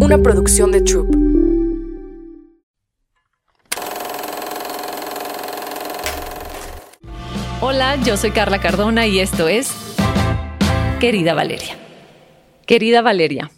una 0.00 0.18
producción 0.18 0.70
de 0.70 0.80
Troop. 0.82 1.08
Hola, 7.60 7.96
yo 8.04 8.16
soy 8.16 8.30
Carla 8.30 8.60
Cardona 8.60 9.06
y 9.06 9.18
esto 9.18 9.48
es 9.48 9.72
Querida 11.00 11.34
Valeria. 11.34 11.76
Querida 12.66 13.02
Valeria, 13.02 13.50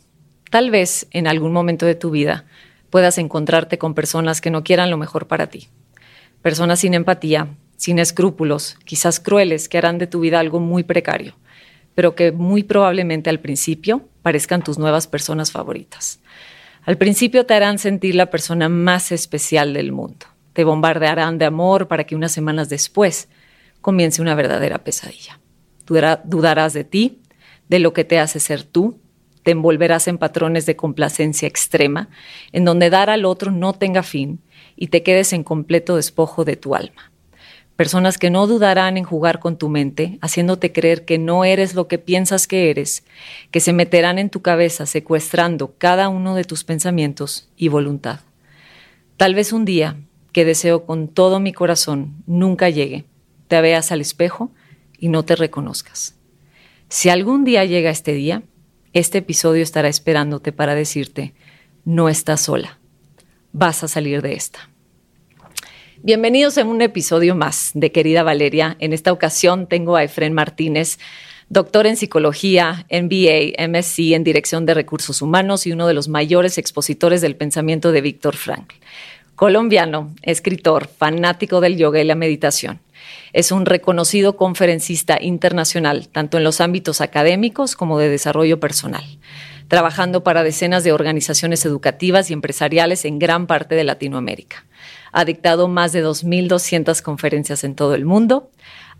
tal 0.51 0.71
vez 0.71 1.07
en 1.11 1.27
algún 1.27 1.53
momento 1.53 1.85
de 1.85 1.95
tu 1.95 2.11
vida 2.11 2.47
puedas 2.89 3.19
encontrarte 3.19 3.79
con 3.79 3.95
personas 3.95 4.41
que 4.41 4.51
no 4.51 4.65
quieran 4.65 4.91
lo 4.91 4.97
mejor 4.97 5.27
para 5.27 5.49
ti. 5.49 5.69
Personas 6.43 6.81
sin 6.81 6.95
empatía, 6.95 7.49
sin 7.77 7.99
escrúpulos, 7.99 8.79
quizás 8.85 9.21
crueles, 9.21 9.69
que 9.69 9.79
harán 9.79 9.99
de 9.99 10.07
tu 10.07 10.21
vida 10.21 10.41
algo 10.41 10.61
muy 10.61 10.83
precario, 10.85 11.35
pero 11.95 12.15
que 12.15 12.33
muy 12.33 12.63
probablemente 12.63 13.31
al 13.31 13.41
principio 13.41 14.09
parezcan 14.23 14.63
tus 14.63 14.79
nuevas 14.79 15.07
personas 15.07 15.53
favoritas. 15.53 16.21
Al 16.85 16.97
principio 16.97 17.47
te 17.47 17.55
harán 17.55 17.79
sentir 17.79 18.15
la 18.15 18.31
persona 18.31 18.69
más 18.69 19.13
especial 19.13 19.75
del 19.75 19.93
mundo. 19.93 20.27
Te 20.53 20.65
bombardearán 20.65 21.39
de 21.39 21.45
amor 21.45 21.89
para 21.89 22.05
que 22.05 22.17
unas 22.17 22.33
semanas 22.33 22.69
después 22.69 23.29
comience 23.81 24.23
una 24.23 24.35
verdadera 24.35 24.83
pesadilla. 24.83 25.41
Dudarás 25.87 26.73
de 26.73 26.85
ti, 26.85 27.21
de 27.69 27.79
lo 27.79 27.93
que 27.93 28.05
te 28.05 28.19
hace 28.19 28.41
ser 28.41 28.63
tú, 28.63 29.01
te 29.43 29.53
envolverás 29.53 30.07
en 30.09 30.19
patrones 30.19 30.67
de 30.67 30.77
complacencia 30.77 31.49
extrema, 31.49 32.09
en 32.53 32.65
donde 32.65 32.91
dar 32.91 33.11
al 33.11 33.25
otro 33.25 33.51
no 33.51 33.73
tenga 33.73 34.03
fin 34.03 34.41
y 34.77 34.89
te 34.89 35.03
quedes 35.03 35.33
en 35.33 35.45
completo 35.45 35.97
despojo 35.97 36.45
de 36.45 36.57
tu 36.57 36.75
alma. 36.75 37.10
Personas 37.81 38.19
que 38.19 38.29
no 38.29 38.47
dudarán 38.47 38.99
en 38.99 39.05
jugar 39.05 39.41
con 39.41 39.57
tu 39.57 39.71
mente, 39.71 40.19
haciéndote 40.21 40.71
creer 40.71 41.07
que 41.07 41.17
no 41.17 41.47
eres 41.47 41.75
lo 41.75 41.89
que 41.89 41.97
piensas 41.97 42.47
que 42.47 42.69
eres, 42.69 43.05
que 43.51 43.61
se 43.61 43.73
meterán 43.73 44.19
en 44.19 44.29
tu 44.29 44.43
cabeza 44.43 44.85
secuestrando 44.85 45.73
cada 45.79 46.11
uno 46.11 46.35
de 46.35 46.45
tus 46.45 46.63
pensamientos 46.63 47.49
y 47.57 47.69
voluntad. 47.69 48.21
Tal 49.17 49.35
vez 49.35 49.55
un 49.55 49.65
día, 49.65 49.97
que 50.33 50.45
deseo 50.45 50.85
con 50.85 51.09
todo 51.09 51.41
mi 51.41 51.55
corazón, 51.55 52.23
nunca 52.27 52.69
llegue, 52.69 53.07
te 53.49 53.59
veas 53.63 53.91
al 53.93 54.03
espejo 54.03 54.51
y 54.99 55.09
no 55.09 55.25
te 55.25 55.35
reconozcas. 55.35 56.17
Si 56.91 57.09
algún 57.09 57.45
día 57.45 57.65
llega 57.65 57.89
este 57.89 58.13
día, 58.13 58.43
este 58.93 59.17
episodio 59.17 59.63
estará 59.63 59.89
esperándote 59.89 60.53
para 60.53 60.75
decirte, 60.75 61.33
no 61.87 62.11
estás 62.11 62.43
sola, 62.43 62.79
vas 63.55 63.83
a 63.83 63.89
salir 63.89 64.21
de 64.21 64.35
esta. 64.35 64.70
Bienvenidos 66.03 66.57
a 66.57 66.65
un 66.65 66.81
episodio 66.81 67.35
más 67.35 67.73
de 67.75 67.93
Querida 67.93 68.23
Valeria. 68.23 68.75
En 68.79 68.95
esta 68.95 69.13
ocasión 69.13 69.67
tengo 69.67 69.97
a 69.97 70.03
Efren 70.03 70.33
Martínez, 70.33 70.99
doctor 71.51 71.87
en 71.87 71.99
psicología, 71.99 72.87
MBA, 72.91 73.69
MSc 73.69 73.99
en 74.15 74.25
Dirección 74.25 74.65
de 74.65 74.73
Recursos 74.73 75.21
Humanos 75.21 75.67
y 75.67 75.73
uno 75.73 75.87
de 75.87 75.93
los 75.93 76.09
mayores 76.09 76.57
expositores 76.57 77.21
del 77.21 77.37
pensamiento 77.37 77.93
de 77.93 78.01
Víctor 78.01 78.37
Frankl. 78.37 78.77
Colombiano, 79.37 80.15
escritor, 80.23 80.89
fanático 80.89 81.61
del 81.61 81.77
yoga 81.77 82.01
y 82.01 82.05
la 82.05 82.15
meditación. 82.15 82.81
Es 83.35 83.53
un 83.53 83.67
reconocido 83.67 84.39
conferencista 84.39 85.19
internacional, 85.21 86.09
tanto 86.09 86.39
en 86.39 86.45
los 86.45 86.63
ámbitos 86.63 87.03
académicos 87.03 87.77
como 87.77 87.99
de 87.99 88.09
desarrollo 88.09 88.59
personal, 88.59 89.05
trabajando 89.69 90.25
para 90.25 90.45
decenas 90.45 90.83
de 90.83 90.93
organizaciones 90.93 91.67
educativas 91.67 92.31
y 92.31 92.33
empresariales 92.33 93.05
en 93.05 93.19
gran 93.19 93.47
parte 93.47 93.75
de 93.75 93.85
Latinoamérica. 93.85 94.65
Ha 95.13 95.25
dictado 95.25 95.69
más 95.69 95.93
de 95.93 96.05
2.200 96.05 97.03
conferencias 97.03 97.65
en 97.65 97.75
todo 97.75 97.95
el 97.95 98.05
mundo, 98.05 98.51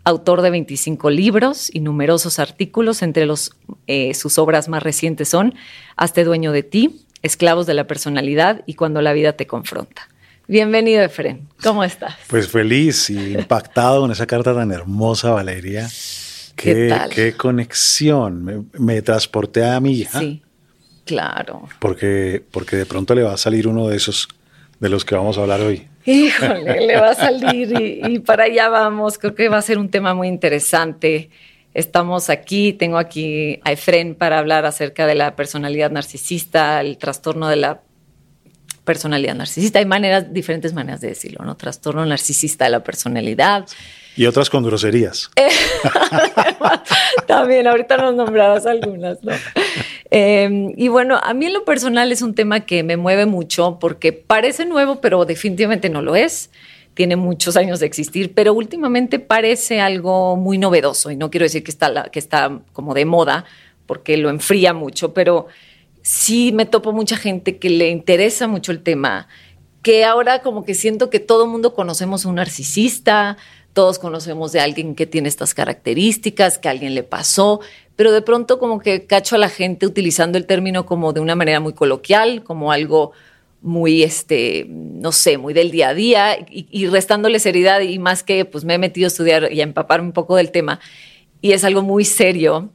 autor 0.03 0.41
de 0.41 0.49
25 0.49 1.09
libros 1.09 1.69
y 1.73 1.79
numerosos 1.79 2.39
artículos, 2.39 3.01
entre 3.01 3.25
los, 3.25 3.51
eh, 3.87 4.13
sus 4.13 4.37
obras 4.37 4.67
más 4.67 4.83
recientes 4.83 5.29
son 5.29 5.55
Hazte 5.95 6.23
dueño 6.23 6.51
de 6.51 6.63
ti, 6.63 7.05
Esclavos 7.21 7.67
de 7.67 7.75
la 7.75 7.85
personalidad 7.85 8.63
y 8.65 8.73
Cuando 8.73 9.01
la 9.01 9.13
vida 9.13 9.33
te 9.33 9.45
confronta. 9.45 10.09
Bienvenido, 10.47 11.01
Efren. 11.01 11.47
¿Cómo 11.63 11.83
estás? 11.83 12.15
Pues 12.27 12.47
feliz 12.47 13.09
y 13.09 13.33
impactado 13.35 14.01
con 14.01 14.11
esa 14.11 14.25
carta 14.25 14.53
tan 14.53 14.71
hermosa, 14.71 15.31
Valeria. 15.31 15.87
¿Qué, 16.55 16.89
tal? 16.89 17.09
qué 17.09 17.33
conexión. 17.33 18.67
Me, 18.73 19.01
transporté 19.01 19.63
a 19.63 19.79
mi 19.79 19.93
hija. 19.93 20.19
Sí, 20.19 20.41
claro. 21.05 21.69
Porque, 21.79 22.43
porque 22.51 22.75
de 22.75 22.85
pronto 22.85 23.15
le 23.15 23.23
va 23.23 23.33
a 23.33 23.37
salir 23.37 23.67
uno 23.67 23.87
de 23.87 23.95
esos 23.95 24.27
de 24.79 24.89
los 24.89 25.05
que 25.05 25.15
vamos 25.15 25.37
a 25.37 25.41
hablar 25.41 25.61
hoy. 25.61 25.87
Híjole, 26.05 26.87
le 26.87 26.97
va 26.97 27.11
a 27.11 27.15
salir 27.15 27.73
y, 27.79 28.19
para 28.19 28.45
allá 28.45 28.69
vamos. 28.69 29.17
Creo 29.17 29.35
que 29.35 29.49
va 29.49 29.57
a 29.57 29.61
ser 29.61 29.77
un 29.77 29.89
tema 29.89 30.13
muy 30.13 30.27
interesante. 30.27 31.29
Estamos 31.73 32.29
aquí, 32.29 32.73
tengo 32.73 32.97
aquí 32.97 33.59
a 33.63 33.71
Efren 33.71 34.15
para 34.15 34.39
hablar 34.39 34.65
acerca 34.65 35.07
de 35.07 35.15
la 35.15 35.35
personalidad 35.35 35.91
narcisista, 35.91 36.81
el 36.81 36.97
trastorno 36.97 37.47
de 37.47 37.55
la 37.55 37.81
personalidad 38.83 39.35
narcisista. 39.35 39.79
Hay 39.79 39.85
maneras, 39.85 40.33
diferentes 40.33 40.73
maneras 40.73 41.01
de 41.01 41.09
decirlo, 41.09 41.45
¿no? 41.45 41.55
Trastorno 41.55 42.05
narcisista 42.05 42.65
de 42.65 42.71
la 42.71 42.83
personalidad. 42.83 43.65
Y 44.15 44.25
otras 44.25 44.49
con 44.49 44.63
groserías. 44.63 45.29
También, 47.27 47.67
ahorita 47.67 47.97
nos 47.97 48.15
nombrarás 48.15 48.65
algunas, 48.65 49.23
¿no? 49.23 49.31
Eh, 50.09 50.73
y 50.75 50.89
bueno, 50.89 51.19
a 51.23 51.33
mí 51.33 51.45
en 51.45 51.53
lo 51.53 51.63
personal 51.63 52.11
es 52.11 52.21
un 52.21 52.35
tema 52.35 52.61
que 52.61 52.83
me 52.83 52.97
mueve 52.97 53.25
mucho 53.25 53.77
porque 53.79 54.11
parece 54.11 54.65
nuevo, 54.65 54.99
pero 54.99 55.23
definitivamente 55.23 55.89
no 55.89 56.01
lo 56.01 56.15
es. 56.15 56.51
Tiene 56.93 57.15
muchos 57.15 57.55
años 57.55 57.79
de 57.79 57.85
existir, 57.85 58.33
pero 58.33 58.53
últimamente 58.53 59.19
parece 59.19 59.79
algo 59.79 60.35
muy 60.35 60.57
novedoso. 60.57 61.09
Y 61.09 61.15
no 61.15 61.31
quiero 61.31 61.45
decir 61.45 61.63
que 61.63 61.71
está, 61.71 62.09
que 62.11 62.19
está 62.19 62.59
como 62.73 62.93
de 62.93 63.05
moda, 63.05 63.45
porque 63.85 64.17
lo 64.17 64.29
enfría 64.29 64.73
mucho, 64.73 65.13
pero 65.13 65.47
sí 66.01 66.51
me 66.51 66.65
topo 66.65 66.91
mucha 66.91 67.15
gente 67.15 67.57
que 67.57 67.69
le 67.69 67.89
interesa 67.89 68.47
mucho 68.47 68.73
el 68.73 68.83
tema, 68.83 69.27
que 69.81 70.03
ahora 70.03 70.41
como 70.41 70.65
que 70.65 70.73
siento 70.73 71.09
que 71.09 71.19
todo 71.19 71.47
mundo 71.47 71.73
conocemos 71.73 72.25
a 72.25 72.29
un 72.29 72.35
narcisista, 72.35 73.37
todos 73.73 73.99
conocemos 73.99 74.51
de 74.51 74.59
alguien 74.59 74.95
que 74.95 75.05
tiene 75.05 75.29
estas 75.29 75.53
características, 75.53 76.57
que 76.57 76.67
a 76.67 76.71
alguien 76.71 76.95
le 76.95 77.03
pasó, 77.03 77.61
pero 77.95 78.11
de 78.11 78.21
pronto 78.21 78.59
como 78.59 78.79
que 78.79 79.05
cacho 79.05 79.35
a 79.35 79.39
la 79.39 79.49
gente 79.49 79.85
utilizando 79.85 80.37
el 80.37 80.45
término 80.45 80.85
como 80.85 81.13
de 81.13 81.19
una 81.19 81.35
manera 81.35 81.59
muy 81.59 81.73
coloquial, 81.73 82.43
como 82.43 82.71
algo 82.71 83.11
muy, 83.61 84.03
este, 84.03 84.65
no 84.69 85.11
sé, 85.11 85.37
muy 85.37 85.53
del 85.53 85.71
día 85.71 85.89
a 85.89 85.93
día 85.93 86.39
y, 86.49 86.67
y 86.71 86.87
restándole 86.87 87.39
seriedad 87.39 87.81
y 87.81 87.99
más 87.99 88.23
que 88.23 88.45
pues 88.45 88.63
me 88.63 88.73
he 88.73 88.77
metido 88.77 89.05
a 89.05 89.09
estudiar 89.09 89.53
y 89.53 89.61
a 89.61 89.63
empaparme 89.63 90.07
un 90.07 90.13
poco 90.13 90.35
del 90.35 90.51
tema 90.51 90.79
y 91.41 91.51
es 91.51 91.63
algo 91.63 91.83
muy 91.83 92.03
serio 92.03 92.71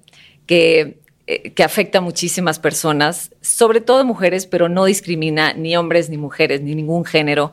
que 0.47 0.99
eh, 1.29 1.53
que 1.55 1.65
afecta 1.65 1.99
a 1.99 2.01
muchísimas 2.01 2.61
personas, 2.61 3.33
sobre 3.41 3.81
todo 3.81 4.05
mujeres, 4.05 4.47
pero 4.47 4.69
no 4.69 4.85
discrimina 4.85 5.55
ni 5.55 5.77
hombres 5.77 6.09
ni 6.09 6.19
mujeres, 6.19 6.61
ni 6.61 6.77
ningún 6.77 7.05
género. 7.05 7.53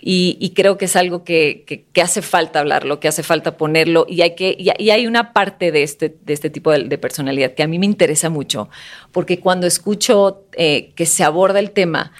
Y, 0.00 0.52
creo 0.54 0.78
que 0.78 0.84
es 0.84 0.96
algo 0.96 1.24
que, 1.24 1.86
hace 2.00 2.22
falta 2.22 2.60
hablarlo, 2.60 3.00
que 3.00 3.08
hace 3.08 3.22
falta 3.22 3.56
ponerlo. 3.56 4.06
Y 4.08 4.22
hay, 4.22 4.34
que, 4.34 4.56
y, 4.58 4.90
hay 4.90 5.06
una 5.06 5.32
parte 5.32 5.72
de 5.72 5.82
este, 5.82 6.16
de 6.24 6.32
este 6.32 6.50
tipo 6.50 6.70
de, 6.70 6.98
personalidad 6.98 7.54
que 7.54 7.62
a 7.62 7.66
mí 7.66 7.78
me 7.78 7.86
interesa 7.86 8.30
mucho, 8.30 8.68
porque 9.12 9.40
cuando 9.40 9.66
escucho 9.66 10.44
eh, 10.52 10.92
que 10.94 11.06
se 11.06 11.24
aborda 11.24 11.58
el 11.58 11.72
tema, 11.72 12.12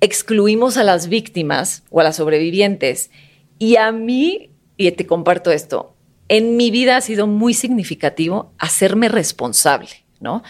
excluimos 0.00 0.76
a 0.76 0.84
las 0.84 1.08
víctimas 1.08 1.84
o 1.90 2.00
a 2.00 2.04
las 2.04 2.16
sobrevivientes. 2.16 3.10
Y 3.58 3.76
a 3.76 3.92
mí, 3.92 4.50
y 4.76 4.90
te 4.92 5.06
comparto 5.06 5.50
esto, 5.50 5.94
en 6.28 6.56
mi 6.56 6.70
vida 6.70 6.96
ha 6.96 7.00
sido 7.00 7.26
muy 7.26 7.54
significativo 7.54 8.52
hacerme 8.58 9.08
responsable 9.08 10.06
¿no? 10.20 10.42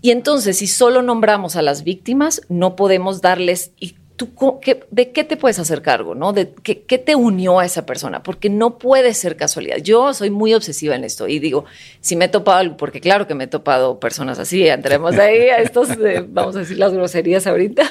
Y 0.00 0.10
entonces, 0.10 0.58
si 0.58 0.66
solo 0.66 1.02
nombramos 1.02 1.54
a 1.54 1.62
las 1.62 1.84
víctimas, 1.84 2.42
no 2.48 2.74
podemos 2.74 3.20
darles, 3.20 3.70
¿y 3.78 3.94
tú 4.26 4.60
de 4.90 5.12
qué 5.12 5.24
te 5.24 5.36
puedes 5.36 5.58
hacer 5.58 5.82
cargo, 5.82 6.14
no? 6.14 6.32
¿De 6.32 6.52
qué, 6.52 6.98
te 6.98 7.14
unió 7.14 7.58
a 7.58 7.64
esa 7.64 7.86
persona? 7.86 8.22
Porque 8.22 8.50
no 8.50 8.78
puede 8.78 9.14
ser 9.14 9.36
casualidad. 9.36 9.78
Yo 9.78 10.14
soy 10.14 10.30
muy 10.30 10.54
obsesiva 10.54 10.94
en 10.94 11.04
esto 11.04 11.28
y 11.28 11.38
digo, 11.38 11.64
si 12.00 12.16
me 12.16 12.26
he 12.26 12.28
topado, 12.28 12.76
porque 12.76 13.00
claro 13.00 13.26
que 13.26 13.34
me 13.34 13.44
he 13.44 13.48
topado 13.48 14.00
personas 14.00 14.38
así, 14.38 14.66
entremos 14.66 15.18
ahí 15.18 15.48
a 15.48 15.58
estos, 15.58 15.88
vamos 16.28 16.56
a 16.56 16.60
decir 16.60 16.78
las 16.78 16.92
groserías 16.92 17.46
ahorita, 17.46 17.90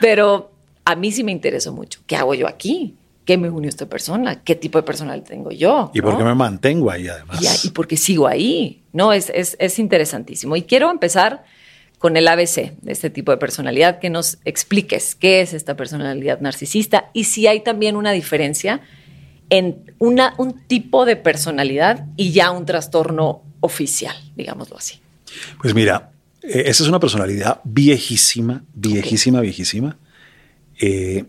pero 0.00 0.50
a 0.84 0.94
mí 0.94 1.12
sí 1.12 1.24
me 1.24 1.32
interesó 1.32 1.72
mucho. 1.72 2.00
¿Qué 2.06 2.16
hago 2.16 2.34
yo 2.34 2.46
aquí? 2.46 2.96
¿Qué 3.24 3.38
me 3.38 3.48
unió 3.48 3.70
esta 3.70 3.86
persona? 3.86 4.42
¿Qué 4.42 4.54
tipo 4.54 4.78
de 4.78 4.82
personal 4.82 5.22
tengo 5.22 5.50
yo? 5.50 5.90
¿Y 5.94 6.02
por 6.02 6.18
qué 6.18 6.24
me 6.24 6.34
mantengo 6.34 6.90
ahí 6.90 7.08
además? 7.08 7.64
y 7.64 7.70
porque 7.70 7.96
sigo 7.96 8.26
ahí. 8.26 8.82
No, 8.92 9.12
es, 9.12 9.32
es, 9.34 9.78
interesantísimo. 9.78 10.56
Y 10.56 10.62
quiero 10.62 10.90
empezar 10.90 11.44
con 12.04 12.18
el 12.18 12.28
ABC 12.28 12.76
de 12.82 12.92
este 12.92 13.08
tipo 13.08 13.32
de 13.32 13.38
personalidad, 13.38 13.98
que 13.98 14.10
nos 14.10 14.36
expliques 14.44 15.14
qué 15.14 15.40
es 15.40 15.54
esta 15.54 15.74
personalidad 15.74 16.38
narcisista 16.38 17.08
y 17.14 17.24
si 17.24 17.46
hay 17.46 17.60
también 17.60 17.96
una 17.96 18.12
diferencia 18.12 18.82
en 19.48 19.90
una, 19.98 20.34
un 20.36 20.66
tipo 20.66 21.06
de 21.06 21.16
personalidad 21.16 22.04
y 22.18 22.32
ya 22.32 22.50
un 22.50 22.66
trastorno 22.66 23.40
oficial, 23.60 24.14
digámoslo 24.36 24.76
así. 24.76 25.00
Pues 25.62 25.74
mira, 25.74 26.12
eh, 26.42 26.64
esa 26.66 26.82
es 26.82 26.90
una 26.90 27.00
personalidad 27.00 27.62
viejísima, 27.64 28.62
viejísima, 28.74 29.40
viejísima, 29.40 29.96
eh, 30.78 31.24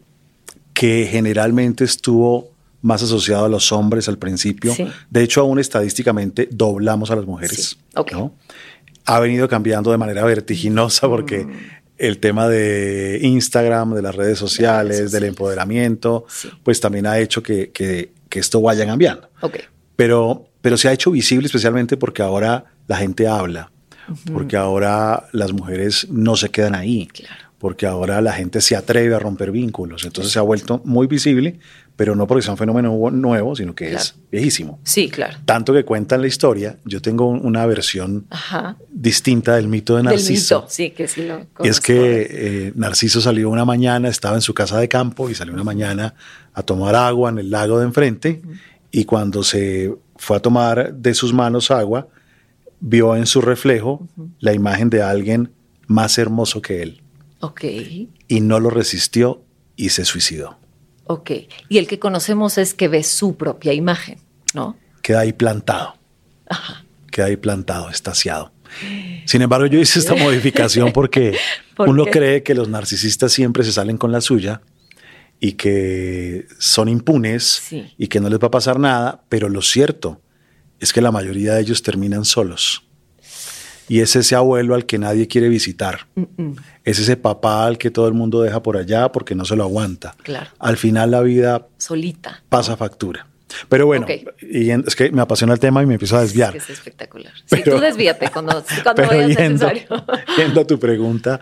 que 0.73 1.07
generalmente 1.09 1.85
estuvo 1.85 2.51
más 2.81 3.01
asociado 3.01 3.45
a 3.45 3.49
los 3.49 3.71
hombres 3.71 4.09
al 4.09 4.17
principio. 4.17 4.75
De 5.09 5.23
hecho, 5.23 5.39
aún 5.39 5.57
estadísticamente 5.57 6.49
doblamos 6.51 7.11
a 7.11 7.15
las 7.15 7.25
mujeres. 7.25 7.77
Ha 9.05 9.19
venido 9.19 9.47
cambiando 9.47 9.91
de 9.91 9.97
manera 9.97 10.23
vertiginosa 10.25 11.07
porque 11.07 11.45
mm. 11.45 11.51
el 11.97 12.17
tema 12.19 12.47
de 12.47 13.19
Instagram, 13.21 13.93
de 13.93 14.01
las 14.01 14.15
redes 14.15 14.37
sociales, 14.39 15.11
del 15.11 15.23
empoderamiento, 15.25 16.25
Sí. 16.27 16.49
pues 16.63 16.79
también 16.81 17.05
ha 17.07 17.19
hecho 17.19 17.41
que, 17.43 17.71
que- 17.71 18.11
que 18.29 18.39
esto 18.39 18.59
vaya 18.61 18.85
cambiando. 18.85 19.29
Ok. 19.41 19.57
Pero, 19.95 20.49
pero 20.61 20.75
se 20.77 20.89
ha 20.89 20.93
hecho 20.93 21.11
visible 21.11 21.45
especialmente 21.45 21.95
porque 21.95 22.21
ahora 22.21 22.65
la 22.87 22.97
gente 22.97 23.27
habla, 23.27 23.71
porque 24.33 24.57
ahora 24.57 25.27
las 25.31 25.53
mujeres 25.53 26.07
no 26.09 26.35
se 26.35 26.49
quedan 26.49 26.75
ahí, 26.75 27.07
Claro. 27.07 27.33
porque 27.59 27.85
ahora 27.85 28.19
la 28.21 28.33
gente 28.33 28.59
se 28.61 28.75
atreve 28.75 29.15
a 29.15 29.19
romper 29.19 29.51
vínculos. 29.51 30.03
Entonces 30.03 30.33
se 30.33 30.39
ha 30.39 30.41
vuelto 30.41 30.81
muy 30.83 31.07
visible, 31.07 31.59
pero 31.95 32.13
no 32.15 32.27
porque 32.27 32.41
sea 32.43 32.51
un 32.51 32.57
fenómeno 32.57 33.09
nuevo, 33.11 33.55
sino 33.55 33.73
que 33.73 33.93
es 33.93 34.15
viejísimo. 34.31 34.79
Sí, 34.83 35.07
claro. 35.09 35.37
Tanto 35.45 35.71
que 35.73 35.85
cuentan 35.85 36.19
la 36.21 36.27
historia, 36.27 36.77
yo 36.83 37.01
tengo 37.01 37.27
un- 37.27 37.45
una 37.45 37.65
versión 37.65 38.25
Ajá. 38.29 38.75
distinta 38.91 39.55
del 39.55 39.67
mito 39.69 39.93
de 39.95 39.99
Del 40.03 40.11
Narciso. 40.11 40.59
mito, 40.63 40.69
sí, 40.69 40.89
que 40.91 41.07
sí 41.07 41.23
lo 41.25 41.45
Y 41.63 41.69
es 41.69 41.79
que 41.79 42.27
eh, 42.67 42.73
Narciso 42.75 43.21
salió 43.21 43.49
una 43.49 43.63
mañana, 43.65 44.09
estaba 44.09 44.35
en 44.35 44.41
su 44.41 44.53
casa 44.53 44.77
de 44.79 44.89
campo 44.89 45.29
y 45.29 45.35
salió 45.35 45.53
una 45.53 45.63
mañana 45.63 46.15
a 46.53 46.63
tomar 46.63 46.95
agua 46.95 47.29
en 47.29 47.37
el 47.39 47.49
lago 47.49 47.79
de 47.79 47.85
enfrente 47.85 48.41
y 48.91 49.05
cuando 49.05 49.43
se 49.43 49.93
fue 50.17 50.37
a 50.37 50.39
tomar 50.41 50.93
de 50.93 51.13
sus 51.13 51.33
manos 51.33 51.71
agua, 51.71 52.07
vio 52.81 53.15
en 53.15 53.25
su 53.25 53.39
reflejo 53.41 54.07
la 54.39 54.53
imagen 54.53 54.89
de 54.89 55.01
alguien 55.01 55.49
más 55.87 56.17
hermoso 56.17 56.61
que 56.61 56.81
él 56.81 57.01
Ok, 57.39 57.63
y 58.27 58.41
no 58.41 58.59
lo 58.59 58.69
resistió 58.69 59.41
y 59.75 59.89
se 59.89 60.03
suicidó. 60.03 60.57
Ok. 61.05 61.31
Y 61.69 61.77
el 61.77 61.87
que 61.87 61.99
conocemos 61.99 62.57
es 62.57 62.73
que 62.73 62.87
ve 62.87 63.03
su 63.03 63.35
propia 63.37 63.73
imagen, 63.73 64.19
¿no? 64.53 64.77
Queda 65.01 65.21
ahí 65.21 65.33
plantado. 65.33 65.95
Queda 67.11 67.25
ahí 67.27 67.37
plantado, 67.37 67.89
estaciado. 67.89 68.51
Sin 69.25 69.41
embargo, 69.41 69.67
yo 69.67 69.79
hice 69.79 69.99
esta 69.99 70.15
modificación 70.25 70.91
porque 70.91 71.37
¿Por 71.75 71.89
uno 71.89 72.05
qué? 72.05 72.11
cree 72.11 72.43
que 72.43 72.53
los 72.55 72.67
narcisistas 72.69 73.31
siempre 73.31 73.63
se 73.63 73.71
salen 73.71 73.97
con 73.97 74.11
la 74.11 74.21
suya 74.21 74.61
y 75.39 75.53
que 75.53 76.45
son 76.59 76.89
impunes 76.89 77.43
Sí. 77.43 77.93
y 77.97 78.07
que 78.07 78.19
no 78.19 78.29
les 78.29 78.39
va 78.39 78.47
a 78.47 78.51
pasar 78.51 78.79
nada, 78.79 79.23
pero 79.29 79.49
lo 79.49 79.61
cierto 79.61 80.21
es 80.79 80.91
que 80.91 81.01
la 81.01 81.11
mayoría 81.11 81.53
de 81.53 81.61
ellos 81.61 81.81
terminan 81.83 82.25
solos. 82.25 82.84
Y 83.87 83.99
es 84.01 84.15
ese 84.15 84.35
abuelo 84.35 84.73
al 84.75 84.85
que 84.85 84.97
nadie 84.97 85.27
quiere 85.27 85.47
visitar. 85.49 86.07
Mm-mm. 86.15 86.55
Es 86.83 86.99
ese 86.99 87.17
papá 87.17 87.65
al 87.67 87.77
que 87.77 87.91
todo 87.91 88.07
el 88.07 88.13
mundo 88.13 88.41
deja 88.41 88.61
por 88.63 88.77
allá 88.77 89.11
porque 89.11 89.35
no 89.35 89.45
se 89.45 89.55
lo 89.55 89.63
aguanta. 89.63 90.15
Claro. 90.23 90.49
Al 90.59 90.77
final 90.77 91.11
la 91.11 91.21
vida 91.21 91.67
Solita. 91.77 92.41
pasa 92.49 92.75
factura. 92.77 93.27
Pero 93.69 93.85
bueno, 93.85 94.05
Ok. 94.05 94.33
y 94.41 94.71
en- 94.71 94.83
es 94.87 94.95
que 94.95 95.11
me 95.11 95.21
apasiona 95.21 95.53
el 95.53 95.59
tema 95.59 95.81
y 95.81 95.85
me 95.85 95.93
empiezo 95.93 96.17
a 96.17 96.21
desviar. 96.21 96.55
Es 96.55 96.65
que 96.65 96.73
es 96.73 96.79
espectacular. 96.79 97.31
Sí, 97.45 97.45
Pero- 97.63 97.75
tú 97.75 97.81
desvíate 97.81 98.29
cuando, 98.31 98.63
cuando 98.83 98.95
Pero 99.03 99.07
vayas 99.09 99.37
yendo, 99.37 99.67
necesario. 99.67 100.05
yendo 100.37 100.61
a 100.61 100.67
tu 100.67 100.79
pregunta, 100.79 101.39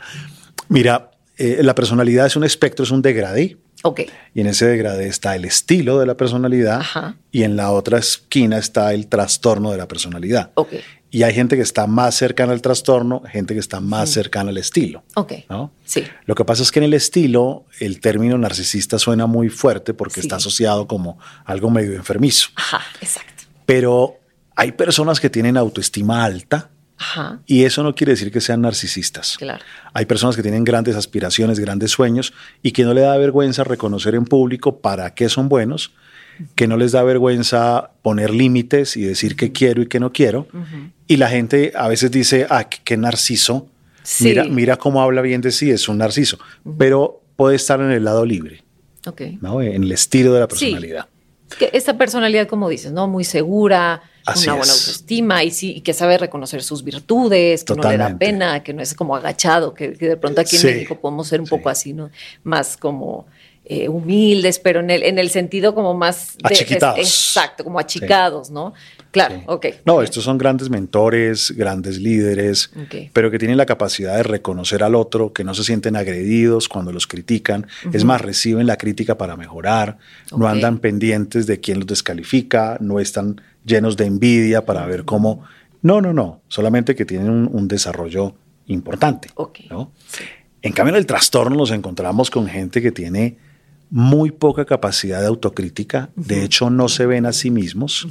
mira, 0.69 1.11
eh, 1.37 1.59
la 1.63 1.73
personalidad 1.73 2.25
es 2.27 2.35
un 2.35 2.43
espectro, 2.43 2.83
es 2.83 2.91
un 2.91 3.01
degradé. 3.01 3.57
ok, 3.83 4.01
Y 4.33 4.41
en 4.41 4.47
ese 4.47 4.65
degradé 4.67 5.07
está 5.07 5.35
el 5.35 5.45
estilo 5.45 5.97
de 5.99 6.05
la 6.05 6.15
personalidad 6.15 6.81
Ajá. 6.81 7.15
y 7.31 7.43
en 7.43 7.55
la 7.55 7.71
otra 7.71 7.97
esquina 7.99 8.57
está 8.57 8.93
el 8.93 9.07
trastorno 9.07 9.71
de 9.71 9.77
la 9.77 9.87
personalidad. 9.87 10.51
ok, 10.55 10.73
Y 11.15 11.21
hay 11.21 11.33
gente 11.35 11.55
que 11.55 11.61
está 11.61 11.85
más 11.85 12.15
cercana 12.15 12.53
al 12.53 12.61
trastorno, 12.63 13.21
gente 13.31 13.53
que 13.53 13.59
está 13.59 13.79
más 13.79 14.09
cercana 14.09 14.49
al 14.49 14.57
estilo. 14.57 15.03
ok. 15.13 15.33
¿no? 15.47 15.71
Sí, 15.85 16.03
Lo 16.25 16.33
que 16.33 16.43
pasa 16.43 16.63
es 16.63 16.71
que 16.71 16.79
en 16.79 16.85
el 16.85 16.95
estilo 16.95 17.65
el 17.79 17.99
término 17.99 18.35
narcisista 18.39 18.97
suena 18.97 19.27
muy 19.27 19.49
fuerte 19.49 19.93
porque 19.93 20.15
Sí. 20.15 20.21
está 20.21 20.37
asociado 20.37 20.87
como 20.87 21.19
algo 21.45 21.69
medio 21.69 21.93
enfermizo. 21.93 22.49
ajá, 22.55 22.81
exacto. 22.99 23.43
Pero 23.67 24.15
hay 24.55 24.71
personas 24.71 25.19
que 25.19 25.29
tienen 25.29 25.55
autoestima 25.55 26.23
alta 26.25 26.71
Ajá, 26.97 27.41
y 27.45 27.63
eso 27.63 27.83
no 27.83 27.93
quiere 27.93 28.13
decir 28.13 28.31
que 28.31 28.41
sean 28.41 28.61
narcisistas. 28.61 29.37
claro. 29.37 29.63
Hay 29.93 30.05
personas 30.07 30.35
que 30.35 30.41
tienen 30.41 30.63
grandes 30.63 30.95
aspiraciones, 30.95 31.59
grandes 31.59 31.91
sueños 31.91 32.33
y 32.63 32.71
que 32.71 32.85
no 32.85 32.93
le 32.95 33.01
da 33.01 33.15
vergüenza 33.17 33.63
reconocer 33.63 34.15
en 34.15 34.25
público 34.25 34.79
para 34.79 35.13
qué 35.13 35.29
son 35.29 35.47
buenos, 35.47 35.91
que 36.55 36.67
no 36.67 36.77
les 36.77 36.91
da 36.91 37.03
vergüenza 37.03 37.91
poner 38.01 38.31
límites 38.31 38.97
y 38.97 39.01
decir 39.03 39.35
qué 39.35 39.51
quiero 39.51 39.81
y 39.81 39.87
qué 39.87 39.99
no 39.99 40.11
quiero. 40.11 40.47
Y 41.07 41.17
la 41.17 41.29
gente 41.29 41.71
a 41.75 41.87
veces 41.87 42.11
dice, 42.11 42.47
ah, 42.49 42.65
qué, 42.69 42.97
narciso. 42.97 43.67
Sí. 44.03 44.25
Mira, 44.25 44.43
mira 44.45 44.77
cómo 44.77 45.01
habla 45.01 45.21
bien 45.21 45.41
de 45.41 45.51
sí, 45.51 45.71
es 45.71 45.87
un 45.87 45.97
narciso. 45.99 46.37
Pero 46.77 47.21
puede 47.35 47.55
estar 47.55 47.79
en 47.79 47.91
el 47.91 48.03
lado 48.03 48.25
libre, 48.25 48.63
Ok. 49.07 49.21
¿no? 49.41 49.61
en 49.61 49.83
el 49.83 49.91
estilo 49.91 50.33
de 50.33 50.39
la 50.41 50.45
Sí. 50.47 50.49
personalidad. 50.65 51.07
Que 51.57 51.69
esta 51.73 51.97
personalidad, 51.97 52.47
como 52.47 52.67
dices, 52.67 52.91
¿no? 52.91 53.07
Muy 53.07 53.23
segura, 53.23 54.01
Así 54.25 54.45
una 54.47 54.53
buena 54.57 54.71
es. 54.71 54.79
autoestima 54.79 55.43
y 55.43 55.51
sí, 55.51 55.73
y 55.75 55.81
que 55.81 55.93
sabe 55.93 56.17
reconocer 56.17 56.63
sus 56.63 56.83
virtudes, 56.83 57.63
que 57.63 57.75
no 57.75 57.89
le 57.89 57.97
da 57.97 58.17
pena, 58.17 58.63
que 58.63 58.73
no 58.73 58.81
es 58.81 58.93
como 58.95 59.15
agachado, 59.15 59.73
que, 59.73 59.93
que 59.93 60.07
de 60.09 60.17
pronto 60.17 60.41
aquí 60.41 60.57
Sí, 60.57 60.67
en 60.67 60.73
México 60.75 60.99
podemos 60.99 61.27
ser 61.27 61.41
un 61.41 61.45
sí. 61.45 61.49
poco 61.51 61.69
así, 61.69 61.93
¿no? 61.93 62.09
Más 62.43 62.75
como 62.77 63.27
eh, 63.65 63.87
humildes, 63.87 64.59
pero 64.59 64.81
en 64.81 64.89
el, 64.89 65.03
en 65.03 65.19
el 65.19 65.29
sentido 65.29 65.73
como 65.73 65.93
más... 65.93 66.35
de- 66.37 66.47
Achiquitados. 66.55 66.99
exacto, 66.99 67.63
como 67.63 67.79
achicados, 67.79 68.51
¿no? 68.51 68.73
Claro, 69.11 69.35
Sí. 69.35 69.41
ok. 69.45 69.65
No, 69.85 70.01
estos 70.01 70.23
son 70.23 70.37
grandes 70.37 70.69
mentores, 70.71 71.51
grandes 71.55 71.99
líderes, 71.99 72.71
pero 73.13 73.29
que 73.31 73.37
tienen 73.39 73.57
la 73.57 73.65
capacidad 73.65 74.15
de 74.17 74.23
reconocer 74.23 74.83
al 74.83 74.95
otro, 74.95 75.31
que 75.33 75.43
no 75.43 75.53
se 75.53 75.63
sienten 75.63 75.95
agredidos 75.95 76.67
cuando 76.67 76.91
los 76.91 77.05
critican. 77.07 77.67
Es 77.93 78.03
más, 78.05 78.21
reciben 78.21 78.65
la 78.67 78.77
crítica 78.77 79.17
para 79.17 79.37
mejorar, 79.37 79.97
no 80.35 80.47
andan 80.47 80.79
pendientes 80.79 81.45
de 81.47 81.59
quién 81.59 81.77
los 81.79 81.87
descalifica, 81.87 82.77
no 82.81 82.99
están 82.99 83.39
llenos 83.65 83.95
de 83.97 84.05
envidia 84.05 84.65
para 84.65 84.85
ver 84.87 85.05
cómo... 85.05 85.43
No, 85.83 86.01
no, 86.01 86.11
no, 86.11 86.41
solamente 86.47 86.95
que 86.95 87.05
tienen 87.05 87.29
un, 87.29 87.49
un 87.51 87.67
desarrollo 87.67 88.35
importante. 88.67 89.29
¿no? 89.69 89.91
En 90.61 90.71
cambio, 90.71 90.93
en 90.95 90.97
el 90.99 91.05
trastorno 91.05 91.55
nos 91.57 91.71
encontramos 91.71 92.29
con 92.31 92.47
gente 92.47 92.81
que 92.81 92.91
tiene 92.91 93.37
muy 93.95 94.31
poca 94.31 94.65
capacidad 94.65 95.21
de 95.21 95.27
autocrítica, 95.27 96.09
de 96.15 96.43
hecho 96.43 96.71
no 96.71 96.89
se 96.89 97.05
ven 97.05 97.27
a 97.27 97.31
sí 97.31 97.51
mismos, 97.51 98.07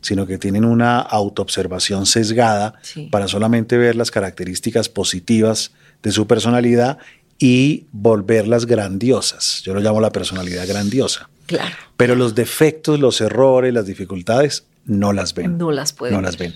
sino 0.00 0.26
que 0.28 0.38
tienen 0.38 0.64
una 0.64 1.00
autoobservación 1.00 2.06
sesgada 2.06 2.74
Sí. 2.82 3.08
para 3.10 3.26
solamente 3.26 3.76
ver 3.76 3.96
las 3.96 4.12
características 4.12 4.88
positivas 4.88 5.72
de 6.04 6.12
su 6.12 6.28
personalidad 6.28 6.98
y 7.36 7.86
volverlas 7.90 8.66
grandiosas. 8.66 9.60
Yo 9.64 9.74
lo 9.74 9.80
llamo 9.80 10.00
la 10.00 10.12
personalidad 10.12 10.68
grandiosa. 10.68 11.28
Claro. 11.46 11.74
Pero 11.96 12.14
los 12.14 12.36
defectos, 12.36 13.00
los 13.00 13.20
errores, 13.20 13.74
las 13.74 13.86
dificultades, 13.86 14.66
no 14.84 15.12
las 15.12 15.34
ven. 15.34 15.58
No 15.58 15.72
las 15.72 15.92
pueden 15.92 16.14
No 16.14 16.22
las 16.22 16.38
ven. 16.38 16.54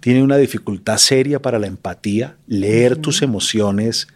Tienen 0.00 0.22
una 0.22 0.38
dificultad 0.38 0.96
seria 0.96 1.42
para 1.42 1.58
la 1.58 1.66
empatía, 1.66 2.36
leer 2.46 2.96
tus 2.96 3.20
emociones, 3.20 4.08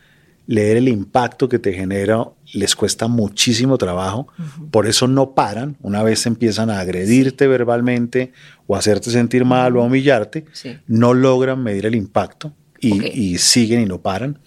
leer 0.49 0.79
el 0.79 0.89
impacto 0.89 1.47
que 1.47 1.59
te 1.59 1.75
genera, 1.75 2.27
les 2.55 2.75
cuesta 2.75 3.07
muchísimo 3.07 3.77
trabajo. 3.77 4.29
Por 4.71 4.87
eso 4.87 5.07
no 5.07 5.35
paran. 5.35 5.77
Una 5.83 6.03
vez 6.03 6.25
empiezan 6.25 6.71
a 6.71 6.81
agredirte 6.81 7.47
verbalmente 7.47 8.33
o 8.67 8.75
a 8.75 8.79
hacerte 8.79 9.11
sentir 9.11 9.45
mal 9.45 9.77
o 9.77 9.83
a 9.83 9.85
humillarte, 9.85 10.47
Sí. 10.53 10.79
no 10.87 11.13
logran 11.13 11.63
medir 11.63 11.85
el 11.85 11.95
impacto 11.95 12.55
y, 12.81 13.37
siguen 13.37 13.83
y 13.83 13.85
no 13.85 14.01
paran. 14.01 14.39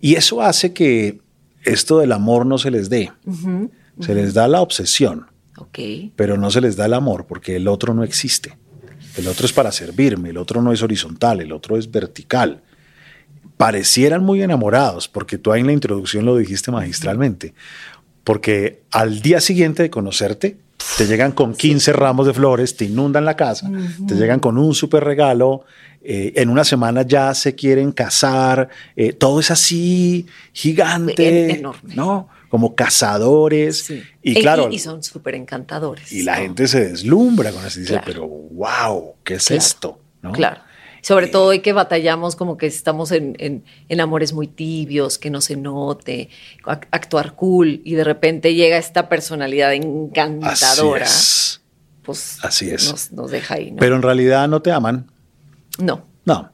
Y 0.00 0.14
eso 0.14 0.40
hace 0.40 0.72
que 0.72 1.20
esto 1.64 1.98
del 1.98 2.12
amor 2.12 2.46
no 2.46 2.56
se 2.56 2.70
les 2.70 2.88
dé. 2.88 3.10
Se 3.98 4.14
les 4.14 4.32
da 4.34 4.46
la 4.46 4.60
obsesión, 4.62 5.26
pero 6.14 6.38
no 6.38 6.52
se 6.52 6.60
les 6.60 6.76
da 6.76 6.86
el 6.86 6.94
amor 6.94 7.26
porque 7.26 7.56
el 7.56 7.66
otro 7.66 7.92
no 7.92 8.04
existe. 8.04 8.56
El 9.16 9.26
otro 9.26 9.46
es 9.46 9.52
para 9.52 9.72
servirme, 9.72 10.30
el 10.30 10.36
otro 10.36 10.62
no 10.62 10.72
es 10.72 10.80
horizontal, 10.82 11.40
el 11.40 11.50
otro 11.50 11.76
es 11.76 11.90
vertical. 11.90 12.62
Parecieran 13.56 14.24
muy 14.24 14.42
enamorados, 14.42 15.08
porque 15.08 15.36
tú 15.38 15.52
ahí 15.52 15.60
en 15.60 15.66
la 15.66 15.72
introducción 15.72 16.24
lo 16.24 16.36
dijiste 16.36 16.70
magistralmente, 16.70 17.54
porque 18.24 18.82
al 18.90 19.20
día 19.22 19.40
siguiente 19.40 19.82
de 19.82 19.90
conocerte, 19.90 20.56
te 20.96 21.06
llegan 21.06 21.32
con 21.32 21.54
15 21.54 21.92
ramos 21.92 22.26
de 22.26 22.32
flores, 22.32 22.76
te 22.76 22.86
inundan 22.86 23.24
la 23.26 23.36
casa, 23.36 23.70
te 24.08 24.14
llegan 24.14 24.40
con 24.40 24.56
un 24.56 24.74
súper 24.74 25.04
regalo, 25.04 25.64
eh, 26.02 26.32
en 26.36 26.48
una 26.48 26.64
semana 26.64 27.02
ya 27.02 27.34
se 27.34 27.54
quieren 27.54 27.92
casar, 27.92 28.70
eh, 28.96 29.12
todo 29.12 29.40
es 29.40 29.50
así 29.50 30.26
gigante, 30.54 31.50
En- 31.50 31.56
enorme. 31.58 31.94
¿no? 31.94 32.28
Como 32.48 32.74
cazadores. 32.74 33.80
Sí. 33.84 34.02
Y 34.22 34.34
claro, 34.40 34.70
y, 34.72 34.78
son 34.78 35.02
súper 35.02 35.34
encantadores. 35.34 36.10
y 36.12 36.22
la 36.22 36.36
¿no? 36.36 36.42
gente 36.42 36.66
se 36.66 36.88
deslumbra 36.88 37.52
con 37.52 37.64
eso 37.66 37.78
y 37.78 37.82
dice, 37.82 37.92
Claro. 37.94 38.06
pero 38.06 38.26
wow, 38.26 39.14
¿qué 39.22 39.34
es 39.34 39.46
Claro, 39.46 39.58
esto? 39.58 40.00
¿No? 40.22 40.32
Claro. 40.32 40.60
Sobre 41.02 41.26
todo 41.28 41.46
hoy 41.46 41.60
que 41.60 41.72
batallamos 41.72 42.36
como 42.36 42.56
que 42.56 42.66
estamos 42.66 43.10
en, 43.12 43.34
en- 43.38 43.64
en 43.88 44.00
amores 44.00 44.32
muy 44.32 44.46
tibios, 44.46 45.18
que 45.18 45.30
no 45.30 45.40
se 45.40 45.56
note, 45.56 46.28
ac- 46.64 46.86
actuar 46.90 47.34
cool 47.36 47.80
y 47.84 47.94
de 47.94 48.04
repente 48.04 48.54
llega 48.54 48.76
esta 48.76 49.08
personalidad 49.08 49.70
Así 49.70 49.78
encantadora, 49.82 51.06
es. 51.06 51.60
pues 52.02 52.38
Así 52.42 52.70
es. 52.70 52.90
Nos, 52.90 53.12
nos 53.12 53.30
deja 53.30 53.54
ahí, 53.54 53.70
¿no? 53.70 53.78
Pero 53.78 53.96
en 53.96 54.02
realidad 54.02 54.48
no 54.48 54.60
te 54.62 54.72
aman. 54.72 55.10
no, 55.78 56.06
No, 56.24 56.52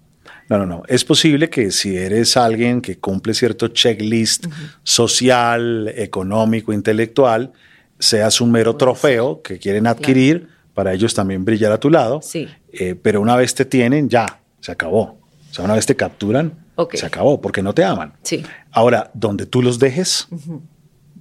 no, 0.48 0.58
no, 0.58 0.66
no. 0.66 0.82
Es 0.86 1.04
posible 1.04 1.50
que 1.50 1.72
si 1.72 1.96
eres 1.96 2.36
alguien 2.36 2.80
que 2.80 2.98
cumple 2.98 3.34
cierto 3.34 3.66
checklist 3.68 4.46
social, 4.84 5.92
económico, 5.96 6.72
intelectual, 6.72 7.52
seas 7.98 8.40
un 8.40 8.52
mero 8.52 8.76
trofeo 8.76 9.42
que 9.42 9.58
quieren 9.58 9.86
adquirir 9.86 10.48
para 10.74 10.92
ellos 10.92 11.14
también 11.14 11.44
brillar 11.44 11.72
a 11.72 11.80
tu 11.80 11.90
lado. 11.90 12.20
Sí. 12.22 12.48
Eh, 12.78 12.95
pero 12.95 13.21
una 13.21 13.37
vez 13.37 13.54
te 13.54 13.64
tienen, 13.64 14.09
ya, 14.09 14.40
se 14.61 14.73
acabó. 14.73 15.18
O 15.50 15.54
sea, 15.54 15.64
una 15.64 15.75
vez 15.75 15.87
te 15.87 15.97
capturan. 15.97 16.66
Se 16.92 17.06
acabó, 17.06 17.40
porque 17.40 17.62
no 17.62 17.73
te 17.73 17.83
aman. 17.85 18.12
Sí. 18.23 18.45
Ahora, 18.71 19.11
donde 19.14 19.47
tú 19.47 19.62
los 19.62 19.78
dejes, 19.78 20.28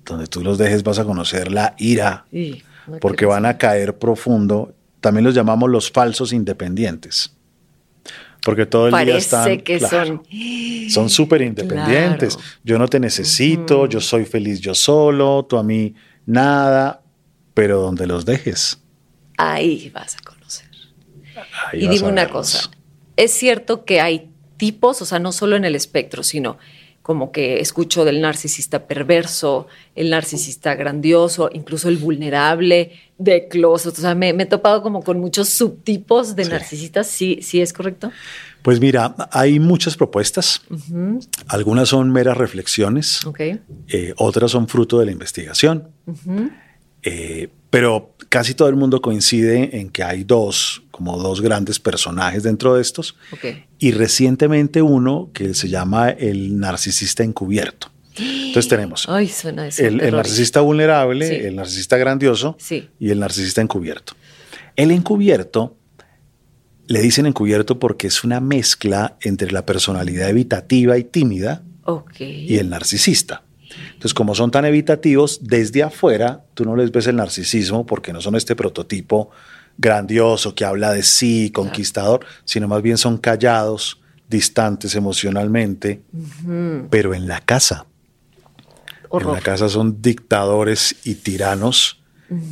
donde 0.03 0.27
tú 0.27 0.43
los 0.43 0.57
dejes 0.57 0.83
vas 0.83 0.99
a 0.99 1.05
conocer 1.05 1.49
la 1.49 1.75
ira, 1.77 2.25
no 2.31 2.97
porque 2.99 3.25
van 3.25 3.45
a 3.45 3.57
caer 3.57 3.97
profundo. 3.97 4.73
También 4.99 5.23
los 5.23 5.33
llamamos 5.33 5.69
los 5.69 5.89
falsos 5.89 6.33
independientes. 6.33 7.33
Porque 8.43 8.65
todo 8.65 8.89
el 8.89 9.05
día 9.05 9.17
están. 9.17 9.61
que 9.61 9.79
claro, 9.79 10.05
son. 10.05 10.23
son 10.89 11.09
súper 11.09 11.41
independientes. 11.41 12.35
Claro. 12.35 12.51
Yo 12.63 12.77
no 12.77 12.87
te 12.87 12.99
necesito, 12.99 13.87
yo 13.87 14.01
soy 14.01 14.25
feliz 14.25 14.59
yo 14.59 14.75
solo, 14.75 15.45
tú 15.49 15.57
a 15.57 15.63
mí 15.63 15.95
nada, 16.25 17.01
pero 17.53 17.81
donde 17.81 18.05
los 18.05 18.25
dejes. 18.25 18.79
Ahí 19.37 19.89
vas 19.89 20.15
a. 20.15 20.24
ahí 21.71 21.85
y 21.85 21.87
dime 21.87 22.07
una 22.07 22.29
cosa. 22.29 22.69
Es 23.17 23.31
cierto 23.31 23.85
que 23.85 24.01
hay 24.01 24.29
tipos, 24.57 25.01
o 25.01 25.05
sea, 25.05 25.19
no 25.19 25.31
solo 25.31 25.55
en 25.55 25.65
el 25.65 25.75
espectro, 25.75 26.23
sino 26.23 26.57
como 27.01 27.31
que 27.31 27.59
escucho 27.59 28.03
del 28.03 28.19
narcisista 28.19 28.87
perverso, 28.87 29.67
el 29.93 30.09
narcisista 30.09 30.73
grandioso, 30.73 31.51
incluso 31.53 31.87
el 31.87 31.97
vulnerable, 31.97 32.93
de 33.19 33.47
closet. 33.47 33.95
O 33.95 34.01
sea, 34.01 34.15
me, 34.15 34.33
me 34.33 34.43
he 34.43 34.45
topado 34.47 34.81
como 34.81 35.03
con 35.03 35.19
muchos 35.19 35.49
subtipos 35.49 36.35
de 36.35 36.45
Sí. 36.45 36.49
narcisistas. 36.49 37.05
¿Sí, 37.05 37.39
¿Sí 37.43 37.61
es 37.61 37.73
correcto? 37.73 38.11
Pues 38.63 38.79
mira, 38.79 39.13
hay 39.31 39.59
muchas 39.59 39.95
propuestas. 39.95 40.63
Algunas 41.47 41.89
son 41.89 42.11
meras 42.11 42.35
reflexiones, 42.37 43.23
Ok. 43.23 43.39
eh, 43.39 44.13
otras 44.17 44.49
son 44.49 44.67
fruto 44.67 44.97
de 44.97 45.05
la 45.05 45.11
investigación. 45.11 45.89
Eh, 47.03 47.49
pero 47.69 48.14
casi 48.35 48.53
todo 48.53 48.67
el 48.67 48.75
mundo 48.75 49.01
coincide 49.01 49.79
en 49.79 49.89
que 49.89 50.03
hay 50.03 50.25
dos, 50.25 50.83
como 50.91 51.17
dos 51.17 51.39
grandes 51.39 51.79
personajes 51.79 52.43
dentro 52.43 52.75
de 52.75 52.81
estos. 52.81 53.15
Y 53.79 53.91
recientemente 53.93 54.81
uno 54.81 55.29
que 55.33 55.53
se 55.53 55.69
llama 55.69 56.09
el 56.09 56.59
narcisista 56.59 57.23
encubierto. 57.23 57.87
Entonces 58.17 58.67
tenemos 58.67 59.07
Ay, 59.07 59.29
suena 59.29 59.65
eso. 59.69 59.81
el, 59.85 60.11
narcisista 60.11 60.59
vulnerable, 60.59 61.29
Sí. 61.29 61.35
el 61.45 61.55
narcisista 61.55 61.95
grandioso 61.95 62.57
Sí. 62.59 62.89
y 62.99 63.09
el 63.11 63.21
narcisista 63.21 63.61
encubierto. 63.61 64.15
El 64.75 64.91
encubierto, 64.91 65.77
le 66.87 67.01
dicen 67.01 67.27
encubierto 67.27 67.79
porque 67.79 68.07
es 68.07 68.25
una 68.25 68.41
mezcla 68.41 69.15
entre 69.21 69.49
la 69.53 69.65
personalidad 69.65 70.27
evitativa 70.29 70.97
y 70.97 71.05
tímida 71.05 71.63
y 72.19 72.57
el 72.57 72.67
narcisista. 72.69 73.43
Entonces, 73.87 74.13
como 74.13 74.35
son 74.35 74.51
tan 74.51 74.65
evitativos, 74.65 75.39
desde 75.41 75.83
afuera 75.83 76.43
tú 76.53 76.65
no 76.65 76.75
les 76.75 76.91
ves 76.91 77.07
el 77.07 77.15
narcisismo 77.15 77.85
porque 77.85 78.13
no 78.13 78.21
son 78.21 78.35
este 78.35 78.55
prototipo 78.55 79.29
grandioso 79.77 80.55
que 80.55 80.65
habla 80.65 80.91
de 80.93 81.03
sí, 81.03 81.51
conquistador, 81.53 82.25
sino 82.45 82.67
más 82.67 82.81
bien 82.81 82.97
son 82.97 83.17
callados, 83.17 84.01
distantes 84.29 84.95
emocionalmente, 84.95 86.01
pero 86.89 87.13
en 87.13 87.27
la 87.27 87.41
casa. 87.41 87.85
En 88.57 89.07
Horror. 89.09 89.35
la 89.35 89.41
casa 89.41 89.69
son 89.69 90.01
dictadores 90.01 90.95
y 91.03 91.15
tiranos. 91.15 92.01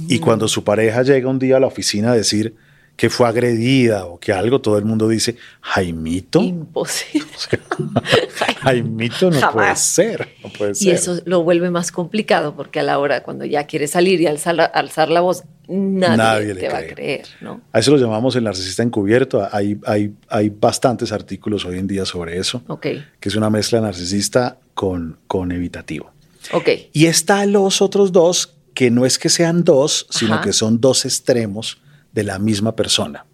Y 0.07 0.19
cuando 0.19 0.47
su 0.47 0.63
pareja 0.63 1.01
llega 1.01 1.29
un 1.29 1.39
día 1.39 1.57
a 1.57 1.59
la 1.59 1.67
oficina 1.67 2.11
a 2.11 2.15
decir 2.15 2.55
que 2.95 3.09
fue 3.09 3.27
agredida 3.27 4.05
o 4.05 4.19
que 4.19 4.31
algo, 4.33 4.61
todo 4.61 4.77
el 4.77 4.85
mundo 4.85 5.07
dice, 5.07 5.35
Jaimito. 5.61 6.41
Imposible. 6.41 7.27
Jaimito 8.61 9.31
no 9.31 9.51
puede 9.51 9.75
ser. 9.75 10.29
No 10.43 10.49
puede 10.49 10.73
Y 10.79 10.91
eso 10.91 11.19
lo 11.25 11.43
vuelve 11.43 11.69
más 11.69 11.91
complicado 11.91 12.55
porque 12.55 12.79
a 12.79 12.83
la 12.83 12.99
hora 12.99 13.23
cuando 13.23 13.45
ya 13.45 13.65
quiere 13.65 13.87
salir 13.87 14.21
y 14.21 14.27
alzar 14.27 14.55
la, 14.55 14.65
alzar 14.65 15.09
la 15.09 15.21
voz, 15.21 15.43
nadie, 15.67 16.17
Nadie 16.17 16.53
te 16.55 16.61
le 16.61 16.69
va 16.69 16.77
a 16.77 16.81
cree. 16.81 16.93
creer, 16.93 17.27
¿no? 17.41 17.61
A 17.71 17.79
eso 17.79 17.91
lo 17.91 17.97
llamamos 17.97 18.35
el 18.35 18.43
narcisista 18.43 18.83
encubierto. 18.83 19.47
Hay, 19.51 19.77
hay, 19.85 20.13
hay 20.29 20.49
bastantes 20.49 21.11
artículos 21.11 21.65
hoy 21.65 21.79
en 21.79 21.87
día 21.87 22.05
sobre 22.05 22.37
eso, 22.37 22.61
Ok, 22.67 22.87
que 23.19 23.29
es 23.29 23.35
una 23.35 23.49
mezcla 23.49 23.81
narcisista 23.81 24.57
con, 24.73 25.17
con 25.27 25.51
evitativo. 25.51 26.11
ok. 26.51 26.69
Y 26.93 27.07
está 27.07 27.45
los 27.45 27.81
otros 27.81 28.11
dos, 28.11 28.53
que 28.73 28.91
no 28.91 29.05
es 29.05 29.17
que 29.19 29.29
sean 29.29 29.63
dos, 29.63 30.07
sino 30.09 30.35
Ajá. 30.35 30.43
que 30.43 30.53
son 30.53 30.79
dos 30.81 31.05
extremos 31.05 31.79
de 32.13 32.23
la 32.23 32.39
misma 32.39 32.75
persona. 32.75 33.25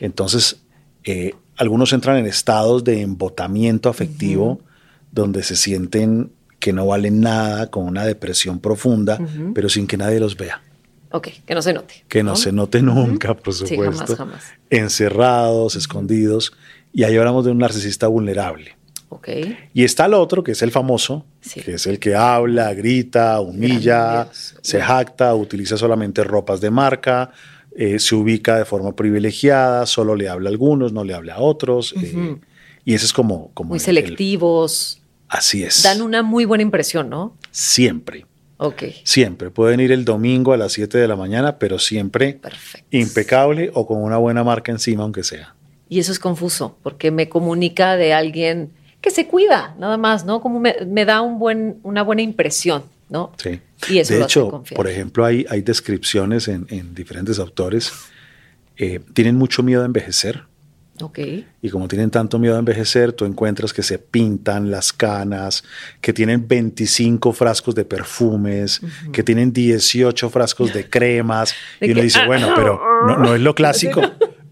Entonces, 0.00 0.62
eh, 1.04 1.34
algunos 1.56 1.92
entran 1.92 2.16
en 2.16 2.26
estados 2.26 2.84
de 2.84 3.00
embotamiento 3.02 3.88
afectivo, 3.88 4.60
donde 5.10 5.42
se 5.42 5.56
sienten 5.56 6.32
que 6.58 6.72
no 6.72 6.86
valen 6.86 7.20
nada, 7.20 7.70
con 7.70 7.84
una 7.84 8.04
depresión 8.04 8.60
profunda, 8.60 9.18
pero 9.54 9.68
sin 9.68 9.86
que 9.86 9.96
nadie 9.96 10.20
los 10.20 10.36
vea. 10.36 10.62
Ok, 11.10 11.28
que 11.44 11.54
no 11.54 11.60
se 11.60 11.72
note. 11.74 12.04
Que 12.08 12.22
no, 12.22 12.36
se 12.36 12.52
note 12.52 12.80
nunca, 12.80 13.34
por 13.34 13.52
Sí, 13.52 13.66
supuesto. 13.66 14.16
jamás, 14.16 14.16
jamás. 14.16 14.44
Encerrados, 14.70 15.74
escondidos. 15.76 16.52
Y 16.92 17.04
ahí 17.04 17.16
hablamos 17.16 17.44
de 17.44 17.50
un 17.50 17.58
narcisista 17.58 18.06
vulnerable. 18.06 18.76
Ok, 19.08 19.28
Y 19.74 19.84
está 19.84 20.06
el 20.06 20.14
otro, 20.14 20.42
que 20.42 20.52
es 20.52 20.62
el 20.62 20.70
famoso, 20.70 21.26
Sí. 21.42 21.60
que 21.60 21.74
es 21.74 21.86
el 21.86 21.98
que 21.98 22.14
habla, 22.14 22.72
grita, 22.72 23.40
humilla, 23.40 24.28
se 24.32 24.80
jacta, 24.80 25.34
utiliza 25.34 25.76
solamente 25.76 26.24
ropas 26.24 26.62
de 26.62 26.70
marca, 26.70 27.30
eh, 27.76 27.98
se 27.98 28.14
ubica 28.14 28.56
de 28.58 28.64
forma 28.64 28.94
privilegiada, 28.94 29.86
solo 29.86 30.14
le 30.16 30.28
habla 30.28 30.48
a 30.48 30.52
algunos, 30.52 30.92
no 30.92 31.04
le 31.04 31.14
habla 31.14 31.34
a 31.34 31.40
otros. 31.40 31.94
eh, 32.00 32.36
y 32.84 32.94
ese 32.94 33.04
es 33.06 33.12
como... 33.12 33.50
como 33.54 33.68
muy 33.70 33.76
el- 33.78 33.80
el- 33.80 33.84
selectivos. 33.84 35.00
así 35.28 35.62
es. 35.62 35.82
Dan 35.82 36.02
una 36.02 36.22
muy 36.22 36.44
buena 36.44 36.62
impresión, 36.62 37.08
¿no? 37.10 37.36
Siempre, 37.50 38.26
Ok, 38.58 38.82
siempre. 39.02 39.50
Pueden 39.50 39.80
ir 39.80 39.90
el 39.90 40.04
domingo 40.04 40.52
a 40.52 40.56
las 40.56 40.72
7 40.72 40.96
de 40.96 41.08
la 41.08 41.16
mañana, 41.16 41.58
pero 41.58 41.80
siempre 41.80 42.34
perfecto. 42.34 42.86
impecable 42.96 43.70
o 43.74 43.86
con 43.88 44.00
una 44.00 44.18
buena 44.18 44.44
marca 44.44 44.70
encima, 44.70 45.02
aunque 45.02 45.24
sea. 45.24 45.54
Y 45.88 45.98
eso 45.98 46.12
es 46.12 46.20
confuso 46.20 46.76
porque 46.84 47.10
me 47.10 47.28
comunica 47.28 47.96
de 47.96 48.14
alguien 48.14 48.70
que 49.00 49.10
se 49.10 49.26
cuida, 49.26 49.74
nada 49.80 49.96
más, 49.96 50.24
¿no? 50.24 50.40
Como 50.40 50.60
me, 50.60 50.76
me 50.86 51.04
da 51.04 51.22
un 51.22 51.40
buen, 51.40 51.78
una 51.82 52.02
buena 52.04 52.22
impresión, 52.22 52.84
¿no? 53.12 53.32
Sí. 53.36 53.60
Y 53.88 53.98
eso 53.98 54.14
de 54.14 54.22
hecho, 54.22 54.64
por 54.74 54.88
ejemplo, 54.88 55.24
hay, 55.24 55.46
hay 55.48 55.60
descripciones 55.62 56.48
en, 56.48 56.66
en 56.70 56.94
diferentes 56.94 57.38
autores. 57.38 57.92
eh, 58.76 59.00
tienen 59.14 59.36
mucho 59.36 59.62
miedo 59.62 59.82
a 59.82 59.84
envejecer. 59.86 60.44
Ok, 61.00 61.18
Y 61.62 61.70
como 61.70 61.88
tienen 61.88 62.10
tanto 62.10 62.38
miedo 62.38 62.54
a 62.54 62.58
envejecer, 62.58 63.12
tú 63.12 63.24
encuentras 63.24 63.72
que 63.72 63.82
se 63.82 63.98
pintan 63.98 64.70
las 64.70 64.92
canas, 64.92 65.64
que 66.00 66.12
tienen 66.12 66.46
25 66.46 67.32
frascos 67.32 67.74
de 67.74 67.84
perfumes, 67.84 68.80
que 69.12 69.22
tienen 69.22 69.52
18 69.52 70.30
frascos 70.30 70.72
de 70.72 70.88
cremas. 70.88 71.54
De 71.80 71.86
y 71.88 71.90
uno 71.92 72.00
que- 72.00 72.04
dice, 72.04 72.26
bueno, 72.26 72.52
pero 72.54 72.80
no, 73.06 73.16
no 73.18 73.34
es 73.34 73.40
lo 73.40 73.54
clásico, 73.60 74.02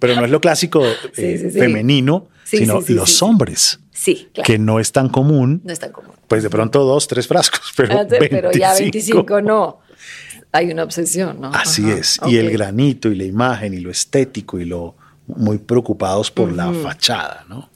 pero 0.01 0.17
no 0.17 0.25
es 0.25 0.31
lo 0.31 0.41
clásico 0.41 0.85
eh, 0.85 0.95
Sí, 1.13 1.39
sí, 1.39 1.51
sí. 1.53 1.59
femenino, 1.59 2.27
sino 2.45 2.81
los 2.89 3.23
hombres, 3.23 3.79
sí, 3.93 4.29
claro. 4.35 4.47
que 4.47 4.59
no 4.59 4.81
es 4.81 4.91
tan 4.91 5.09
común. 5.09 5.61
no 5.65 5.73
es 5.73 5.79
tan 5.79 5.93
común. 5.93 6.11
Pues 6.27 6.43
de 6.43 6.51
pronto 6.51 6.83
dos, 6.85 7.07
tres 7.07 7.29
frascos, 7.29 7.73
pero, 7.77 7.95
Ah, 7.99 8.05
sí, 8.05 8.17
25. 8.19 8.29
pero 8.31 8.51
ya 8.53 8.75
25 8.75 9.41
no. 9.43 9.79
Hay 10.53 10.71
una 10.73 10.83
obsesión, 10.83 11.41
¿no? 11.41 11.53
Así 11.55 11.85
Ajá, 11.85 11.99
es. 12.01 12.19
Y 12.27 12.37
el 12.37 12.51
granito 12.51 13.09
y 13.09 13.15
la 13.15 13.23
imagen 13.25 13.73
y 13.73 13.79
lo 13.79 13.91
estético 13.93 14.59
y 14.59 14.65
lo 14.65 14.97
muy 15.29 15.59
preocupados 15.59 16.31
por 16.33 16.51
la 16.51 16.73
fachada, 16.73 17.45
¿no? 17.49 17.71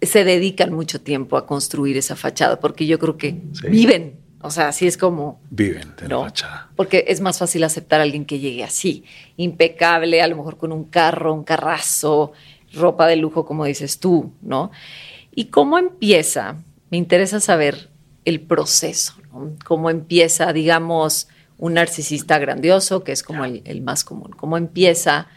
Se 0.00 0.22
dedican 0.22 0.72
mucho 0.72 1.00
tiempo 1.00 1.36
a 1.36 1.44
construir 1.44 1.96
esa 1.96 2.14
fachada 2.14 2.60
porque 2.60 2.86
yo 2.86 3.00
creo 3.00 3.16
que 3.16 3.40
viven. 3.68 4.14
O 4.40 4.50
sea, 4.50 4.68
así 4.68 4.86
es 4.86 4.96
como. 4.96 5.40
Viven 5.50 5.94
de 5.96 6.08
¿no? 6.08 6.20
la 6.20 6.24
fachada. 6.26 6.68
Porque 6.76 7.04
es 7.08 7.20
más 7.20 7.38
fácil 7.38 7.64
aceptar 7.64 8.00
a 8.00 8.04
alguien 8.04 8.24
que 8.24 8.38
llegue 8.38 8.64
así, 8.64 9.04
impecable, 9.36 10.22
a 10.22 10.28
lo 10.28 10.36
mejor 10.36 10.56
con 10.56 10.72
un 10.72 10.84
carro, 10.84 11.34
un 11.34 11.44
carrazo, 11.44 12.32
ropa 12.72 13.06
de 13.06 13.16
lujo, 13.16 13.44
como 13.44 13.64
dices 13.64 13.98
tú, 13.98 14.32
¿no? 14.42 14.70
¿Y 15.34 15.46
cómo 15.46 15.78
empieza? 15.78 16.56
Me 16.90 16.96
interesa 16.96 17.40
saber 17.40 17.90
el 18.24 18.40
proceso, 18.40 19.14
¿no? 19.32 19.52
¿Cómo 19.64 19.90
empieza, 19.90 20.52
digamos, 20.52 21.28
un 21.56 21.74
narcisista 21.74 22.38
grandioso, 22.38 23.02
que 23.02 23.12
es 23.12 23.22
como 23.22 23.44
el, 23.44 23.62
el 23.64 23.82
más 23.82 24.04
común? 24.04 24.30
¿Cómo 24.36 24.56
empieza 24.56 25.28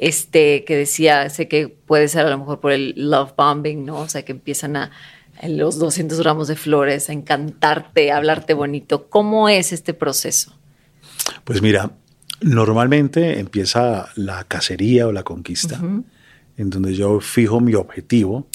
este 0.00 0.64
que 0.64 0.76
decía, 0.76 1.28
sé 1.28 1.46
que 1.46 1.68
puede 1.68 2.08
ser 2.08 2.26
a 2.26 2.30
lo 2.30 2.38
mejor 2.38 2.60
por 2.60 2.72
el 2.72 2.94
love 2.96 3.34
bombing, 3.36 3.84
¿no? 3.84 3.98
O 3.98 4.08
sea, 4.08 4.24
que 4.24 4.32
empiezan 4.32 4.76
a 4.76 4.90
los 5.48 5.78
200 5.78 6.20
gramos 6.20 6.48
de 6.48 6.56
flores, 6.56 7.08
a 7.08 7.12
encantarte, 7.12 8.10
a 8.10 8.18
hablarte 8.18 8.54
bonito. 8.54 9.08
¿Cómo 9.08 9.48
es 9.48 9.72
este 9.72 9.94
proceso? 9.94 10.52
Pues 11.44 11.62
mira, 11.62 11.92
normalmente 12.40 13.38
empieza 13.38 14.08
la 14.16 14.44
cacería 14.44 15.06
o 15.06 15.12
la 15.12 15.22
conquista, 15.22 15.80
en 16.56 16.70
donde 16.70 16.94
yo 16.94 17.20
fijo 17.20 17.60
mi 17.60 17.74
objetivo 17.74 18.46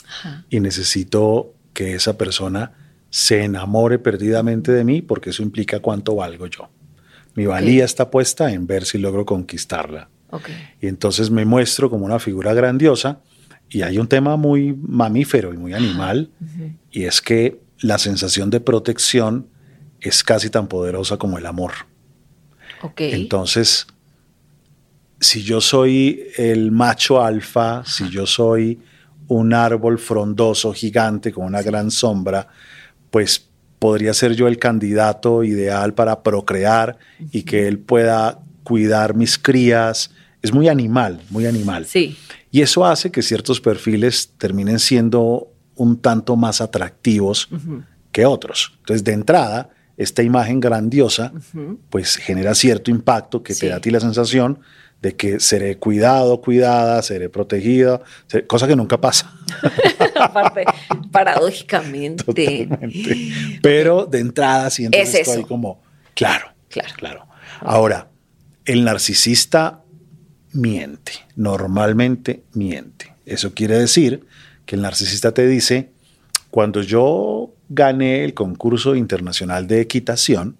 y 0.49 0.59
necesito 0.59 1.53
que 1.73 1.95
esa 1.95 2.17
persona 2.17 2.73
se 3.09 3.43
enamore 3.43 3.99
perdidamente 3.99 4.71
de 4.71 4.83
mí, 4.83 5.01
porque 5.01 5.29
eso 5.29 5.41
implica 5.41 5.79
cuánto 5.79 6.15
valgo 6.15 6.47
yo. 6.47 6.69
Mi 7.35 7.45
valía 7.45 7.85
está 7.85 8.09
puesta 8.09 8.51
en 8.51 8.67
ver 8.67 8.85
si 8.85 8.97
logro 8.97 9.25
conquistarla. 9.25 10.09
Y 10.81 10.87
entonces 10.87 11.31
me 11.31 11.45
muestro 11.45 11.89
como 11.89 12.05
una 12.05 12.19
figura 12.19 12.53
grandiosa 12.53 13.21
y 13.69 13.81
hay 13.81 13.97
un 13.97 14.07
tema 14.07 14.37
muy 14.37 14.73
mamífero 14.73 15.53
y 15.53 15.57
muy 15.57 15.73
animal 15.73 16.29
y 16.91 17.03
es 17.03 17.21
que 17.21 17.59
la 17.79 17.97
sensación 17.97 18.49
de 18.49 18.59
protección 18.59 19.47
es 19.99 20.23
casi 20.23 20.49
tan 20.49 20.67
poderosa 20.67 21.17
como 21.17 21.37
el 21.37 21.45
amor. 21.45 21.71
Ok. 22.81 23.01
Entonces, 23.01 23.87
si 25.19 25.43
yo 25.43 25.61
soy 25.61 26.27
el 26.37 26.71
macho 26.71 27.23
alfa, 27.23 27.83
si 27.85 28.09
yo 28.09 28.25
soy 28.25 28.79
un 29.27 29.53
árbol 29.53 29.97
frondoso, 29.97 30.73
gigante, 30.73 31.31
con 31.31 31.45
una 31.45 31.61
gran 31.61 31.89
sombra, 31.89 32.47
pues 33.09 33.49
podría 33.79 34.13
ser 34.13 34.35
yo 34.35 34.47
el 34.47 34.59
candidato 34.59 35.43
ideal 35.43 35.93
para 35.93 36.21
procrear 36.21 36.97
y 37.31 37.43
que 37.43 37.67
él 37.67 37.79
pueda 37.79 38.39
cuidar 38.63 39.15
mis 39.15 39.37
crías. 39.37 40.11
Es 40.41 40.53
muy 40.53 40.67
animal, 40.67 41.21
muy 41.29 41.45
animal. 41.45 41.85
Sí. 41.85 42.17
Y 42.55 42.61
eso 42.61 42.85
hace 42.85 43.11
que 43.11 43.21
ciertos 43.21 43.59
perfiles 43.59 44.31
terminen 44.37 44.79
siendo 44.79 45.51
un 45.75 45.99
tanto 45.99 46.37
más 46.37 46.61
atractivos 46.61 47.49
que 48.13 48.25
otros. 48.25 48.75
Entonces, 48.77 49.03
de 49.03 49.11
entrada, 49.11 49.71
esta 49.97 50.23
imagen 50.23 50.61
grandiosa, 50.61 51.33
pues 51.89 52.15
genera 52.15 52.55
cierto 52.55 52.91
impacto 52.91 53.43
que 53.43 53.53
te 53.53 53.67
da 53.67 53.75
a 53.75 53.79
ti 53.81 53.91
la 53.91 53.99
sensación 53.99 54.61
de 55.01 55.17
que 55.17 55.41
seré 55.41 55.79
cuidado, 55.79 56.39
cuidada, 56.39 57.01
seré 57.01 57.27
protegida, 57.27 57.99
cosa 58.47 58.69
que 58.69 58.77
nunca 58.77 59.01
pasa. 59.01 59.37
Aparte, 60.17 60.63
paradójicamente. 61.11 62.69
Pero 63.61 64.05
de 64.05 64.19
entrada 64.19 64.69
siento 64.69 64.97
es 64.97 65.13
estoy 65.13 65.43
como, 65.43 65.83
claro, 66.13 66.53
claro, 66.69 66.93
claro. 66.95 67.27
Ahora, 67.59 68.07
el 68.63 68.85
narcisista 68.85 69.81
miente, 70.55 71.13
normalmente 71.35 72.43
miente. 72.53 73.13
Eso 73.25 73.53
quiere 73.53 73.77
decir 73.77 74.25
que 74.65 74.75
el 74.75 74.81
narcisista 74.81 75.33
te 75.33 75.47
dice, 75.47 75.89
cuando 76.49 76.81
yo 76.81 77.51
gané 77.69 78.23
el 78.23 78.33
concurso 78.33 78.95
internacional 78.95 79.67
de 79.67 79.81
equitación, 79.81 80.57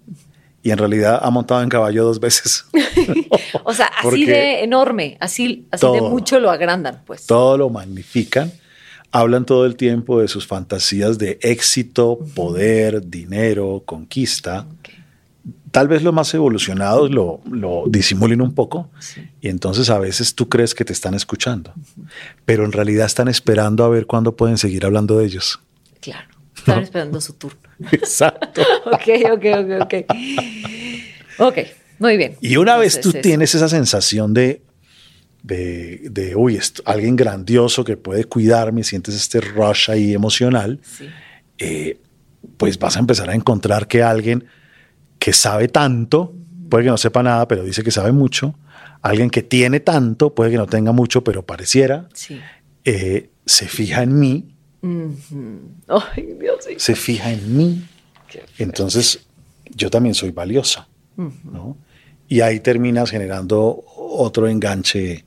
y 0.65 0.71
en 0.71 0.79
realidad 0.79 1.19
ha 1.21 1.29
montado 1.29 1.61
en 1.61 1.69
caballo 1.69 2.03
dos 2.03 2.19
veces. 2.19 2.65
o 3.63 3.73
sea, 3.73 3.85
así 3.85 4.25
de 4.25 4.63
enorme, 4.63 5.15
así, 5.19 5.67
así 5.69 5.85
de 5.85 6.01
mucho 6.01 6.39
lo 6.39 6.49
agrandan, 6.49 7.03
pues. 7.05 7.27
Todo 7.27 7.55
lo 7.57 7.69
magnifican. 7.69 8.51
Hablan 9.11 9.45
todo 9.45 9.67
el 9.67 9.75
tiempo 9.75 10.19
de 10.19 10.27
sus 10.27 10.47
fantasías 10.47 11.19
de 11.19 11.37
éxito, 11.41 12.19
poder, 12.33 13.07
dinero, 13.07 13.83
conquista. 13.85 14.65
Tal 15.75 15.89
vez 15.89 16.03
los 16.03 16.13
más 16.13 16.33
evolucionados 16.33 17.11
lo, 17.11 17.41
lo 17.51 17.83
disimulen 17.85 18.39
un 18.39 18.55
poco 18.55 18.89
y 19.41 19.49
entonces 19.49 19.89
a 19.89 19.99
veces 19.99 20.33
tú 20.33 20.47
crees 20.47 20.73
que 20.73 20.85
te 20.85 20.93
están 20.93 21.15
escuchando, 21.15 21.73
pero 22.45 22.63
en 22.63 22.71
realidad 22.71 23.05
están 23.05 23.27
esperando 23.27 23.83
a 23.83 23.89
ver 23.89 24.05
cuándo 24.05 24.37
pueden 24.37 24.57
seguir 24.57 24.85
hablando 24.85 25.17
de 25.19 25.25
ellos. 25.25 25.59
Claro. 25.99 26.29
Están 26.55 26.79
esperando 26.79 27.19
su 27.19 27.33
turno. 27.33 27.59
Exacto. 27.91 28.61
ok, 28.85 29.33
ok, 29.33 29.45
ok, 29.59 29.81
ok. 29.81 29.93
Ok, 31.39 31.57
muy 31.99 32.15
bien. 32.15 32.37
Y 32.39 32.55
una 32.55 32.77
vez 32.77 33.01
tú 33.01 33.11
tienes 33.11 33.53
esa 33.53 33.67
sensación 33.67 34.33
de, 34.33 34.61
de, 35.43 36.03
de 36.09 36.37
uy, 36.37 36.57
alguien 36.85 37.17
grandioso 37.17 37.83
que 37.83 37.97
puede 37.97 38.23
cuidarme, 38.23 38.85
sientes 38.85 39.13
este 39.13 39.41
rush 39.41 39.91
ahí 39.91 40.13
emocional, 40.13 40.79
eh, 41.57 41.99
pues 42.55 42.79
vas 42.79 42.95
a 42.95 42.99
empezar 42.99 43.29
a 43.29 43.35
encontrar 43.35 43.89
que 43.89 44.01
alguien 44.03 44.45
que 45.25 45.33
sabe 45.33 45.69
tanto, 45.69 46.35
puede 46.69 46.83
que 46.83 46.91
no 46.91 46.97
sepa 46.97 47.23
nada, 47.23 47.47
pero 47.47 47.63
dice 47.63 47.81
que 47.81 47.89
sabe 47.89 48.11
mucho, 48.11 48.53
alguien 49.01 49.31
que 49.31 49.41
tiene 49.41 49.79
tanto, 49.79 50.35
puede 50.35 50.51
que 50.51 50.57
no 50.57 50.67
tenga 50.67 50.91
mucho, 50.91 51.23
pero 51.23 51.43
pareciera, 51.43 52.07
eh, 52.83 53.31
se 53.43 53.67
fija 53.67 54.03
en 54.03 54.19
mí 54.19 54.55
se 56.77 56.95
fija 56.95 57.31
en 57.31 57.57
mí. 57.57 57.87
Entonces, 58.59 59.25
yo 59.71 59.89
también 59.89 60.13
soy 60.13 60.29
valiosa. 60.29 60.87
Y 62.27 62.41
ahí 62.41 62.59
terminas 62.59 63.09
generando 63.09 63.83
otro 63.95 64.47
enganche. 64.47 65.25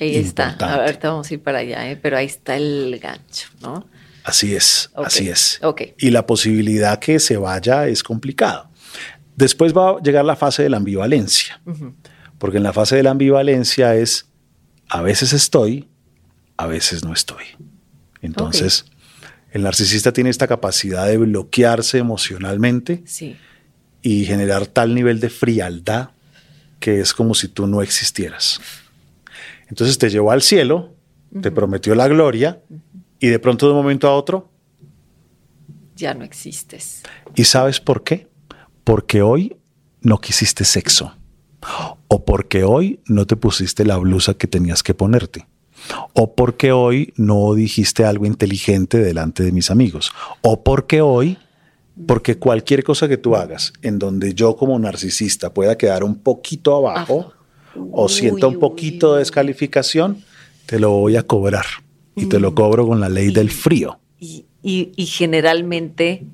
ahí 0.00 0.16
está. 0.16 0.56
A 0.58 0.78
ver, 0.86 0.98
vamos 1.02 1.30
a 1.30 1.34
ir 1.34 1.42
para 1.42 1.58
allá, 1.58 1.90
¿eh? 1.90 1.98
pero 2.00 2.16
ahí 2.16 2.24
está 2.24 2.56
el 2.56 2.98
gancho, 2.98 3.48
¿no? 3.60 3.86
Así 4.24 4.54
es, 4.54 4.90
así 4.94 5.28
es. 5.28 5.60
Y 5.98 6.08
la 6.08 6.24
posibilidad 6.24 6.98
que 6.98 7.20
se 7.20 7.36
vaya 7.36 7.88
es 7.88 8.02
complicado. 8.02 8.70
Después 9.36 9.76
va 9.76 9.90
a 9.90 10.00
llegar 10.00 10.24
la 10.24 10.34
fase 10.34 10.62
de 10.62 10.70
la 10.70 10.78
ambivalencia, 10.78 11.60
porque 12.38 12.56
en 12.56 12.62
la 12.62 12.72
fase 12.72 12.96
de 12.96 13.02
la 13.02 13.10
ambivalencia 13.10 13.94
es 13.94 14.28
a 14.88 15.02
veces 15.02 15.32
estoy, 15.32 15.88
a 16.56 16.66
veces 16.66 17.04
no 17.04 17.12
estoy. 17.12 17.44
Entonces, 18.22 18.86
el 19.50 19.62
narcisista 19.62 20.12
tiene 20.12 20.30
esta 20.30 20.46
capacidad 20.46 21.06
de 21.06 21.18
bloquearse 21.18 21.98
emocionalmente 21.98 23.04
y 24.02 24.24
generar 24.24 24.66
tal 24.66 24.94
nivel 24.94 25.20
de 25.20 25.30
frialdad 25.30 26.10
que 26.80 27.00
es 27.00 27.12
como 27.12 27.34
si 27.34 27.48
tú 27.48 27.66
no 27.66 27.82
existieras. 27.82 28.60
Entonces 29.68 29.98
te 29.98 30.10
llevó 30.10 30.30
al 30.30 30.42
cielo, 30.42 30.94
te 31.42 31.50
prometió 31.50 31.94
la 31.94 32.08
gloria 32.08 32.62
y 33.18 33.28
de 33.28 33.38
pronto 33.38 33.66
de 33.66 33.72
un 33.72 33.78
momento 33.78 34.08
a 34.08 34.14
otro... 34.14 34.50
Ya 35.94 36.12
no 36.12 36.24
existes. 36.24 37.02
¿Y 37.34 37.44
sabes 37.44 37.80
por 37.80 38.04
qué? 38.04 38.28
Porque 38.86 39.20
hoy 39.20 39.56
no 40.00 40.20
quisiste 40.20 40.64
sexo 40.64 41.12
o 42.06 42.24
porque 42.24 42.62
hoy 42.62 43.00
no 43.06 43.26
te 43.26 43.34
pusiste 43.36 43.84
la 43.84 43.96
blusa 43.96 44.34
que 44.34 44.46
tenías 44.46 44.82
que 44.84 44.94
ponerte 44.94 45.46
o 46.12 46.34
porque 46.34 46.72
hoy 46.72 47.12
no 47.16 47.54
dijiste 47.54 48.04
algo 48.04 48.26
inteligente 48.26 48.98
delante 48.98 49.42
de 49.42 49.52
mis 49.52 49.70
amigos, 49.70 50.12
o 50.42 50.62
porque 50.62 51.00
hoy, 51.00 51.38
porque 52.06 52.38
cualquier 52.38 52.84
cosa 52.84 53.08
que 53.08 53.16
tú 53.16 53.36
hagas 53.36 53.72
en 53.82 53.98
donde 53.98 54.34
yo 54.34 54.56
como 54.56 54.78
narcisista 54.78 55.52
pueda 55.52 55.76
quedar 55.76 56.04
un 56.04 56.16
poquito 56.16 56.76
abajo 56.76 57.32
o 57.92 58.08
sienta 58.08 58.46
un 58.46 58.58
poquito 58.58 59.14
de 59.14 59.20
descalificación, 59.20 60.22
te 60.66 60.78
lo 60.78 60.90
voy 60.92 61.16
a 61.16 61.22
cobrar 61.22 61.66
y 62.14 62.26
te 62.26 62.40
lo 62.40 62.54
cobro 62.54 62.86
con 62.86 63.00
la 63.00 63.08
ley 63.08 63.30
del 63.30 63.50
frío. 63.50 63.98
Y, 64.18 64.46
generalmente 65.06 66.24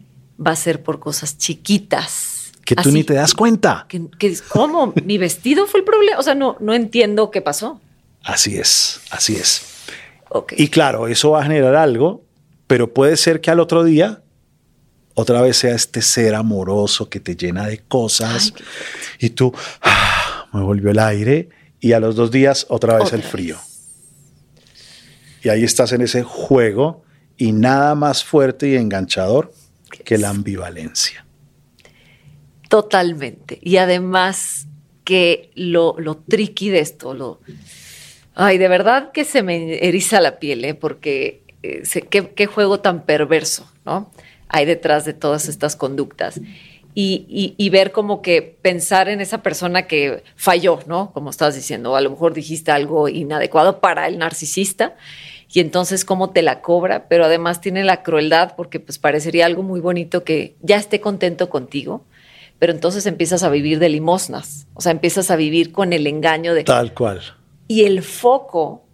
va 0.44 0.52
a 0.52 0.56
ser 0.56 0.82
por 0.82 0.98
cosas 0.98 1.36
chiquitas. 1.36 2.31
Que 2.64 2.76
tú 2.76 2.90
ni 2.90 3.04
te 3.04 3.14
das 3.14 3.34
cuenta. 3.34 3.86
Que, 3.88 4.36
¿Cómo? 4.48 4.92
¿Mi 5.04 5.18
vestido 5.18 5.66
fue 5.66 5.80
el 5.80 5.84
problema? 5.84 6.18
O 6.18 6.22
sea, 6.22 6.34
no, 6.34 6.56
no 6.60 6.74
entiendo 6.74 7.30
qué 7.30 7.42
pasó. 7.42 7.80
Así 8.22 8.56
es, 8.56 9.00
así 9.10 9.36
es. 9.36 9.62
Y 10.56 10.68
claro, 10.68 11.08
eso 11.08 11.32
va 11.32 11.40
a 11.40 11.42
generar 11.42 11.74
algo, 11.74 12.24
pero 12.66 12.92
puede 12.94 13.16
ser 13.16 13.40
que 13.40 13.50
al 13.50 13.60
otro 13.60 13.84
día 13.84 14.22
otra 15.14 15.42
vez 15.42 15.58
sea 15.58 15.74
este 15.74 16.00
ser 16.00 16.34
amoroso 16.34 17.10
que 17.10 17.20
te 17.20 17.36
llena 17.36 17.66
de 17.66 17.78
cosas 17.78 18.54
y 19.18 19.30
tú 19.30 19.52
ah, 19.82 20.48
me 20.52 20.62
volvió 20.62 20.90
el 20.90 20.98
aire 20.98 21.50
y 21.80 21.92
a 21.92 22.00
los 22.00 22.16
dos 22.16 22.30
días 22.30 22.66
otra 22.68 22.96
vez 22.98 23.12
el 23.12 23.22
frío. 23.22 23.58
Y 25.42 25.48
ahí 25.48 25.64
estás 25.64 25.92
en 25.92 26.02
ese 26.02 26.22
juego 26.22 27.04
y 27.36 27.52
nada 27.52 27.94
más 27.94 28.24
fuerte 28.24 28.68
y 28.68 28.76
enganchador 28.76 29.52
que 30.04 30.16
la 30.16 30.30
ambivalencia. 30.30 31.26
Totalmente. 32.72 33.58
Y 33.60 33.76
además 33.76 34.66
que 35.04 35.50
lo, 35.54 35.94
lo 35.98 36.22
de 36.26 36.78
esto, 36.78 37.12
lo, 37.12 37.38
Ay, 38.34 38.56
de 38.56 38.66
verdad 38.66 39.12
que 39.12 39.26
se 39.26 39.42
me 39.42 39.86
eriza 39.86 40.22
la 40.22 40.38
piel, 40.38 40.64
¿eh? 40.64 40.72
porque 40.72 41.42
eh, 41.62 41.82
qué, 42.34 42.46
juego 42.46 42.80
tan 42.80 43.04
perverso, 43.04 43.70
¿no? 43.84 44.10
Hay 44.48 44.64
detrás 44.64 45.04
de 45.04 45.12
todas 45.12 45.50
estas 45.50 45.76
conductas. 45.76 46.40
Y, 46.94 47.68
ver 47.68 47.92
como 47.92 48.22
que 48.22 48.40
pensar 48.40 49.10
en 49.10 49.20
esa 49.20 49.42
persona 49.42 49.86
que 49.86 50.22
falló, 50.36 50.78
¿no? 50.86 51.12
Como 51.12 51.28
estabas 51.28 51.54
diciendo, 51.54 51.94
a 51.94 52.00
lo 52.00 52.08
mejor 52.08 52.32
dijiste 52.32 52.70
algo 52.70 53.06
inadecuado 53.06 53.80
para 53.80 54.06
el 54.08 54.16
narcisista 54.16 54.96
y 55.52 55.60
entonces 55.60 56.06
cómo 56.06 56.30
te 56.30 56.40
la 56.40 56.62
cobra, 56.62 57.06
pero 57.08 57.26
además 57.26 57.60
tiene 57.60 57.84
la 57.84 58.02
crueldad 58.02 58.54
porque 58.56 58.80
pues 58.80 58.98
parecería 58.98 59.44
algo 59.44 59.62
muy 59.62 59.80
bonito 59.80 60.24
que 60.24 60.54
ya 60.62 60.76
esté 60.76 61.02
contento 61.02 61.50
contigo, 61.50 62.06
pero 62.62 62.72
entonces 62.72 63.06
empiezas 63.06 63.42
a 63.42 63.48
vivir 63.48 63.80
de 63.80 63.88
limosnas, 63.88 64.68
o 64.74 64.80
sea, 64.80 64.92
empiezas 64.92 65.32
a 65.32 65.36
vivir 65.36 65.72
con 65.72 65.92
el 65.92 66.06
engaño 66.06 66.54
de... 66.54 66.62
Tal 66.62 66.94
cual 66.94 67.20
y 67.72 67.84
el 67.84 68.02
foco 68.02 68.84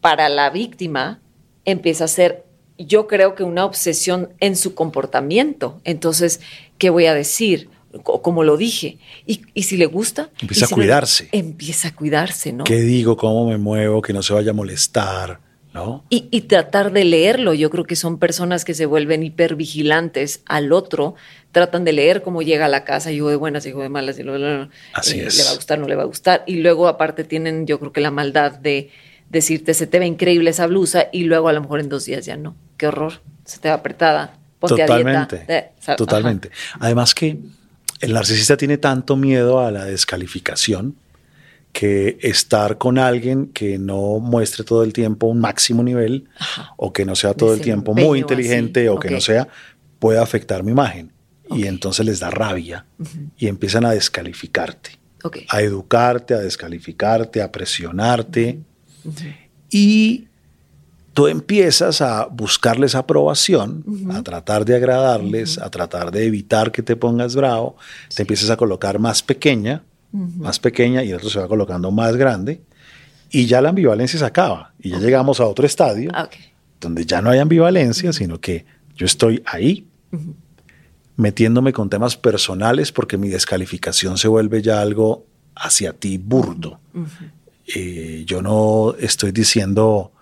para 0.00 0.28
la 0.28 0.50
víctima 0.50 1.20
empieza 1.64 2.06
a 2.06 2.08
ser, 2.08 2.44
yo 2.76 3.06
creo 3.06 3.36
que 3.36 3.44
una 3.44 3.64
obsesión 3.64 4.30
en 4.40 4.56
su 4.56 4.74
comportamiento. 4.74 5.80
Entonces, 5.84 6.40
¿qué 6.76 6.90
voy 6.90 7.06
a 7.06 7.14
decir? 7.14 7.68
como 8.02 8.44
lo 8.44 8.56
dije. 8.56 8.98
Y, 9.26 9.62
si 9.62 9.76
le 9.76 9.86
gusta. 9.86 10.30
Empieza 10.40 10.66
a 10.66 10.68
cuidarse. 10.68 11.28
empieza 11.32 11.88
a 11.88 11.94
cuidarse, 11.94 12.52
¿no? 12.52 12.62
¿Qué 12.62 12.80
digo? 12.80 13.16
¿Cómo 13.16 13.48
me 13.48 13.58
muevo? 13.58 14.00
Que 14.00 14.12
no 14.12 14.22
se 14.22 14.32
vaya 14.32 14.50
a 14.50 14.54
molestar. 14.54 15.40
¿No? 15.72 16.04
Y, 16.10 16.26
y, 16.32 16.42
tratar 16.42 16.92
de 16.92 17.04
leerlo. 17.04 17.54
Yo 17.54 17.70
creo 17.70 17.84
que 17.84 17.94
son 17.94 18.18
personas 18.18 18.64
que 18.64 18.74
se 18.74 18.86
vuelven 18.86 19.22
hipervigilantes 19.22 20.42
al 20.46 20.72
otro 20.72 21.14
tratan 21.52 21.84
de 21.84 21.92
leer 21.92 22.22
cómo 22.22 22.42
llega 22.42 22.66
a 22.66 22.68
la 22.68 22.84
casa, 22.84 23.10
hijo 23.12 23.28
de 23.28 23.36
buenas, 23.36 23.66
hijo 23.66 23.82
de 23.82 23.88
malas, 23.88 24.18
y 24.18 24.22
Así 24.92 25.20
es. 25.20 25.36
le 25.36 25.44
va 25.44 25.50
a 25.50 25.54
gustar, 25.54 25.78
no 25.78 25.88
le 25.88 25.96
va 25.96 26.02
a 26.02 26.06
gustar. 26.06 26.44
Y 26.46 26.56
luego 26.56 26.88
aparte 26.88 27.24
tienen 27.24 27.66
yo 27.66 27.78
creo 27.78 27.92
que 27.92 28.00
la 28.00 28.10
maldad 28.10 28.52
de 28.52 28.90
decirte, 29.28 29.74
se 29.74 29.86
te 29.86 29.98
ve 29.98 30.06
increíble 30.06 30.50
esa 30.50 30.66
blusa 30.66 31.06
y 31.12 31.24
luego 31.24 31.48
a 31.48 31.52
lo 31.52 31.60
mejor 31.60 31.80
en 31.80 31.88
dos 31.88 32.04
días 32.04 32.24
ya 32.24 32.36
no. 32.36 32.54
Qué 32.76 32.86
horror, 32.86 33.20
se 33.44 33.58
te 33.58 33.68
va 33.68 33.74
apretada. 33.76 34.34
totalmente, 34.60 35.72
totalmente. 35.96 36.50
Además 36.78 37.14
que 37.14 37.38
el 38.00 38.12
narcisista 38.12 38.56
tiene 38.56 38.78
tanto 38.78 39.16
miedo 39.16 39.60
a 39.60 39.70
la 39.70 39.84
descalificación 39.84 40.96
que 41.72 42.18
estar 42.20 42.78
con 42.78 42.98
alguien 42.98 43.46
que 43.46 43.78
no 43.78 44.18
muestre 44.18 44.64
todo 44.64 44.82
el 44.82 44.92
tiempo 44.92 45.26
un 45.26 45.40
máximo 45.40 45.82
nivel 45.82 46.28
o 46.76 46.92
que 46.92 47.04
no 47.04 47.14
sea 47.14 47.34
todo 47.34 47.54
el 47.54 47.60
tiempo 47.60 47.94
muy 47.94 48.20
inteligente 48.20 48.88
o 48.88 48.98
que 48.98 49.10
no 49.10 49.20
sea, 49.20 49.48
puede 49.98 50.18
afectar 50.18 50.62
mi 50.62 50.72
imagen. 50.72 51.12
Y 51.50 51.66
entonces 51.66 52.06
les 52.06 52.20
da 52.20 52.30
rabia 52.30 52.86
y 53.36 53.48
empiezan 53.48 53.84
a 53.84 53.90
descalificarte, 53.90 54.98
a 55.48 55.62
educarte, 55.62 56.34
a 56.34 56.38
descalificarte, 56.38 57.42
a 57.42 57.50
presionarte. 57.50 58.60
Y 59.68 60.28
tú 61.12 61.26
empiezas 61.26 62.00
a 62.02 62.26
buscarles 62.26 62.94
aprobación, 62.94 63.84
a 64.12 64.22
tratar 64.22 64.64
de 64.64 64.76
agradarles, 64.76 65.58
a 65.58 65.70
tratar 65.70 66.10
de 66.10 66.26
evitar 66.26 66.70
que 66.72 66.82
te 66.82 66.96
pongas 66.96 67.34
bravo, 67.34 67.76
te 68.14 68.22
empiezas 68.22 68.50
a 68.50 68.56
colocar 68.56 68.98
más 68.98 69.22
pequeña, 69.22 69.82
más 70.12 70.58
pequeña 70.58 71.04
y 71.04 71.10
el 71.10 71.16
otro 71.16 71.30
se 71.30 71.38
va 71.38 71.48
colocando 71.48 71.90
más 71.90 72.16
grande 72.16 72.62
y 73.30 73.46
ya 73.46 73.60
la 73.60 73.68
ambivalencia 73.68 74.18
se 74.18 74.24
acaba 74.24 74.72
y 74.80 74.90
ya 74.90 74.98
llegamos 74.98 75.40
a 75.40 75.46
otro 75.46 75.66
estadio 75.66 76.10
donde 76.80 77.04
ya 77.06 77.22
no 77.22 77.30
hay 77.30 77.38
ambivalencia, 77.38 78.12
sino 78.12 78.40
que 78.40 78.64
yo 78.96 79.06
estoy 79.06 79.42
ahí 79.46 79.86
metiéndome 81.16 81.72
con 81.72 81.90
temas 81.90 82.16
personales 82.16 82.92
porque 82.92 83.16
mi 83.18 83.28
descalificación 83.28 84.18
se 84.18 84.28
vuelve 84.28 84.62
ya 84.62 84.80
algo 84.80 85.26
hacia 85.54 85.92
ti 85.92 86.18
burdo. 86.18 86.80
Eh, 87.66 88.24
yo 88.26 88.42
no 88.42 88.94
estoy 88.98 89.30
diciendo 89.30 90.12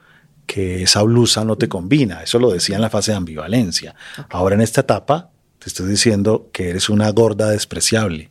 que 0.47 0.83
esa 0.83 1.03
blusa 1.03 1.45
no 1.45 1.57
te 1.57 1.69
combina. 1.69 2.23
Eso 2.23 2.39
lo 2.39 2.51
decía 2.51 2.77
en 2.77 2.83
la 2.83 2.91
fase 2.91 3.13
de 3.13 3.19
ambivalencia. 3.19 3.95
Ahora 4.31 4.57
en 4.57 4.61
esta 4.61 4.81
etapa 4.81 5.31
te 5.59 5.69
estoy 5.69 5.89
diciendo 5.89 6.49
que 6.53 6.71
eres 6.71 6.89
una 6.89 7.11
gorda 7.11 7.51
despreciable, 7.51 8.29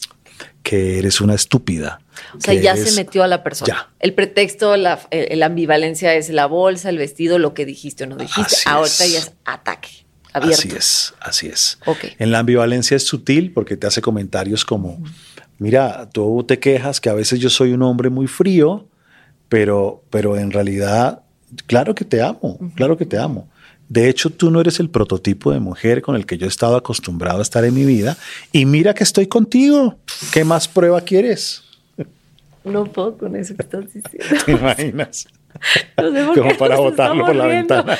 que 0.67 0.99
eres 0.99 1.21
una 1.21 1.33
estúpida. 1.33 2.01
O 2.35 2.41
sea, 2.41 2.53
ya 2.53 2.75
se 2.75 2.91
metió 2.97 3.23
a 3.23 3.27
la 3.27 3.41
persona. 3.41 3.89
El 4.01 4.13
pretexto, 4.13 4.75
la, 4.75 4.99
ambivalencia 5.41 6.13
es 6.15 6.29
la 6.29 6.45
bolsa, 6.45 6.89
el 6.89 6.97
vestido, 6.97 7.39
lo 7.39 7.53
que 7.53 7.65
dijiste 7.65 8.03
o 8.03 8.07
no 8.07 8.17
dijiste. 8.17 8.57
Ahorita 8.65 9.05
ya 9.05 9.19
es 9.19 9.31
ataque. 9.45 9.87
Abierto. 10.33 10.67
Así 10.67 10.75
es, 10.75 11.13
así 11.21 11.47
es. 11.47 11.79
En 12.19 12.31
la 12.31 12.39
ambivalencia 12.39 12.97
es 12.97 13.07
sutil 13.07 13.53
porque 13.53 13.77
te 13.77 13.87
hace 13.87 14.01
comentarios 14.01 14.65
como, 14.65 15.01
mira, 15.57 16.09
tú 16.09 16.43
te 16.45 16.59
quejas 16.59 16.99
que 16.99 17.07
a 17.07 17.13
veces 17.13 17.39
yo 17.39 17.49
soy 17.49 17.71
un 17.71 17.81
hombre 17.83 18.09
muy 18.09 18.27
frío, 18.27 18.89
pero, 19.47 20.03
pero 20.09 20.35
en 20.35 20.51
realidad 20.51 21.23
Claro 21.65 21.95
que 21.95 22.05
te 22.05 22.21
amo, 22.21 22.59
claro 22.75 22.97
que 22.97 23.05
te 23.05 23.17
amo. 23.17 23.47
De 23.89 24.09
hecho, 24.09 24.29
tú 24.29 24.51
no 24.51 24.59
eres 24.59 24.81
el 24.81 24.89
prototipo 24.89 25.51
de 25.51 25.59
mujer 25.59 26.01
con 26.01 26.15
el 26.15 26.25
que 26.25 26.37
yo 26.37 26.45
he 26.45 26.49
estado 26.49 26.75
acostumbrado 26.75 27.39
a 27.39 27.41
estar 27.41 27.63
en 27.63 27.73
mi 27.73 27.85
vida. 27.85 28.17
Y 28.51 28.65
mira 28.65 28.93
que 28.93 29.03
estoy 29.03 29.27
contigo. 29.27 29.95
¿Qué 30.33 30.43
más 30.43 30.67
prueba 30.67 30.99
quieres? 30.99 31.63
No 32.65 32.83
puedo 32.85 33.17
con 33.17 33.35
eso 33.37 33.55
que 33.55 33.63
estás 33.63 33.85
diciendo. 33.93 34.43
¿Te 34.45 34.51
imaginas? 34.51 35.27
Como 36.35 36.57
para 36.57 36.75
botarlo 36.77 37.25
por 37.25 37.35
la 37.35 37.45
ventana. 37.45 37.97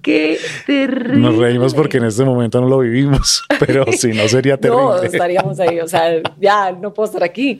Qué 0.00 0.38
terrible. 0.66 1.18
Nos 1.18 1.36
reímos 1.36 1.74
porque 1.74 1.98
en 1.98 2.04
este 2.04 2.24
momento 2.24 2.60
no 2.60 2.68
lo 2.68 2.78
vivimos, 2.78 3.44
pero 3.58 3.84
si 3.92 4.12
no 4.12 4.28
sería 4.28 4.56
terrible. 4.60 4.84
No, 4.84 5.02
estaríamos 5.02 5.60
ahí, 5.60 5.80
o 5.80 5.88
sea, 5.88 6.22
ya 6.40 6.72
no 6.72 6.94
puedo 6.94 7.08
estar 7.08 7.24
aquí. 7.24 7.58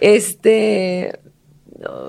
Este, 0.00 1.20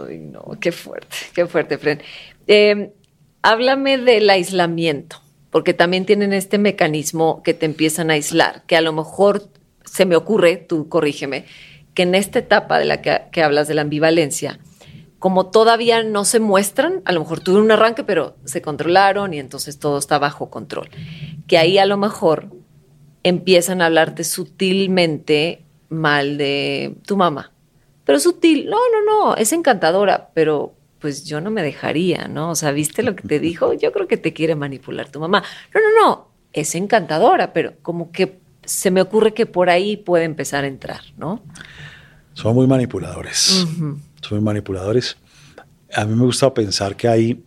Ay, 0.07 0.19
no, 0.19 0.57
qué 0.59 0.71
fuerte, 0.71 1.15
qué 1.33 1.45
fuerte, 1.45 1.77
Fred. 1.77 1.99
Eh, 2.47 2.93
háblame 3.41 3.97
del 3.97 4.29
aislamiento, 4.29 5.17
porque 5.51 5.73
también 5.73 6.05
tienen 6.05 6.33
este 6.33 6.57
mecanismo 6.57 7.41
que 7.43 7.53
te 7.53 7.65
empiezan 7.65 8.09
a 8.09 8.13
aislar, 8.13 8.63
que 8.65 8.75
a 8.75 8.81
lo 8.81 8.93
mejor 8.93 9.49
se 9.85 10.05
me 10.05 10.15
ocurre, 10.15 10.57
tú 10.57 10.89
corrígeme, 10.89 11.45
que 11.93 12.03
en 12.03 12.15
esta 12.15 12.39
etapa 12.39 12.79
de 12.79 12.85
la 12.85 13.01
que, 13.01 13.43
hablas 13.43 13.67
de 13.67 13.73
la 13.73 13.81
ambivalencia, 13.81 14.59
como 15.19 15.47
todavía 15.47 16.03
no 16.03 16.25
se 16.25 16.39
muestran, 16.39 17.01
a 17.05 17.11
lo 17.11 17.21
mejor 17.21 17.39
tuvieron 17.39 17.65
un 17.65 17.71
arranque, 17.71 18.03
pero 18.03 18.35
se 18.45 18.61
controlaron 18.61 19.33
y 19.33 19.39
entonces 19.39 19.79
todo 19.79 19.97
está 19.97 20.19
bajo 20.19 20.49
control. 20.49 20.89
Que 21.47 21.57
ahí 21.57 21.79
a 21.79 21.87
lo 21.87 21.97
mejor 21.97 22.51
empiezan 23.23 23.81
a 23.81 23.87
hablarte 23.87 24.23
sutilmente 24.23 25.63
mal 25.89 26.37
de 26.37 26.95
tu 27.05 27.17
mamá 27.17 27.51
pero 28.07 28.21
sutil. 28.21 28.67
No, 28.69 28.77
no, 28.77 29.03
no, 29.03 29.35
es 29.35 29.51
encantadora, 29.51 30.29
pero 30.33 30.73
pues 31.07 31.23
yo 31.23 31.39
no 31.39 31.51
me 31.51 31.63
dejaría, 31.63 32.27
¿no? 32.27 32.49
O 32.49 32.55
sea, 32.55 32.73
¿viste 32.73 33.01
lo 33.01 33.15
que 33.15 33.25
te 33.25 33.39
dijo? 33.39 33.71
Yo 33.71 33.93
creo 33.93 34.09
que 34.09 34.17
te 34.17 34.33
quiere 34.33 34.55
manipular 34.55 35.09
tu 35.09 35.21
mamá. 35.21 35.41
No, 35.73 35.79
no, 35.79 36.01
no, 36.01 36.27
es 36.51 36.75
encantadora, 36.75 37.53
pero 37.53 37.75
como 37.81 38.11
que 38.11 38.39
se 38.65 38.91
me 38.91 38.99
ocurre 38.99 39.33
que 39.33 39.45
por 39.45 39.69
ahí 39.69 39.95
puede 39.95 40.25
empezar 40.25 40.65
a 40.65 40.67
entrar, 40.67 40.99
¿no? 41.15 41.41
Son 42.33 42.53
muy 42.53 42.67
manipuladores. 42.67 43.65
Son 43.71 44.01
muy 44.31 44.41
manipuladores. 44.41 45.15
A 45.93 46.03
mí 46.03 46.13
me 46.13 46.25
gusta 46.25 46.53
pensar 46.53 46.97
que 46.97 47.07
hay, 47.07 47.41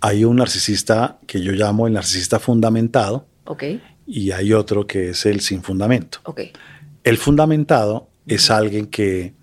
hay 0.00 0.24
un 0.24 0.36
narcisista 0.36 1.18
que 1.26 1.40
yo 1.40 1.50
llamo 1.50 1.88
el 1.88 1.94
narcisista 1.94 2.38
fundamentado. 2.38 3.26
Ok. 3.46 3.64
Y 4.06 4.30
hay 4.30 4.52
otro 4.52 4.86
que 4.86 5.08
es 5.08 5.26
el 5.26 5.40
sin 5.40 5.60
fundamento. 5.60 6.20
Ok. 6.22 6.42
El 7.02 7.18
fundamentado 7.18 8.08
es 8.28 8.48
alguien 8.48 8.86
que 8.86 9.34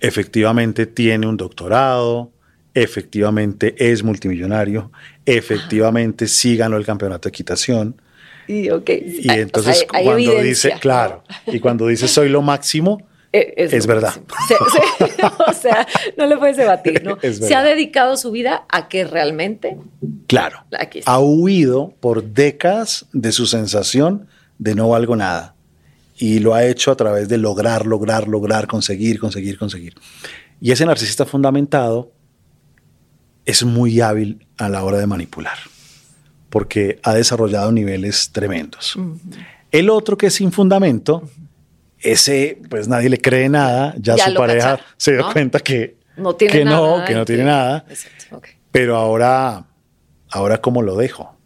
efectivamente 0.00 0.86
tiene 0.86 1.28
un 1.28 1.36
doctorado, 1.36 2.33
efectivamente 2.74 3.74
es 3.78 4.02
multimillonario, 4.02 4.90
efectivamente 5.24 6.26
sí 6.26 6.56
ganó 6.56 6.76
el 6.76 6.84
campeonato 6.84 7.28
de 7.28 7.30
equitación. 7.30 8.00
Y, 8.46 8.68
okay. 8.70 9.20
y 9.22 9.30
entonces 9.30 9.86
cuando 9.88 10.42
dice, 10.42 10.74
claro, 10.80 11.22
y 11.46 11.60
cuando 11.60 11.86
dice 11.86 12.08
soy 12.08 12.28
lo 12.28 12.42
máximo, 12.42 12.98
e, 13.32 13.54
es, 13.56 13.86
verdad. 13.86 14.14
o 15.46 15.52
sea, 15.52 15.86
no 16.16 16.26
le 16.26 16.36
puedes 16.36 16.56
debatir, 16.56 17.02
¿no? 17.02 17.18
Se 17.32 17.54
ha 17.54 17.62
dedicado 17.62 18.16
su 18.16 18.30
vida 18.30 18.64
a 18.68 18.88
que 18.88 19.04
realmente. 19.04 19.76
Claro. 20.26 20.64
Ha 21.06 21.20
huido 21.20 21.94
por 22.00 22.24
décadas 22.24 23.06
de 23.12 23.32
su 23.32 23.46
sensación 23.46 24.28
de 24.58 24.74
no 24.74 24.88
valgo 24.88 25.16
nada 25.16 25.54
y 26.16 26.38
lo 26.38 26.54
ha 26.54 26.64
hecho 26.64 26.92
a 26.92 26.96
través 26.96 27.28
de 27.28 27.38
lograr, 27.38 27.86
lograr, 27.86 28.28
lograr, 28.28 28.66
conseguir, 28.66 29.18
conseguir, 29.18 29.58
conseguir. 29.58 29.94
Y 30.60 30.70
ese 30.70 30.86
narcisista 30.86 31.26
fundamentado 31.26 32.12
es 33.44 33.64
muy 33.64 34.00
hábil 34.00 34.46
a 34.58 34.68
la 34.68 34.84
hora 34.84 34.98
de 34.98 35.06
manipular, 35.06 35.58
porque 36.50 36.98
ha 37.02 37.14
desarrollado 37.14 37.72
niveles 37.72 38.30
tremendos. 38.32 38.98
El 39.70 39.90
otro 39.90 40.16
que 40.16 40.26
es 40.26 40.34
sin 40.34 40.52
fundamento, 40.52 41.28
ese 41.98 42.58
pues 42.68 42.88
nadie 42.88 43.08
le 43.08 43.18
cree 43.18 43.48
nada, 43.48 43.94
ya, 43.98 44.16
su 44.16 44.34
pareja 44.34 44.78
se 44.96 45.12
dio 45.12 45.30
cuenta 45.32 45.60
que 45.60 45.96
no 46.16 46.34
tiene 46.36 46.52
que 46.52 46.64
nada, 46.64 46.98
no, 46.98 47.04
que 47.04 47.14
no 47.14 47.24
tiene 47.24 47.44
nada. 47.44 47.84
Pero 48.70 48.96
ahora, 48.96 49.66
ahora 50.30 50.60
cómo 50.60 50.82
lo 50.82 50.96
dejo, 50.96 51.36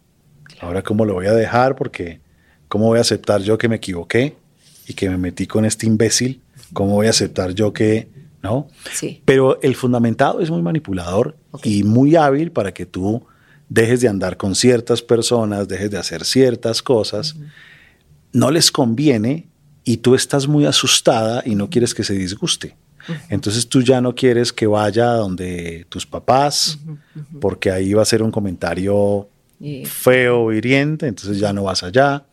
ahora 0.61 0.81
cómo 0.83 1.05
lo 1.05 1.13
voy 1.13 1.27
a 1.27 1.33
dejar, 1.33 1.75
porque 1.75 2.21
cómo 2.67 2.85
voy 2.87 2.99
a 2.99 3.01
aceptar 3.01 3.41
yo 3.41 3.57
que 3.57 3.67
me 3.67 3.77
equivoqué, 3.77 4.35
y 4.89 4.95
que 4.95 5.07
me 5.07 5.17
metí 5.17 5.45
con 5.45 5.65
este 5.65 5.85
imbécil, 5.85 6.41
¿cómo 6.73 6.95
voy 6.95 7.05
a 7.05 7.11
aceptar 7.11 7.51
yo 7.53 7.71
que 7.73 8.07
no? 8.41 8.67
Sí. 8.91 9.21
Pero 9.25 9.61
el 9.61 9.75
fundamentado 9.75 10.39
es 10.41 10.49
muy 10.49 10.61
manipulador 10.61 11.37
y 11.63 11.83
muy 11.83 12.15
hábil 12.15 12.51
para 12.51 12.73
que 12.73 12.85
tú 12.85 13.25
dejes 13.67 14.01
de 14.01 14.07
andar 14.07 14.37
con 14.37 14.55
ciertas 14.55 15.01
personas, 15.01 15.67
dejes 15.67 15.91
de 15.91 15.97
hacer 15.97 16.25
ciertas 16.25 16.81
cosas. 16.81 17.35
No 18.31 18.51
les 18.51 18.71
conviene 18.71 19.47
y 19.83 19.97
tú 19.97 20.15
estás 20.15 20.47
muy 20.47 20.65
asustada 20.65 21.43
y 21.45 21.55
no 21.55 21.69
quieres 21.69 21.93
que 21.93 22.03
se 22.03 22.13
disguste. 22.13 22.75
Entonces 23.29 23.67
tú 23.67 23.81
ya 23.81 24.01
no 24.01 24.13
quieres 24.13 24.53
que 24.53 24.67
vaya 24.67 25.13
donde 25.13 25.85
tus 25.89 26.05
papás, 26.05 26.77
porque 27.41 27.71
ahí 27.71 27.93
va 27.93 28.03
a 28.03 28.05
ser 28.05 28.21
un 28.21 28.31
comentario 28.31 29.27
feo, 29.85 30.53
hiriente, 30.53 31.07
entonces 31.07 31.39
ya 31.39 31.53
no 31.53 31.63
vas 31.63 31.83
allá. 31.83 32.23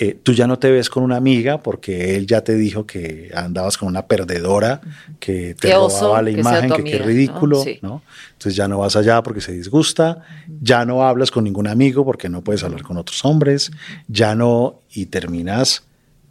Eh, 0.00 0.16
tú 0.22 0.32
ya 0.32 0.46
no 0.46 0.60
te 0.60 0.70
ves 0.70 0.88
con 0.88 1.02
una 1.02 1.16
amiga 1.16 1.60
porque 1.60 2.14
él 2.14 2.28
ya 2.28 2.42
te 2.42 2.54
dijo 2.54 2.86
que 2.86 3.32
andabas 3.34 3.76
con 3.76 3.88
una 3.88 4.06
perdedora, 4.06 4.80
que 5.18 5.56
te 5.56 5.74
robaba 5.74 6.22
la 6.22 6.30
imagen, 6.30 6.70
que 6.70 6.84
qué 6.84 6.98
ridículo, 7.00 7.64
¿no? 7.82 8.04
Entonces 8.28 8.54
ya 8.54 8.68
no 8.68 8.78
vas 8.78 8.94
allá 8.94 9.20
porque 9.24 9.40
se 9.40 9.50
disgusta, 9.50 10.22
ya 10.62 10.84
no 10.84 11.02
hablas 11.04 11.32
con 11.32 11.42
ningún 11.42 11.66
amigo 11.66 12.04
porque 12.04 12.28
no 12.28 12.42
puedes 12.42 12.62
hablar 12.62 12.84
con 12.84 12.96
otros 12.96 13.24
hombres, 13.24 13.72
ya 14.06 14.36
no, 14.36 14.82
y 14.92 15.06
terminas 15.06 15.82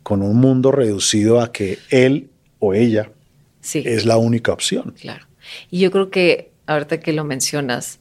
con 0.01 0.21
un 0.21 0.37
mundo 0.37 0.71
reducido 0.71 1.41
a 1.41 1.51
que 1.51 1.77
él 1.89 2.29
o 2.59 2.73
ella 2.73 3.11
es 3.73 4.05
la 4.05 4.15
única 4.15 4.53
opción. 4.53 4.95
Claro. 4.97 5.25
Y 5.69 5.79
yo 5.79 5.91
creo 5.91 6.09
que 6.09 6.51
ahorita 6.67 7.01
que 7.01 7.11
lo 7.11 7.25
mencionas, 7.25 7.99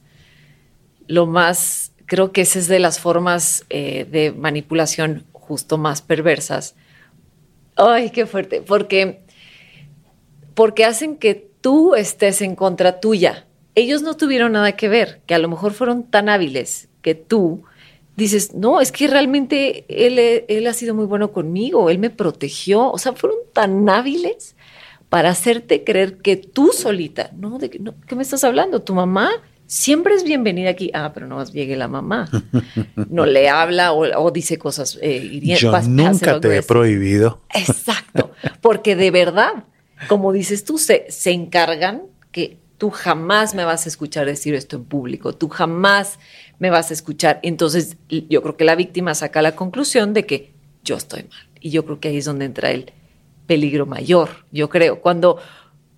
lo 1.07 1.25
más, 1.25 1.91
creo 2.05 2.31
que 2.31 2.39
esa 2.39 2.57
es 2.57 2.69
de 2.69 2.79
las 2.79 3.01
formas 3.01 3.65
eh, 3.69 4.07
de 4.09 4.31
manipulación 4.31 5.25
justo 5.47 5.77
más 5.77 6.01
perversas. 6.01 6.75
Ay, 7.75 8.09
qué 8.09 8.25
fuerte, 8.25 8.61
porque, 8.61 9.21
porque 10.53 10.85
hacen 10.85 11.17
que 11.17 11.49
tú 11.61 11.95
estés 11.95 12.41
en 12.41 12.55
contra 12.55 12.99
tuya. 12.99 13.45
Ellos 13.75 14.01
no 14.01 14.17
tuvieron 14.17 14.53
nada 14.53 14.71
que 14.73 14.89
ver, 14.89 15.21
que 15.25 15.35
a 15.35 15.39
lo 15.39 15.47
mejor 15.47 15.73
fueron 15.73 16.03
tan 16.03 16.29
hábiles 16.29 16.89
que 17.01 17.15
tú 17.15 17.63
dices, 18.15 18.55
no, 18.55 18.81
es 18.81 18.91
que 18.91 19.07
realmente 19.07 19.85
él, 19.89 20.17
él 20.47 20.67
ha 20.67 20.73
sido 20.73 20.95
muy 20.95 21.05
bueno 21.05 21.31
conmigo, 21.31 21.91
él 21.91 21.99
me 21.99 22.09
protegió, 22.09 22.91
o 22.91 22.97
sea, 22.97 23.13
fueron 23.13 23.37
tan 23.53 23.87
hábiles 23.87 24.55
para 25.07 25.29
hacerte 25.29 25.83
creer 25.83 26.17
que 26.17 26.35
tú 26.35 26.71
solita, 26.73 27.29
no, 27.37 27.59
¿de 27.59 27.77
no, 27.79 27.93
¿qué 28.07 28.15
me 28.15 28.23
estás 28.23 28.43
hablando? 28.43 28.81
Tu 28.81 28.95
mamá 28.95 29.29
siempre 29.67 30.15
es 30.15 30.23
bienvenida 30.23 30.71
aquí. 30.71 30.89
Ah, 30.93 31.11
pero 31.13 31.27
no 31.27 31.35
más 31.35 31.53
llegue 31.53 31.75
la 31.75 31.87
mamá. 31.87 32.29
No 33.09 33.25
le 33.25 33.49
habla 33.49 33.93
o, 33.93 34.31
dice 34.31 34.57
cosas 34.57 34.97
eh. 35.01 35.39
Yo 35.41 35.71
nunca 35.81 36.39
te 36.39 36.57
he 36.57 36.63
prohibido. 36.63 37.41
Exacto, 37.53 38.31
porque 38.61 38.95
de 38.95 39.11
verdad, 39.11 39.65
como 40.07 40.33
dices 40.33 40.63
tú, 40.65 40.77
se, 40.77 41.05
se 41.09 41.31
encargan 41.31 42.03
que 42.31 42.57
tú 42.77 42.89
jamás 42.89 43.55
me 43.55 43.65
vas 43.65 43.85
a 43.85 43.89
escuchar 43.89 44.25
decir 44.25 44.53
esto 44.55 44.75
en 44.75 44.85
público, 44.85 45.33
tú 45.33 45.49
jamás 45.49 46.19
me 46.59 46.69
vas 46.69 46.91
a 46.91 46.93
escuchar. 46.93 47.39
Entonces, 47.43 47.97
yo 48.09 48.41
creo 48.41 48.57
que 48.57 48.65
la 48.65 48.75
víctima 48.75 49.15
saca 49.15 49.41
la 49.41 49.55
conclusión 49.55 50.13
de 50.13 50.25
que 50.25 50.53
yo 50.83 50.95
estoy 50.95 51.23
mal. 51.23 51.47
Y 51.59 51.71
yo 51.71 51.85
creo 51.85 51.99
que 51.99 52.09
ahí 52.09 52.17
es 52.17 52.25
donde 52.25 52.45
entra 52.45 52.71
el 52.71 52.91
peligro 53.47 53.85
mayor, 53.85 54.29
yo 54.51 54.69
creo. 54.69 55.01
Cuando 55.01 55.39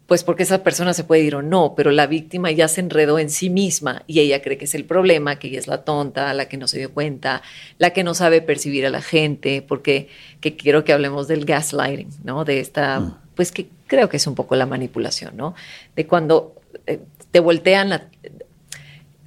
pues 0.10 0.24
porque 0.24 0.42
esa 0.42 0.64
persona 0.64 0.94
se 0.94 1.04
puede 1.04 1.22
ir 1.22 1.36
o 1.36 1.44
no, 1.44 1.76
pero 1.78 1.92
la 1.92 2.08
víctima 2.08 2.50
ya 2.50 2.68
se 2.68 2.82
enredó 2.82 3.20
en 3.20 3.30
sí 3.30 3.52
misma 3.52 4.02
y 4.08 4.20
ella 4.20 4.42
cree 4.42 4.58
que 4.58 4.66
es 4.66 4.74
el 4.74 4.84
problema, 4.84 5.38
que 5.38 5.50
ella 5.50 5.60
es 5.60 5.68
la 5.68 5.84
tonta, 5.84 6.34
la 6.34 6.50
que 6.50 6.58
no 6.58 6.68
se 6.68 6.80
dio 6.80 6.92
cuenta, 6.92 7.44
la 7.78 7.92
que 7.92 8.04
no 8.04 8.16
sabe 8.16 8.42
percibir 8.42 8.88
a 8.88 8.90
la 8.90 9.04
gente, 9.04 9.62
porque 9.62 10.10
que 10.42 10.58
quiero 10.58 10.84
que 10.84 10.94
hablemos 10.94 11.28
del 11.28 11.46
gaslighting, 11.46 12.10
¿no? 12.24 12.44
De 12.44 12.60
esta, 12.60 13.00
mm. 13.00 13.18
pues 13.36 13.52
que 13.52 13.70
creo 13.86 14.10
que 14.10 14.18
es 14.18 14.26
un 14.26 14.34
poco 14.34 14.56
la 14.56 14.66
manipulación, 14.66 15.38
¿no? 15.38 15.54
De 15.96 16.08
cuando 16.08 16.56
eh, 16.88 17.00
te 17.30 17.40
voltean, 17.40 17.90
la, 17.90 18.08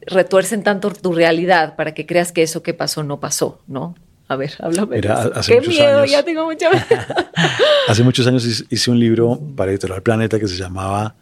retuercen 0.05 0.64
tanto 0.64 0.90
tu 0.90 1.12
realidad 1.12 1.77
para 1.77 1.95
que 1.95 2.07
creas 2.07 2.33
que 2.33 2.42
eso 2.42 2.64
que 2.64 2.75
pasó 2.75 3.05
no 3.05 3.21
pasó, 3.21 3.61
¿no? 3.68 3.95
A 4.33 4.37
ver, 4.37 4.55
háblame. 4.61 5.01
Qué 5.47 5.61
miedo, 5.61 6.07
ya 6.07 6.23
tengo 6.23 6.47
mucha 6.47 6.71
Hace 7.88 8.03
muchos 8.03 8.27
años 8.27 8.64
hice 8.71 8.90
un 8.90 8.99
libro 8.99 9.38
para 9.55 9.71
Editorial 9.71 10.03
Planeta 10.03 10.40
que 10.40 10.49
se 10.49 10.57
llamaba 10.57 11.16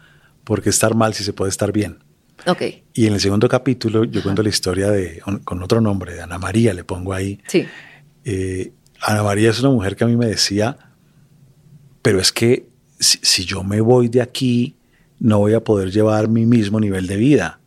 ¿Por 0.44 0.62
qué 0.62 0.70
estar 0.70 0.94
mal 0.94 1.12
si 1.12 1.24
se 1.24 1.32
puede 1.32 1.50
estar 1.50 1.72
bien? 1.72 1.98
Ok. 2.46 2.62
Y 2.94 3.06
en 3.06 3.14
el 3.14 3.20
segundo 3.20 3.48
capítulo 3.48 4.04
yo 4.04 4.22
cuento 4.22 4.44
la 4.44 4.48
historia 4.48 4.92
de, 4.92 5.20
con 5.44 5.62
otro 5.62 5.80
nombre, 5.80 6.14
de 6.14 6.22
Ana 6.22 6.38
María, 6.38 6.72
le 6.72 6.84
pongo 6.84 7.12
ahí. 7.12 7.40
Sí. 7.48 7.66
Eh, 8.24 8.72
Ana 9.02 9.24
María 9.24 9.50
es 9.50 9.58
una 9.58 9.70
mujer 9.70 9.96
que 9.96 10.04
a 10.04 10.06
mí 10.06 10.16
me 10.16 10.26
decía, 10.26 10.76
pero 12.02 12.20
es 12.20 12.30
que 12.30 12.68
si, 13.00 13.44
yo 13.44 13.64
me 13.64 13.80
voy 13.80 14.08
de 14.08 14.22
aquí, 14.22 14.76
no 15.18 15.38
voy 15.38 15.54
a 15.54 15.64
poder 15.64 15.90
llevar 15.90 16.28
mi 16.28 16.46
mismo 16.46 16.78
nivel 16.78 17.08
de 17.08 17.16
vida. 17.16 17.60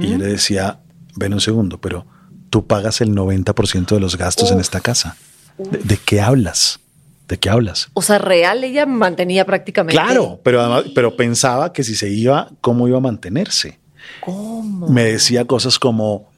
Y 0.00 0.08
yo 0.08 0.18
le 0.18 0.26
decía, 0.26 0.80
ven 1.16 1.34
un 1.34 1.40
segundo, 1.40 1.78
pero 1.78 2.06
tú 2.50 2.66
pagas 2.66 3.00
el 3.00 3.14
90% 3.14 3.86
de 3.86 4.00
los 4.00 4.16
gastos 4.16 4.50
en 4.50 4.60
esta 4.60 4.80
casa. 4.80 5.16
¿De, 5.58 5.96
qué 5.96 6.20
hablas? 6.20 6.80
¿De 7.26 7.38
qué 7.38 7.50
hablas? 7.50 7.88
O 7.94 8.02
sea, 8.02 8.18
real 8.18 8.62
ella 8.64 8.86
mantenía 8.86 9.44
prácticamente. 9.44 10.00
Claro, 10.00 10.40
pero, 10.42 10.60
además, 10.60 10.84
pero 10.94 11.16
pensaba 11.16 11.72
que 11.72 11.84
si 11.84 11.94
se 11.94 12.10
iba, 12.10 12.50
¿cómo 12.60 12.88
iba 12.88 12.98
a 12.98 13.00
mantenerse? 13.02 13.78
¿Cómo? 14.20 14.88
Me 14.88 15.04
decía 15.04 15.44
cosas 15.44 15.78
como, 15.78 16.30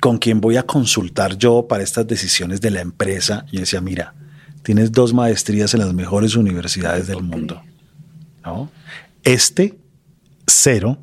¿con 0.00 0.18
quién 0.18 0.40
voy 0.40 0.56
a 0.56 0.62
consultar 0.62 1.36
yo 1.36 1.66
para 1.66 1.82
estas 1.82 2.06
decisiones 2.06 2.60
de 2.60 2.70
la 2.70 2.80
empresa? 2.80 3.46
Y 3.50 3.58
decía, 3.58 3.80
mira, 3.80 4.14
tienes 4.62 4.92
dos 4.92 5.14
maestrías 5.14 5.74
en 5.74 5.80
las 5.80 5.94
mejores 5.94 6.36
universidades 6.36 7.06
del 7.06 7.22
mundo. 7.22 7.62
¿No? 8.44 8.70
Este, 9.24 9.76
cero, 10.46 10.98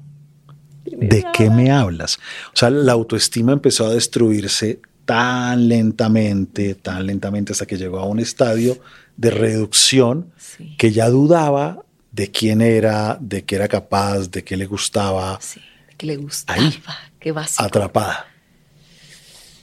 ¿De 1.10 1.26
qué 1.34 1.50
me 1.50 1.72
hablas? 1.72 2.20
O 2.54 2.58
sea, 2.58 2.70
la 2.70 2.94
autoestima 2.94 3.54
empezó 3.54 3.86
a 3.86 3.94
destruirse 3.94 4.80
tan 5.06 5.68
lentamente, 5.68 6.76
tan 6.76 7.06
lentamente 7.06 7.52
hasta 7.52 7.66
que 7.66 7.78
llegó 7.78 8.00
a 8.00 8.06
un 8.06 8.20
estadio 8.20 8.78
de 9.18 9.30
reducción 9.30 10.32
que 10.78 10.92
ya 10.92 11.10
dudaba 11.10 11.84
de 12.12 12.32
quién 12.32 12.62
era, 12.62 13.18
de 13.20 13.44
qué 13.44 13.56
era 13.56 13.68
capaz, 13.68 14.30
de 14.30 14.44
qué 14.44 14.56
le 14.56 14.66
gustaba. 14.66 15.40
Sí, 15.42 15.60
de 15.90 15.96
qué 15.98 16.06
le 16.06 16.18
gustaba. 16.18 16.60
Ahí, 16.60 16.82
qué 17.20 17.32
básico. 17.32 17.64
Atrapada. 17.64 18.28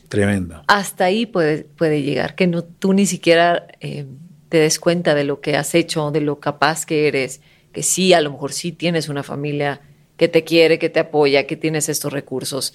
Tremendo. 0.09 0.63
Hasta 0.67 1.05
ahí 1.05 1.25
puede, 1.27 1.63
puede 1.65 2.03
llegar, 2.03 2.35
que 2.35 2.49
no, 2.49 2.65
tú 2.65 2.93
ni 2.93 3.07
siquiera 3.07 3.69
eh, 3.81 4.07
te 4.49 4.59
des 4.59 4.81
cuenta 4.81 5.15
de 5.15 5.23
lo 5.23 5.41
que 5.41 5.57
has 5.57 5.75
hecho, 5.77 6.11
de 6.11 6.21
lo 6.21 6.41
capaz 6.41 6.85
que 6.85 7.07
eres, 7.07 7.41
que 7.73 7.85
sí, 7.85 8.13
a 8.13 8.21
lo 8.21 8.33
mejor 8.33 8.53
sí 8.53 8.73
tienes 8.73 9.09
una 9.09 9.23
familia 9.23 9.81
que 10.21 10.29
te 10.29 10.45
quiere, 10.45 10.79
que 10.79 10.91
te 10.91 11.01
apoya, 11.01 11.47
que 11.47 11.57
tienes 11.57 11.89
estos 11.89 12.13
recursos. 12.13 12.75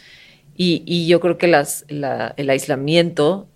Y, 0.57 1.05
yo 1.05 1.19
creo 1.19 1.37
que 1.37 1.45
las, 1.45 1.85
el 1.89 2.49
aislamiento 2.49 3.47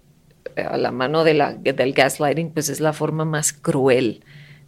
eh, 0.56 0.62
a 0.62 0.78
la 0.78 0.92
mano 0.92 1.24
de 1.24 1.34
la, 1.34 1.54
del 1.54 1.94
gaslighting, 1.94 2.52
pues 2.52 2.70
es 2.70 2.82
la 2.82 2.94
forma 2.94 3.26
más 3.26 3.52
cruel 3.52 4.24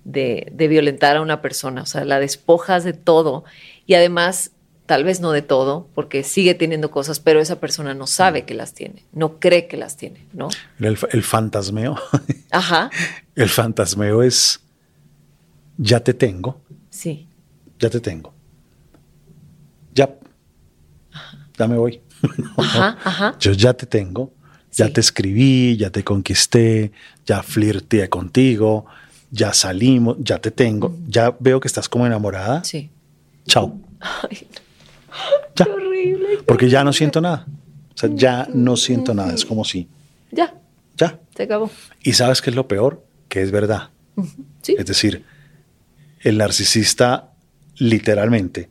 de, 0.06 0.52
violentar 0.58 1.18
a 1.18 1.22
una 1.22 1.40
persona. 1.40 1.84
O 1.84 1.86
sea, 1.86 2.04
la 2.04 2.20
despojas 2.20 2.84
de 2.84 2.94
todo 2.94 3.44
y 3.86 3.94
además, 3.94 4.54
tal 4.88 5.04
vez 5.04 5.20
no 5.20 5.34
de 5.34 5.44
todo, 5.44 5.88
porque 5.94 6.24
sigue 6.24 6.56
teniendo 6.56 6.90
cosas, 6.90 7.20
pero 7.20 7.40
esa 7.40 7.60
persona 7.60 7.94
no 7.94 8.08
sabe 8.08 8.44
que 8.46 8.56
las 8.56 8.74
tiene, 8.74 9.06
no 9.14 9.40
cree 9.40 9.68
que 9.68 9.78
las 9.78 9.98
tiene, 9.98 10.26
¿no? 10.34 10.50
El, 10.80 10.98
el 11.12 11.22
fantasmeo. 11.22 11.96
Ajá. 12.50 12.90
El 13.36 13.50
fantasmeo 13.50 14.24
es, 14.24 14.62
ya 15.78 16.00
te 16.00 16.16
tengo. 16.16 16.60
Sí. 16.90 17.28
Ya 17.78 17.92
te 17.92 18.00
tengo 18.00 18.41
ya, 19.94 20.10
ya 21.58 21.68
me 21.68 21.78
voy. 21.78 22.02
Yo 23.40 23.52
ya 23.54 23.74
te 23.74 23.86
tengo, 23.86 24.34
ya 24.72 24.92
te 24.92 25.02
escribí, 25.02 25.78
ya 25.78 25.90
te 25.90 26.04
conquisté, 26.04 26.92
ya 27.26 27.44
flirteé 27.44 28.10
contigo, 28.10 28.86
ya 29.32 29.54
salimos, 29.54 30.18
ya 30.20 30.40
te 30.40 30.52
tengo, 30.52 30.96
ya 31.08 31.36
veo 31.40 31.60
que 31.60 31.68
estás 31.68 31.90
como 31.90 32.06
enamorada. 32.06 32.64
Sí. 32.64 32.90
Chao. 33.46 33.80
Qué 35.56 35.64
horrible. 35.64 36.40
Porque 36.46 36.70
ya 36.70 36.84
no 36.84 36.94
siento 36.94 37.22
nada. 37.22 37.46
O 37.94 37.98
sea, 37.98 38.10
ya 38.14 38.48
no 38.54 38.78
siento 38.78 39.14
nada. 39.14 39.34
Es 39.34 39.46
como 39.46 39.66
si. 39.66 39.88
Ya. 40.32 40.54
Ya. 40.98 41.20
Se 41.36 41.44
acabó. 41.44 41.70
Y 42.04 42.14
sabes 42.14 42.42
qué 42.42 42.50
es 42.50 42.56
lo 42.56 42.68
peor? 42.68 43.06
Que 43.28 43.42
es 43.42 43.52
verdad. 43.52 43.90
Sí. 44.62 44.76
Es 44.78 44.86
decir, 44.86 45.24
el 46.20 46.38
narcisista 46.38 47.34
literalmente 47.78 48.70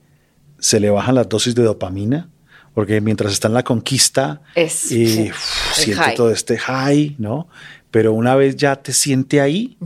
se 0.60 0.78
le 0.78 0.90
bajan 0.90 1.14
las 1.14 1.28
dosis 1.28 1.54
de 1.54 1.62
dopamina, 1.62 2.28
porque 2.74 3.00
mientras 3.00 3.32
está 3.32 3.48
en 3.48 3.54
la 3.54 3.64
conquista, 3.64 4.42
es, 4.54 4.92
eh, 4.92 5.32
siente 5.72 6.12
todo 6.14 6.30
este 6.30 6.58
high, 6.58 7.16
¿no? 7.18 7.48
Pero 7.90 8.12
una 8.12 8.36
vez 8.36 8.56
ya 8.56 8.76
te 8.76 8.92
siente 8.92 9.40
ahí, 9.40 9.76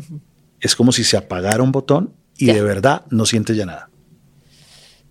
es 0.60 0.76
como 0.76 0.92
si 0.92 1.04
se 1.04 1.16
apagara 1.16 1.62
un 1.62 1.72
botón 1.72 2.12
y 2.36 2.46
de 2.46 2.60
verdad 2.60 3.04
no 3.10 3.24
siente 3.24 3.54
ya 3.54 3.64
nada. 3.64 3.88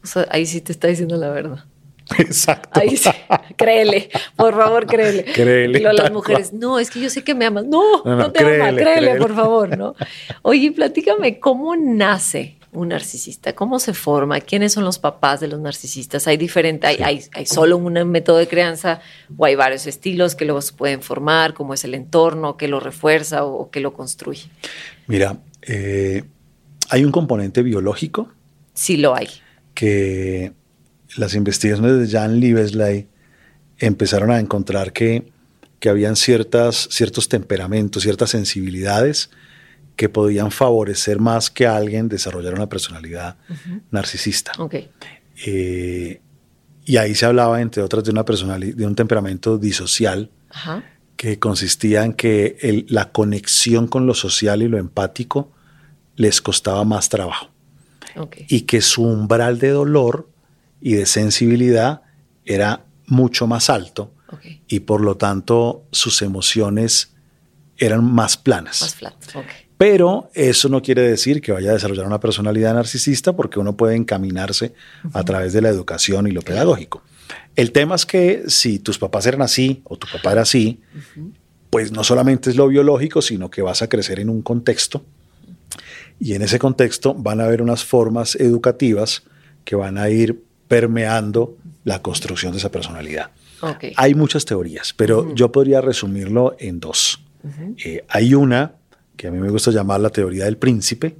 O 0.04 0.08
sea, 0.08 0.28
ahí 0.30 0.46
sí 0.46 0.62
te 0.62 0.72
está 0.72 0.88
diciendo 0.88 1.16
la 1.16 1.30
verdad. 1.30 1.66
Exacto. 2.20 2.80
Ahí 2.80 2.98
sí. 2.98 3.10
créele, 3.56 4.10
por 4.36 4.54
favor, 4.54 4.86
créele. 4.86 5.24
Créele. 5.24 5.80
Y 5.80 5.82
las 5.82 6.12
mujeres, 6.12 6.52
no, 6.54 6.78
es 6.78 6.90
que 6.90 7.00
yo 7.00 7.10
sé 7.10 7.24
que 7.24 7.34
me 7.34 7.46
amas. 7.46 7.66
No, 7.66 8.04
no, 8.04 8.32
te 8.32 8.40
créele, 8.44 8.82
créele, 8.82 9.16
por 9.16 9.34
favor, 9.34 9.78
¿no? 9.78 9.96
Oye, 10.42 10.72
platícame, 10.74 11.40
¿cómo 11.40 11.76
nace 11.76 12.58
un 12.74 12.90
narcisista? 12.90 13.54
¿Cómo 13.54 13.80
se 13.80 13.94
forma? 13.94 14.40
¿Quiénes 14.42 14.74
son 14.74 14.84
los 14.84 15.00
papás 15.00 15.40
de 15.40 15.48
los 15.48 15.60
narcisistas? 15.60 16.28
¿Hay 16.28 16.38
diferente, 16.38 16.88
hay, 16.88 17.24
hay, 17.34 17.46
solo 17.46 17.78
un 17.78 17.94
método 18.10 18.38
de 18.38 18.48
crianza 18.48 19.02
o 19.36 19.46
hay 19.46 19.56
varios 19.56 19.88
estilos 19.88 20.36
que 20.36 20.46
los 20.46 20.72
pueden 20.72 21.02
formar? 21.02 21.54
¿Cómo 21.54 21.74
es 21.74 21.84
el 21.84 21.94
entorno 21.96 22.58
que 22.58 22.68
lo 22.68 22.80
refuerza 22.80 23.46
o, 23.46 23.70
que 23.70 23.80
lo 23.80 23.94
construye? 23.94 24.50
Mira, 25.08 25.38
eh, 25.62 26.24
hay 26.90 27.06
un 27.06 27.12
componente 27.12 27.64
biológico. 27.64 28.32
Sí 28.74 28.98
lo 28.98 29.16
hay. 29.16 29.30
Que 29.74 30.54
las 31.16 31.36
investigaciones 31.36 32.00
de 32.00 32.18
Jan 32.18 32.40
Libesley 32.40 33.08
empezaron 33.78 34.32
a 34.32 34.40
encontrar 34.40 34.94
que, 34.94 35.32
que 35.80 35.90
habían 35.90 36.16
ciertas, 36.16 36.88
ciertos 36.92 37.30
temperamentos, 37.30 38.04
ciertas 38.04 38.30
sensibilidades 38.32 39.30
que 39.96 40.10
podían 40.10 40.52
favorecer 40.52 41.20
más 41.20 41.50
que 41.50 41.68
alguien 41.68 42.10
desarrollar 42.10 42.54
una 42.54 42.68
personalidad 42.68 43.38
narcisista. 43.92 44.54
Eh, 45.46 46.22
y 46.86 46.98
ahí 46.98 47.16
se 47.16 47.26
hablaba, 47.26 47.62
entre 47.62 47.84
otras, 47.84 48.04
de 48.04 48.12
una 48.12 48.24
de 48.24 48.86
un 48.86 48.96
temperamento 48.96 49.58
disocial, 49.58 50.30
que 51.16 51.40
consistía 51.40 52.04
en 52.04 52.14
que 52.14 52.86
la 52.90 53.12
conexión 53.12 53.88
con 53.88 54.06
lo 54.06 54.14
social 54.14 54.62
y 54.62 54.68
lo 54.68 54.78
empático 54.78 55.52
les 56.16 56.42
costaba 56.42 56.84
más 56.84 57.10
trabajo. 57.10 57.50
Y 58.48 58.62
que 58.62 58.82
su 58.82 59.04
umbral 59.04 59.58
de 59.60 59.70
dolor 59.70 60.30
y 60.82 60.94
de 60.94 61.06
sensibilidad 61.06 62.02
era 62.46 62.86
mucho 63.08 63.48
más 63.48 63.70
alto. 63.70 64.14
Y 64.68 64.82
por 64.82 65.02
lo 65.02 65.16
tanto 65.18 65.86
sus 65.92 66.22
emociones 66.22 67.14
eran 67.78 68.04
más 68.04 68.38
planas. 68.38 68.82
Más 68.82 68.96
flat. 68.96 69.14
Pero 69.78 70.30
eso 70.34 70.70
no 70.70 70.82
quiere 70.82 71.02
decir 71.02 71.42
que 71.42 71.52
vaya 71.52 71.72
a 71.72 71.74
desarrollar 71.74 72.06
una 72.06 72.20
personalidad 72.20 72.74
narcisista 72.74 73.34
porque 73.34 73.60
uno 73.60 73.76
puede 73.76 73.96
encaminarse 73.96 74.74
a 75.14 75.24
través 75.24 75.54
de 75.54 75.62
la 75.62 75.70
educación 75.70 76.28
y 76.28 76.32
lo 76.32 76.42
pedagógico. 76.42 77.02
El 77.56 77.72
tema 77.72 77.96
es 77.96 78.06
que 78.06 78.44
si 78.48 78.80
tus 78.80 78.98
papás 78.98 79.26
eran 79.26 79.42
así 79.42 79.82
o 79.86 79.98
tu 79.98 80.08
papá 80.12 80.32
era 80.32 80.42
así, 80.42 80.82
pues 81.70 81.92
no 81.92 82.04
solamente 82.04 82.50
es 82.50 82.56
lo 82.56 82.68
biológico, 82.68 83.22
sino 83.22 83.50
que 83.50 83.62
vas 83.62 83.82
a 83.82 83.88
crecer 83.88 84.20
en 84.20 84.30
un 84.30 84.42
contexto 84.42 85.04
Y 86.20 86.34
en 86.34 86.44
ese 86.44 86.60
contexto 86.60 87.14
van 87.16 87.42
a 87.42 87.46
haber 87.46 87.62
unas 87.62 87.84
formas 87.84 88.36
educativas 88.36 89.24
que 89.66 89.76
van 89.76 89.98
a 89.98 90.10
ir 90.10 90.44
permeando 90.68 91.58
la 91.84 92.02
construcción 92.02 92.52
de 92.52 92.60
esa 92.60 92.72
personalidad. 92.72 93.32
Hay 93.96 94.14
muchas 94.14 94.46
teorías, 94.46 94.94
pero 94.94 95.34
yo 95.36 95.52
podría 95.52 95.82
resumirlo 95.82 96.56
en 96.60 96.80
dos. 96.80 97.24
Eh, 97.84 98.06
hay 98.08 98.34
una 98.36 98.76
que 99.16 99.28
a 99.28 99.32
mí 99.32 99.40
me 99.40 99.50
gusta 99.50 99.72
llamar 99.72 100.00
la 100.02 100.10
teoría 100.10 100.46
del 100.46 100.58
príncipe, 100.58 101.16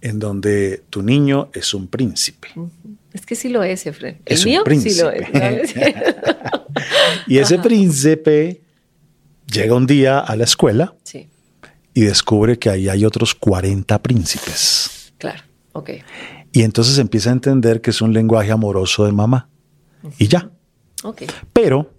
en 0.00 0.18
donde 0.18 0.82
tu 0.90 1.02
niño 1.02 1.50
es 1.52 1.74
un 1.74 1.86
príncipe. 1.88 2.48
Es 3.12 3.24
que 3.26 3.34
sí 3.34 3.48
lo 3.48 3.62
es, 3.62 3.86
Efren. 3.86 4.20
El 4.24 4.34
Es 4.34 4.44
un 4.44 4.50
mío 4.50 4.60
sí 4.60 4.64
príncipe. 4.64 5.02
lo 5.02 5.10
es. 5.10 5.74
Y 7.26 7.38
ese 7.38 7.58
príncipe 7.58 8.60
llega 9.46 9.74
un 9.74 9.86
día 9.86 10.18
a 10.18 10.34
la 10.36 10.44
escuela 10.44 10.94
sí, 11.04 11.28
y 11.94 12.02
descubre 12.02 12.58
que 12.58 12.68
ahí 12.70 12.88
hay 12.88 13.04
otros 13.04 13.34
40 13.34 14.02
príncipes. 14.02 15.12
claro. 15.18 15.42
Ok. 15.72 15.90
Y 16.52 16.62
entonces 16.62 16.98
empieza 16.98 17.30
a 17.30 17.32
entender 17.32 17.80
que 17.80 17.90
es 17.90 18.00
un 18.00 18.12
lenguaje 18.12 18.52
amoroso 18.52 19.04
de 19.06 19.10
mamá. 19.12 19.48
Y 20.18 20.28
ya. 20.28 20.50
Ok. 21.02 21.22
Pero, 21.52 21.90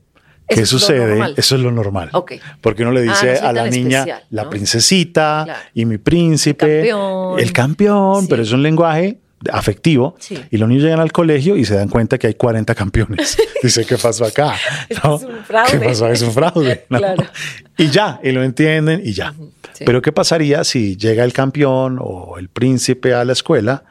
¿qué 0.48 0.62
Eso 0.62 0.80
sucede? 0.80 1.34
Eso 1.38 1.56
es 1.56 1.62
lo 1.62 1.72
normal. 1.72 2.10
Ok. 2.14 2.34
Porque 2.62 2.84
uno 2.84 2.92
le 2.92 3.02
Ah, 3.02 3.04
dice 3.14 3.40
no 3.42 3.48
a 3.48 3.54
la 3.54 3.68
niña 3.70 4.00
especial, 4.00 4.24
la 4.30 4.44
¿no? 4.44 4.50
princesita 4.50 5.42
Claro. 5.46 5.60
y 5.74 5.86
mi 5.86 5.98
príncipe, 5.98 6.82
El 6.82 6.90
campeón. 6.90 7.40
el 7.40 7.54
campeón, 7.54 8.22
Sí. 8.24 8.28
pero 8.30 8.44
es 8.44 8.52
un 8.52 8.64
lenguaje 8.64 9.18
afectivo. 9.52 10.16
Sí. 10.20 10.38
Y 10.50 10.58
los 10.58 10.68
niños 10.68 10.84
llegan 10.84 11.00
al 11.00 11.12
colegio 11.12 11.56
y 11.58 11.66
se 11.66 11.76
dan 11.76 11.88
cuenta 11.90 12.18
que 12.18 12.28
hay 12.28 12.34
40 12.36 12.74
campeones. 12.74 13.38
Dice, 13.64 13.86
¿qué 13.86 13.98
pasó 13.98 14.26
acá? 14.26 14.56
Esto 14.90 15.16
es 15.22 15.24
un 15.24 15.44
fraude. 15.46 15.72
¿Qué 15.72 15.80
pasó? 15.86 16.08
Es 16.08 16.22
un 16.22 16.32
fraude. 16.32 16.86
¿no? 16.90 16.98
Claro. 16.98 17.24
Y 17.78 17.88
ya, 17.90 18.20
y 18.24 18.32
lo 18.32 18.44
entienden 18.44 19.02
y 19.04 19.14
ya. 19.14 19.34
sí. 19.74 19.84
Pero 19.86 20.02
¿qué 20.02 20.12
pasaría 20.12 20.64
si 20.64 20.96
llega 20.98 21.24
el 21.24 21.34
campeón 21.34 22.00
o 22.02 22.38
el 22.38 22.50
príncipe 22.50 23.14
a 23.14 23.24
la 23.26 23.34
escuela 23.34 23.84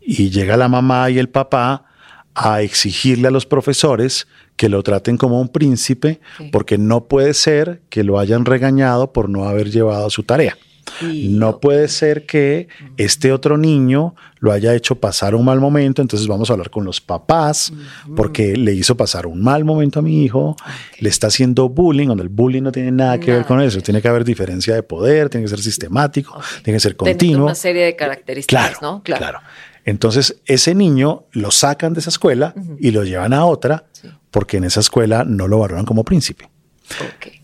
y 0.00 0.30
llega 0.30 0.56
la 0.56 0.68
mamá 0.68 1.10
y 1.10 1.18
el 1.18 1.28
papá 1.28 1.85
a 2.38 2.60
exigirle 2.60 3.28
a 3.28 3.30
los 3.30 3.46
profesores 3.46 4.26
que 4.56 4.68
lo 4.68 4.82
traten 4.82 5.16
como 5.16 5.40
un 5.40 5.48
príncipe 5.48 6.20
Sí. 6.38 6.48
porque 6.52 6.76
no 6.78 7.04
puede 7.06 7.32
ser 7.34 7.80
que 7.88 8.04
lo 8.04 8.18
hayan 8.18 8.44
regañado 8.44 9.12
por 9.12 9.28
no 9.30 9.44
haber 9.48 9.70
llevado 9.70 10.10
su 10.10 10.22
tarea. 10.22 10.56
Y- 11.00 11.28
No 11.30 11.58
puede 11.60 11.88
ser 11.88 12.26
que 12.26 12.68
este 12.96 13.32
otro 13.32 13.58
niño 13.58 14.14
lo 14.38 14.52
haya 14.52 14.72
hecho 14.74 14.94
pasar 15.00 15.34
un 15.34 15.44
mal 15.44 15.60
momento, 15.60 16.00
entonces 16.00 16.28
vamos 16.28 16.48
a 16.48 16.52
hablar 16.52 16.70
con 16.70 16.84
los 16.84 17.00
papás 17.00 17.72
porque 18.14 18.56
le 18.56 18.72
hizo 18.72 18.96
pasar 18.96 19.26
un 19.26 19.42
mal 19.42 19.64
momento 19.64 19.98
a 19.98 20.02
mi 20.02 20.22
hijo, 20.22 20.54
le 21.00 21.08
está 21.08 21.26
haciendo 21.26 21.68
bullying, 21.68 22.06
cuando 22.06 22.22
el 22.22 22.28
bullying 22.28 22.62
no 22.62 22.70
tiene 22.70 22.92
nada 22.92 23.18
que 23.18 23.32
ver 23.32 23.44
con 23.46 23.60
eso, 23.60 23.80
tiene 23.80 24.00
que 24.00 24.08
haber 24.08 24.24
diferencia 24.24 24.74
de 24.74 24.82
poder, 24.84 25.28
tiene 25.28 25.44
que 25.46 25.50
ser 25.50 25.60
sistemático, 25.60 26.38
tiene 26.62 26.76
que 26.76 26.80
ser 26.80 26.94
Teniendo 26.94 27.18
continuo. 27.18 27.44
una 27.46 27.54
serie 27.56 27.84
de 27.86 27.96
características, 27.96 28.78
Claro, 28.78 28.78
¿no? 28.80 29.02
claro. 29.02 29.40
Entonces, 29.86 30.42
ese 30.44 30.74
niño 30.74 31.24
lo 31.32 31.50
sacan 31.50 31.94
de 31.94 32.00
esa 32.00 32.10
escuela 32.10 32.54
y 32.78 32.90
lo 32.90 33.04
llevan 33.04 33.32
a 33.32 33.46
otra 33.46 33.86
Sí. 33.92 34.08
porque 34.30 34.58
en 34.58 34.64
esa 34.64 34.80
escuela 34.80 35.24
no 35.24 35.48
lo 35.48 35.58
valoran 35.60 35.86
como 35.86 36.04
príncipe. 36.04 36.50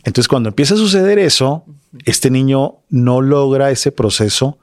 Entonces, 0.04 0.28
cuando 0.28 0.50
empieza 0.50 0.74
a 0.74 0.76
suceder 0.76 1.18
eso, 1.18 1.64
este 2.04 2.30
niño 2.30 2.80
no 2.90 3.20
logra 3.22 3.70
ese 3.70 3.90
proceso 3.92 4.58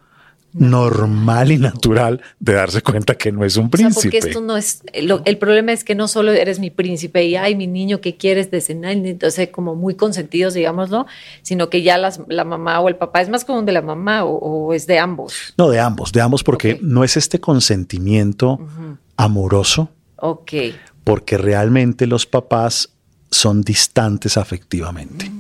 normal 0.53 1.51
y 1.51 1.57
natural 1.57 2.21
de 2.39 2.53
darse 2.53 2.81
cuenta 2.81 3.15
que 3.15 3.31
no 3.31 3.45
es 3.45 3.55
un 3.57 3.65
O 3.65 3.67
sea, 3.67 3.71
príncipe. 3.89 4.01
porque 4.01 4.17
esto 4.29 4.41
no 4.41 4.57
es. 4.57 4.81
lo- 5.03 5.21
el 5.25 5.38
problema 5.38 5.71
es 5.71 5.83
que 5.83 5.93
no 5.95 6.07
solo 6.07 6.31
eres 6.31 6.59
mi 6.59 6.69
príncipe 6.71 7.23
y 7.25 7.35
ay, 7.35 7.55
mi 7.55 7.67
niño, 7.67 8.01
¿qué 8.01 8.17
quieres 8.17 8.49
de 8.51 8.59
cenar? 8.62 8.93
Entonces, 8.93 9.49
como 9.49 9.75
muy 9.75 9.95
consentidos, 9.95 10.53
digámoslo, 10.53 11.05
sino 11.43 11.69
que 11.69 11.81
ya 11.83 11.97
las- 11.97 12.21
la 12.27 12.43
mamá 12.45 12.79
o 12.79 12.89
el 12.89 12.95
papá 12.95 13.21
es 13.21 13.29
más 13.29 13.45
común 13.45 13.65
de 13.65 13.71
la 13.73 13.81
mamá 13.81 14.23
o, 14.25 14.38
o 14.38 14.73
es 14.73 14.88
de 14.88 14.97
ambos. 14.99 15.53
No, 15.57 15.69
de 15.69 15.79
ambos, 15.79 16.12
de 16.12 16.21
ambos, 16.21 16.43
porque 16.43 16.79
no 16.81 17.03
es 17.03 17.15
este 17.17 17.39
consentimiento 17.39 18.59
amoroso, 19.17 19.89
Ok. 20.17 20.51
porque 21.03 21.38
realmente 21.38 22.07
los 22.07 22.25
papás 22.25 22.89
son 23.31 23.62
distantes 23.62 24.38
afectivamente. 24.38 25.31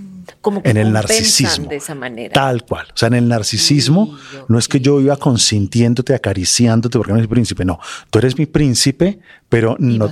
Como 0.41 0.63
que 0.63 0.69
en 0.69 0.77
el 0.77 0.91
narcisismo. 0.93 1.67
De 1.69 1.75
esa 1.77 1.95
manera. 1.95 2.33
Tal 2.33 2.63
cual. 2.63 2.87
O 2.93 2.97
sea, 2.97 3.07
en 3.07 3.15
el 3.15 3.27
narcisismo 3.27 4.17
Sí, 4.31 4.37
no 4.47 4.57
es 4.57 4.67
que 4.67 4.79
yo 4.79 4.99
iba 5.01 5.17
consintiéndote, 5.17 6.13
acariciándote 6.13 6.97
porque 6.97 7.11
no 7.11 7.17
eres 7.17 7.29
mi 7.29 7.33
príncipe. 7.33 7.65
No, 7.65 7.79
tú 8.09 8.19
eres 8.19 8.37
mi 8.37 8.45
príncipe, 8.45 9.19
pero 9.49 9.75
Y 9.79 9.97
no, 9.97 10.09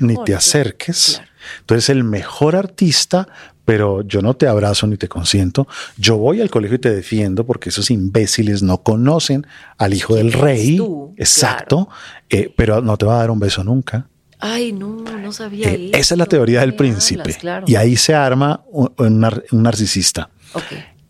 ni 0.00 0.16
te 0.24 0.34
acerques. 0.34 1.14
claro. 1.16 1.30
Tú 1.66 1.74
eres 1.74 1.88
el 1.90 2.04
mejor 2.04 2.56
artista, 2.56 3.28
pero 3.66 4.02
yo 4.02 4.22
no 4.22 4.34
te 4.34 4.46
abrazo 4.46 4.86
ni 4.86 4.96
te 4.96 5.08
consiento. 5.08 5.66
Yo 5.98 6.16
voy 6.16 6.40
al 6.40 6.50
colegio 6.50 6.76
y 6.76 6.80
te 6.80 6.90
defiendo 6.94 7.44
porque 7.44 7.68
esos 7.70 7.90
imbéciles 7.90 8.62
no 8.62 8.82
conocen 8.82 9.46
al 9.76 9.92
hijo 9.92 10.14
del 10.14 10.32
rey. 10.32 10.76
tú, 10.78 11.14
Exacto. 11.18 11.88
eh, 12.30 12.52
pero 12.56 12.80
no 12.80 12.96
te 12.96 13.04
va 13.06 13.16
a 13.16 13.18
dar 13.18 13.30
un 13.30 13.40
beso 13.40 13.62
nunca. 13.64 14.08
Ay, 14.46 14.72
no, 14.72 14.96
no 15.02 15.32
sabía 15.32 15.70
Eh, 15.70 15.86
eso. 15.90 15.96
esa 15.98 16.14
es 16.14 16.18
la 16.18 16.26
teoría 16.26 16.60
del 16.60 16.72
¿Qué 16.72 16.76
príncipe. 16.78 17.22
hablas? 17.22 17.36
Claro. 17.38 17.64
Y 17.66 17.76
ahí 17.76 17.96
se 17.96 18.14
arma 18.14 18.62
un, 18.70 18.92
un 18.98 19.20
nar- 19.22 19.42
un 19.52 19.62
narcisista. 19.62 20.28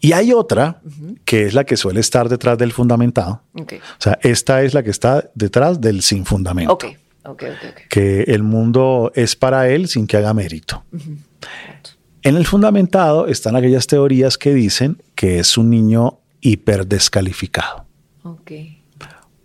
Y 0.01 0.13
hay 0.13 0.33
otra 0.33 0.81
que 1.25 1.47
es 1.47 1.55
la 1.55 1.65
que 1.65 1.77
suele 1.77 1.99
estar 2.01 2.29
detrás 2.29 2.57
del 2.59 2.73
fundamentado. 2.73 3.43
Ok. 3.55 3.73
O 3.99 4.01
sea, 4.03 4.19
esta 4.23 4.63
es 4.63 4.73
la 4.75 4.83
que 4.83 4.91
está 4.91 5.31
detrás 5.35 5.81
del 5.81 6.03
sin 6.03 6.25
fundamento. 6.25 6.73
Ok. 6.75 6.85
Ok. 7.25 7.43
Ok. 7.43 7.43
ok. 7.71 7.81
Que 7.89 8.23
el 8.25 8.43
mundo 8.43 9.11
es 9.15 9.35
para 9.35 9.69
él 9.69 9.89
sin 9.89 10.07
que 10.07 10.17
haga 10.19 10.33
mérito. 10.35 10.85
En 12.23 12.37
el 12.37 12.47
fundamentado 12.47 13.27
están 13.27 13.57
aquellas 13.57 13.87
teorías 13.87 14.39
que 14.39 14.55
dicen 14.55 15.03
que 15.15 15.39
es 15.41 15.59
un 15.59 15.71
niño 15.71 16.21
hiperdescalificado 16.41 17.87
Ok. 18.23 18.51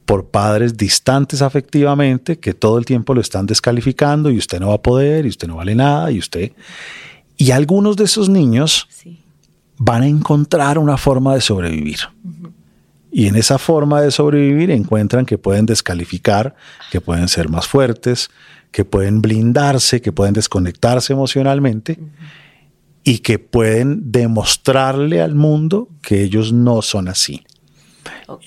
Por 0.09 0.25
padres 0.25 0.75
distantes 0.75 1.43
afectivamente 1.43 2.39
que 2.39 2.55
todo 2.55 2.79
el 2.79 2.85
tiempo 2.85 3.13
lo 3.13 3.21
están 3.21 3.45
descalificando 3.45 4.31
y 4.31 4.39
usted 4.39 4.59
no 4.59 4.69
va 4.69 4.73
a 4.73 4.81
poder 4.81 5.27
y 5.27 5.29
usted 5.29 5.47
no 5.47 5.57
vale 5.57 5.75
nada 5.75 6.09
y 6.11 6.17
usted... 6.17 6.51
Y 7.37 7.51
algunos 7.51 7.95
de 7.95 8.05
esos 8.05 8.27
niños 8.27 8.87
Sí. 8.89 9.19
van 9.77 10.01
a 10.01 10.07
encontrar 10.07 10.79
una 10.79 10.97
forma 10.97 11.35
de 11.35 11.41
sobrevivir. 11.41 11.99
Y 13.11 13.27
en 13.27 13.35
esa 13.35 13.59
forma 13.59 14.01
de 14.01 14.09
sobrevivir 14.09 14.71
encuentran 14.71 15.27
que 15.27 15.37
pueden 15.37 15.67
descalificar, 15.67 16.55
que 16.91 17.01
pueden 17.01 17.27
ser 17.27 17.47
más 17.47 17.67
fuertes, 17.67 18.31
que 18.71 18.85
pueden 18.85 19.21
blindarse, 19.21 20.01
que 20.01 20.11
pueden 20.11 20.33
desconectarse 20.33 21.13
emocionalmente 21.13 21.99
y 23.03 23.19
que 23.19 23.37
pueden 23.37 24.11
demostrarle 24.11 25.21
al 25.21 25.35
mundo 25.35 25.87
que 26.01 26.23
ellos 26.23 26.51
no 26.51 26.81
son 26.81 27.09
así. 27.09 27.43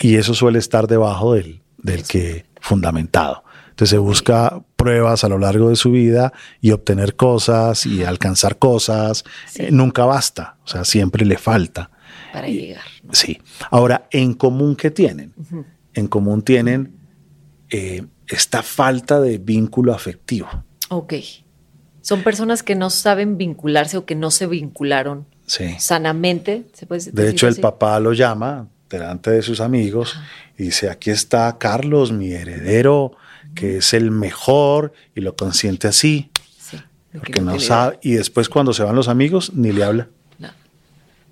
Y 0.00 0.16
eso 0.16 0.34
suele 0.34 0.58
estar 0.58 0.86
debajo 0.86 1.34
del, 1.34 1.62
del 1.78 2.04
que 2.04 2.46
fundamentado. 2.60 3.44
Entonces 3.70 3.90
se 3.90 3.98
busca 3.98 4.62
pruebas 4.76 5.24
a 5.24 5.28
lo 5.28 5.38
largo 5.38 5.70
de 5.70 5.76
su 5.76 5.90
vida 5.92 6.32
y 6.60 6.72
obtener 6.72 7.16
cosas 7.16 7.86
y 7.86 8.04
alcanzar 8.04 8.58
cosas. 8.58 9.24
Sí. 9.48 9.62
Eh, 9.64 9.68
nunca 9.72 10.04
basta, 10.04 10.56
o 10.64 10.68
sea, 10.68 10.84
siempre 10.84 11.24
le 11.24 11.38
falta. 11.38 11.90
Para 12.32 12.48
llegar. 12.48 12.82
¿no? 13.02 13.14
Sí. 13.14 13.40
Ahora, 13.70 14.08
en 14.10 14.34
común, 14.34 14.76
¿qué 14.76 14.90
tienen? 14.90 15.32
En 15.94 16.06
común 16.06 16.42
tienen 16.42 16.96
eh, 17.70 18.04
esta 18.28 18.62
falta 18.62 19.20
de 19.20 19.38
vínculo 19.38 19.94
afectivo. 19.94 20.48
Ok. 20.90 21.14
Son 22.02 22.22
personas 22.22 22.62
que 22.62 22.74
no 22.74 22.90
saben 22.90 23.38
vincularse 23.38 23.96
o 23.96 24.04
que 24.04 24.14
no 24.14 24.30
se 24.30 24.46
vincularon 24.46 25.26
Sí. 25.46 25.74
sanamente. 25.78 26.66
¿se 26.72 26.86
puede 26.86 27.10
De 27.10 27.30
hecho, 27.30 27.48
el 27.48 27.56
papá 27.56 27.98
lo 28.00 28.12
llama 28.12 28.68
delante 28.98 29.30
de 29.30 29.42
sus 29.42 29.60
amigos 29.60 30.18
y 30.58 30.64
dice, 30.64 30.90
aquí 30.90 31.10
está 31.10 31.58
Carlos, 31.58 32.12
mi 32.12 32.32
heredero, 32.32 33.16
que 33.54 33.78
es 33.78 33.92
el 33.92 34.10
mejor, 34.10 34.92
y 35.14 35.20
lo 35.20 35.36
consiente 35.36 35.88
así, 35.88 36.30
Sí, 36.58 36.76
lo 37.12 37.20
que 37.20 37.32
porque 37.32 37.40
no 37.40 37.58
sabe. 37.60 37.98
Y 38.02 38.12
después 38.12 38.48
cuando 38.48 38.72
se 38.72 38.82
van 38.82 38.96
los 38.96 39.08
amigos, 39.08 39.52
ni 39.54 39.72
le 39.72 39.84
habla. 39.84 40.08
No. 40.38 40.50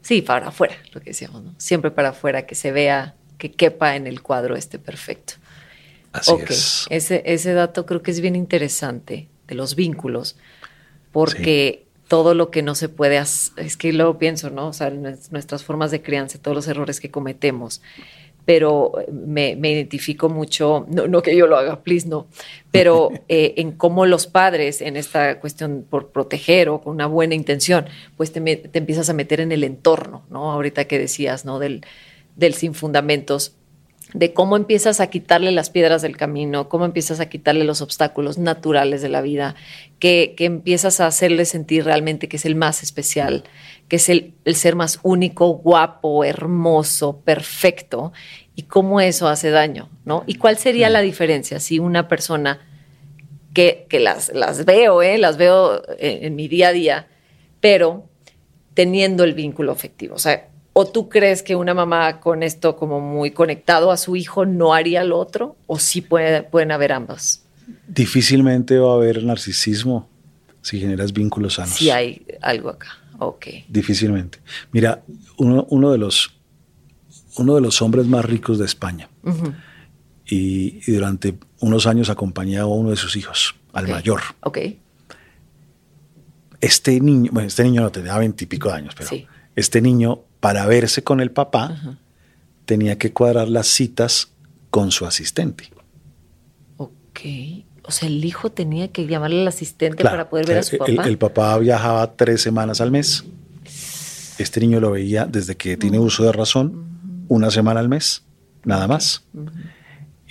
Sí, 0.03 0.23
para 0.23 0.49
afuera, 0.49 0.77
lo 0.93 1.01
que 1.01 1.11
decíamos, 1.11 1.43
¿no? 1.43 1.55
Siempre 1.59 1.91
para 1.91 2.11
afuera, 2.11 2.47
que 2.47 2.55
se 2.55 2.73
vea, 2.73 3.15
que 3.39 3.53
quepa 3.53 3.97
en 3.97 4.07
el 4.07 4.23
cuadro 4.23 4.57
este 4.57 4.79
perfecto. 4.79 5.35
Así 6.13 6.33
es. 6.49 6.87
Ese, 6.91 7.23
ese 7.25 7.53
dato 7.53 7.87
creo 7.87 8.03
que 8.03 8.11
es 8.11 8.21
bien 8.21 8.37
interesante 8.37 9.29
de 9.47 9.55
los 9.55 9.77
vínculos, 9.77 10.37
porque 11.13 11.87
todo 12.11 12.35
lo 12.35 12.51
que 12.51 12.63
no 12.63 12.75
se 12.75 12.89
puede 12.89 13.19
hacer, 13.19 13.65
es 13.65 13.77
que 13.77 13.93
luego 13.93 14.19
pienso, 14.19 14.51
¿no? 14.51 14.67
O 14.67 14.73
sea, 14.73 14.91
nues- 14.91 15.31
nuestras 15.31 15.63
formas 15.63 15.93
de 15.93 16.03
crianza, 16.03 16.41
todos 16.43 16.57
los 16.57 16.67
errores 16.67 16.99
que 16.99 17.09
cometemos, 17.13 17.83
pero 18.45 18.93
me, 19.13 19.55
me 19.55 19.71
identifico 19.71 20.29
mucho, 20.29 20.87
no, 20.91 21.07
no 21.07 21.23
que 21.23 21.37
yo 21.37 21.47
lo 21.47 21.57
haga, 21.57 21.83
please, 21.85 22.09
no, 22.09 22.27
pero 22.73 23.11
eh, 23.29 23.55
en 23.59 23.71
cómo 23.71 24.07
los 24.07 24.27
padres 24.27 24.81
en 24.81 24.97
esta 24.97 25.39
cuestión 25.39 25.87
por 25.89 26.09
proteger 26.09 26.69
o 26.69 26.81
con 26.81 26.95
una 26.95 27.07
buena 27.07 27.37
intención, 27.37 27.87
pues 28.17 28.33
te, 28.33 28.41
te 28.57 28.79
empiezas 28.81 29.09
a 29.09 29.13
meter 29.13 29.41
en 29.41 29.53
el 29.53 29.63
entorno, 29.63 30.25
¿no? 30.31 30.51
Ahorita 30.51 30.87
que 30.87 30.99
decías, 30.99 31.45
¿no? 31.45 31.61
Del, 31.61 31.85
del 32.35 32.55
sin 32.55 32.75
fundamentos 32.75 33.55
de 34.15 34.33
cómo 34.33 34.57
empiezas 34.57 35.01
a 35.01 35.09
quitarle 35.09 35.53
las 35.53 35.71
piedras 35.71 36.03
del 36.03 36.17
camino, 36.17 36.69
cómo 36.69 36.85
empiezas 36.85 37.21
a 37.21 37.29
quitarle 37.29 37.65
los 37.65 37.81
obstáculos 37.83 38.39
naturales 38.39 39.03
de 39.03 39.09
la 39.09 39.21
vida, 39.21 39.55
que, 39.99 40.35
empiezas 40.39 41.01
a 41.01 41.07
hacerle 41.07 41.45
sentir 41.45 41.85
realmente 41.85 42.29
que 42.29 42.37
es 42.37 42.45
el 42.45 42.55
más 42.55 42.83
especial, 42.83 43.45
que 43.89 43.97
es 43.97 44.09
el, 44.09 44.35
ser 44.55 44.77
más 44.77 44.99
único, 45.03 45.49
guapo, 45.49 46.25
hermoso, 46.25 47.21
perfecto, 47.21 48.13
y 48.57 48.63
cómo 48.63 49.01
eso 49.01 49.29
hace 49.29 49.51
daño, 49.51 49.89
¿no? 50.05 50.25
¿Y 50.27 50.35
cuál 50.35 50.59
sería 50.59 50.91
la 50.91 51.01
diferencia 51.01 51.61
si 51.61 51.79
una 51.79 52.09
persona 52.09 52.67
que, 53.55 53.87
las, 53.93 54.33
las, 54.35 54.65
veo, 54.65 55.03
¿eh? 55.03 55.19
las 55.19 55.37
veo 55.37 55.83
en, 55.99 56.25
en 56.25 56.37
mi 56.37 56.49
día 56.49 56.69
a 56.69 56.73
día, 56.73 57.09
pero 57.61 58.09
teniendo 58.75 59.25
el 59.25 59.35
vínculo 59.35 59.73
afectivo? 59.73 60.15
O 60.15 60.19
sea, 60.19 60.49
¿O 60.73 60.87
tú 60.87 61.09
crees 61.09 61.43
que 61.43 61.57
una 61.57 61.75
mamá 61.75 62.21
con 62.21 62.43
esto 62.43 62.77
como 62.77 63.01
muy 63.01 63.33
conectado 63.33 63.91
a 63.91 63.97
su 63.97 64.15
hijo 64.17 64.47
no 64.47 64.73
haría 64.73 65.03
lo 65.05 65.19
otro? 65.19 65.57
¿O 65.67 65.79
sí 65.79 66.01
pueden 66.01 66.71
haber 66.71 66.93
ambas? 66.93 67.43
Difícilmente 67.89 68.79
va 68.79 68.93
a 68.93 68.95
haber 68.95 69.25
narcisismo 69.25 70.09
si 70.63 70.79
generas 70.79 71.13
vínculos 71.13 71.55
sanos. 71.55 71.75
Sí 71.75 71.91
hay 71.91 72.25
algo 72.41 72.71
acá, 72.71 72.89
ok. 73.19 73.47
Difícilmente. 73.69 74.39
Mira, 74.73 75.03
uno, 75.39 75.91
de, 75.91 75.99
los, 75.99 76.37
uno 77.37 77.55
de 77.57 77.61
los 77.61 77.83
hombres 77.83 78.07
más 78.07 78.25
ricos 78.25 78.59
de 78.59 78.67
España 78.67 79.09
y, 80.25 80.93
durante 80.93 81.37
unos 81.59 81.87
años 81.87 82.11
acompañaba 82.11 82.71
a 82.71 82.75
uno 82.75 82.91
de 82.91 82.97
sus 82.97 83.17
hijos, 83.17 83.57
al 83.73 83.89
mayor. 83.89 84.21
Ok. 84.41 84.59
Este 86.61 87.01
niño, 87.01 87.31
bueno, 87.33 87.49
este 87.49 87.65
niño 87.65 87.83
no 87.83 87.91
tenía 87.91 88.17
veintipico 88.19 88.69
de 88.69 88.75
años, 88.75 88.95
pero 88.97 89.11
este 89.57 89.81
niño 89.81 90.21
para 90.41 90.67
verse 90.67 91.05
con 91.05 91.21
el 91.21 91.31
papá, 91.31 91.99
tenía 92.65 92.99
que 92.99 93.13
cuadrar 93.13 93.49
las 93.49 93.67
citas 93.67 94.33
con 94.71 94.91
su 94.91 95.07
asistente. 95.07 95.71
Ok. 96.77 97.21
O 97.83 97.93
sea, 97.93 98.09
el 98.09 98.25
hijo 98.25 98.51
tenía 98.51 98.89
que 98.89 99.07
llamarle 99.07 99.43
al 99.43 99.49
asistente 99.49 100.03
para 100.05 100.29
poder 100.29 100.47
ver 100.47 100.59
a 100.59 100.63
su 100.63 100.79
papá. 100.79 100.93
El, 101.05 101.19
papá 101.19 101.59
viajaba 101.59 102.15
tres 102.15 102.41
semanas 102.41 102.81
al 102.81 102.91
mes. 102.91 103.25
Este 104.39 104.61
niño 104.61 104.81
lo 104.81 104.93
veía 104.93 105.27
desde 105.27 105.57
que 105.57 105.77
tiene 105.77 105.99
uso 105.99 106.25
de 106.25 106.33
razón, 106.33 107.25
una 107.29 107.51
semana 107.51 107.81
al 107.81 107.89
mes, 107.89 108.23
nada 108.65 108.87
más. 108.87 109.25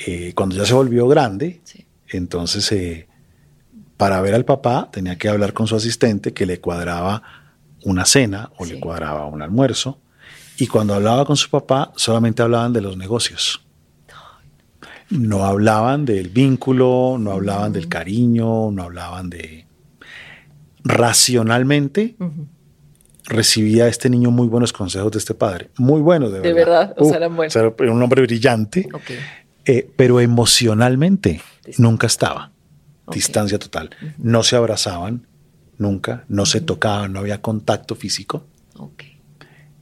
Eh, 0.05 0.33
cuando 0.35 0.55
ya 0.55 0.65
se 0.65 0.73
volvió 0.73 1.07
grande, 1.07 1.61
entonces 2.07 2.71
eh, 2.71 3.07
para 3.97 4.21
ver 4.21 4.33
al 4.33 4.45
papá 4.45 4.89
tenía 4.91 5.17
que 5.17 5.27
hablar 5.27 5.53
con 5.53 5.67
su 5.67 5.75
asistente 5.75 6.33
que 6.33 6.45
le 6.45 6.61
cuadraba 6.61 7.21
una 7.83 8.05
cena 8.05 8.51
o 8.57 8.65
le 8.65 8.79
cuadraba 8.79 9.25
un 9.25 9.41
almuerzo. 9.41 9.99
Y 10.57 10.67
cuando 10.67 10.93
hablaba 10.93 11.25
con 11.25 11.37
su 11.37 11.49
papá, 11.49 11.91
solamente 11.95 12.41
hablaban 12.41 12.73
de 12.73 12.81
los 12.81 12.97
negocios. 12.97 13.61
No 15.09 15.45
hablaban 15.45 16.05
del 16.05 16.29
vínculo, 16.29 17.17
no 17.19 17.31
hablaban 17.31 17.73
del 17.73 17.87
cariño, 17.87 18.71
no 18.71 18.83
hablaban 18.83 19.29
de... 19.29 19.65
Racionalmente, 20.83 22.15
recibía 23.25 23.87
este 23.87 24.09
niño 24.09 24.31
muy 24.31 24.47
buenos 24.47 24.73
consejos 24.73 25.11
de 25.11 25.19
este 25.19 25.33
padre. 25.33 25.69
Muy 25.77 26.01
buenos, 26.01 26.31
de, 26.31 26.39
verdad. 26.39 26.49
De 26.49 26.53
verdad, 26.53 26.95
o 26.97 27.05
sea, 27.05 27.17
eran 27.17 27.35
buenos. 27.35 27.55
Un 27.55 28.03
hombre 28.03 28.21
brillante, 28.23 28.87
eh, 29.65 29.89
pero 29.95 30.19
emocionalmente 30.19 31.41
nunca 31.77 32.07
estaba. 32.07 32.51
Distancia 33.11 33.57
total. 33.57 33.89
No 34.17 34.43
se 34.43 34.55
abrazaban, 34.55 35.27
nunca, 35.79 36.25
no 36.27 36.45
se 36.45 36.61
tocaban, 36.61 37.13
no 37.13 37.19
había 37.19 37.41
contacto 37.41 37.95
físico. 37.95 38.45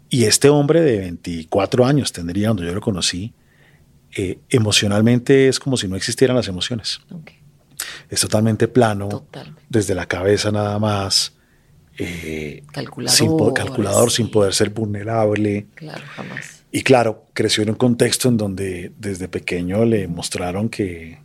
Y 0.09 0.23
este 0.23 0.47
hombre 0.47 0.79
de 0.81 0.99
24 0.99 1.85
años 1.85 2.13
tendría, 2.13 2.47
cuando 2.47 2.63
yo 2.63 2.73
lo 2.73 2.79
conocí, 2.79 3.33
eh, 4.15 4.39
emocionalmente 4.49 5.49
es 5.49 5.59
como 5.59 5.75
si 5.75 5.89
no 5.89 5.97
existieran 5.97 6.37
las 6.37 6.47
emociones. 6.47 7.01
Es 8.09 8.21
totalmente 8.21 8.69
plano, 8.69 9.27
desde 9.67 9.93
la 9.93 10.05
cabeza 10.05 10.49
nada 10.51 10.79
más. 10.79 11.33
Eh, 11.99 12.63
calculador, 12.71 13.17
sin, 13.17 13.53
calculador 13.53 14.11
sin 14.11 14.31
poder 14.31 14.53
ser 14.53 14.69
vulnerable. 14.69 15.67
Claro, 15.75 16.03
jamás. 16.15 16.63
Y 16.71 16.83
claro, 16.83 17.25
creció 17.33 17.63
en 17.63 17.71
un 17.71 17.75
contexto 17.75 18.29
en 18.29 18.37
donde 18.37 18.91
desde 18.97 19.27
pequeño 19.27 19.83
le 19.83 20.07
mostraron 20.07 20.69
que, 20.69 21.19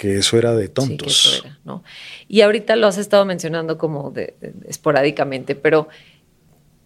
que 0.00 0.16
eso 0.16 0.38
era 0.38 0.56
de 0.56 0.68
tontos. 0.68 1.44
¿no? 1.62 1.84
Y 2.26 2.40
ahorita 2.40 2.74
lo 2.74 2.86
has 2.86 2.96
estado 2.96 3.26
mencionando 3.26 3.76
como 3.76 4.10
de, 4.10 4.34
esporádicamente, 4.66 5.54
pero 5.54 5.88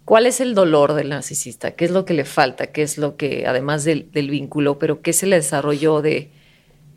¿cuál 0.04 0.26
es 0.26 0.40
el 0.40 0.56
dolor 0.56 0.94
del 0.94 1.10
narcisista? 1.10 1.76
¿Qué 1.76 1.84
es 1.84 1.92
lo 1.92 2.04
que 2.04 2.12
le 2.12 2.24
falta? 2.24 2.72
¿Qué 2.72 2.82
es 2.82 2.98
lo 2.98 3.16
que, 3.16 3.46
además 3.46 3.84
del, 3.84 4.08
vínculo, 4.12 4.80
pero 4.80 5.00
qué 5.00 5.12
se 5.12 5.26
le 5.26 5.36
desarrolló 5.36 6.02
de... 6.02 6.32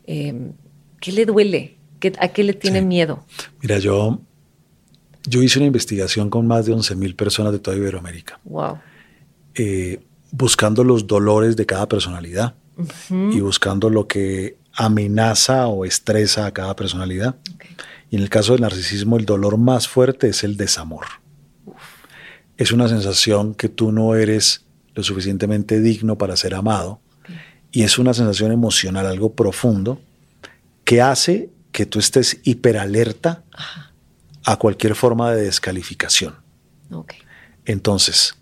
Em, 0.07 0.53
¿Qué 0.99 1.11
le 1.11 1.27
duele? 1.27 1.77
¿A 2.17 2.29
qué 2.29 2.43
le 2.43 2.53
tiene 2.53 2.81
miedo? 2.81 3.23
Mira, 3.61 3.77
yo, 3.77 4.19
yo 5.27 5.43
hice 5.43 5.59
una 5.59 5.67
investigación 5.67 6.31
con 6.31 6.47
más 6.47 6.65
de 6.65 6.73
11 6.73 6.95
mil 6.95 7.15
personas 7.15 7.53
de 7.53 7.59
toda 7.59 7.77
Iberoamérica. 7.77 8.39
Wow. 8.43 8.79
Eh, 9.53 9.99
buscando 10.31 10.83
los 10.83 11.05
dolores 11.05 11.55
de 11.55 11.67
cada 11.67 11.87
personalidad 11.87 12.55
y 13.09 13.39
buscando 13.39 13.91
lo 13.91 14.07
que 14.07 14.57
amenaza 14.77 15.67
o 15.67 15.83
estresa 15.83 16.45
a 16.45 16.53
cada 16.53 16.75
personalidad. 16.75 17.35
Y 18.09 18.15
en 18.15 18.21
el 18.21 18.29
caso 18.29 18.53
del 18.53 18.61
narcisismo, 18.61 19.17
el 19.17 19.25
dolor 19.25 19.57
más 19.57 19.87
fuerte 19.87 20.29
es 20.29 20.43
el 20.43 20.55
desamor. 20.55 21.05
Es 22.55 22.71
una 22.71 22.87
sensación 22.87 23.53
que 23.53 23.67
tú 23.67 23.91
no 23.91 24.15
eres 24.15 24.63
lo 24.93 25.03
suficientemente 25.03 25.81
digno 25.81 26.17
para 26.17 26.37
ser 26.37 26.55
amado. 26.55 27.01
Y 27.71 27.83
es 27.83 27.97
una 27.97 28.13
sensación 28.13 28.51
emocional, 28.51 29.05
algo 29.05 29.33
profundo, 29.33 29.99
que 30.85 31.01
hace 31.01 31.49
que 31.71 31.85
tú 31.85 31.99
estés 31.99 32.39
hiperalerta 32.43 33.43
a 34.45 34.55
cualquier 34.57 34.95
forma 34.95 35.31
de 35.31 35.43
descalificación. 35.43 36.35
Entonces, 37.65 38.35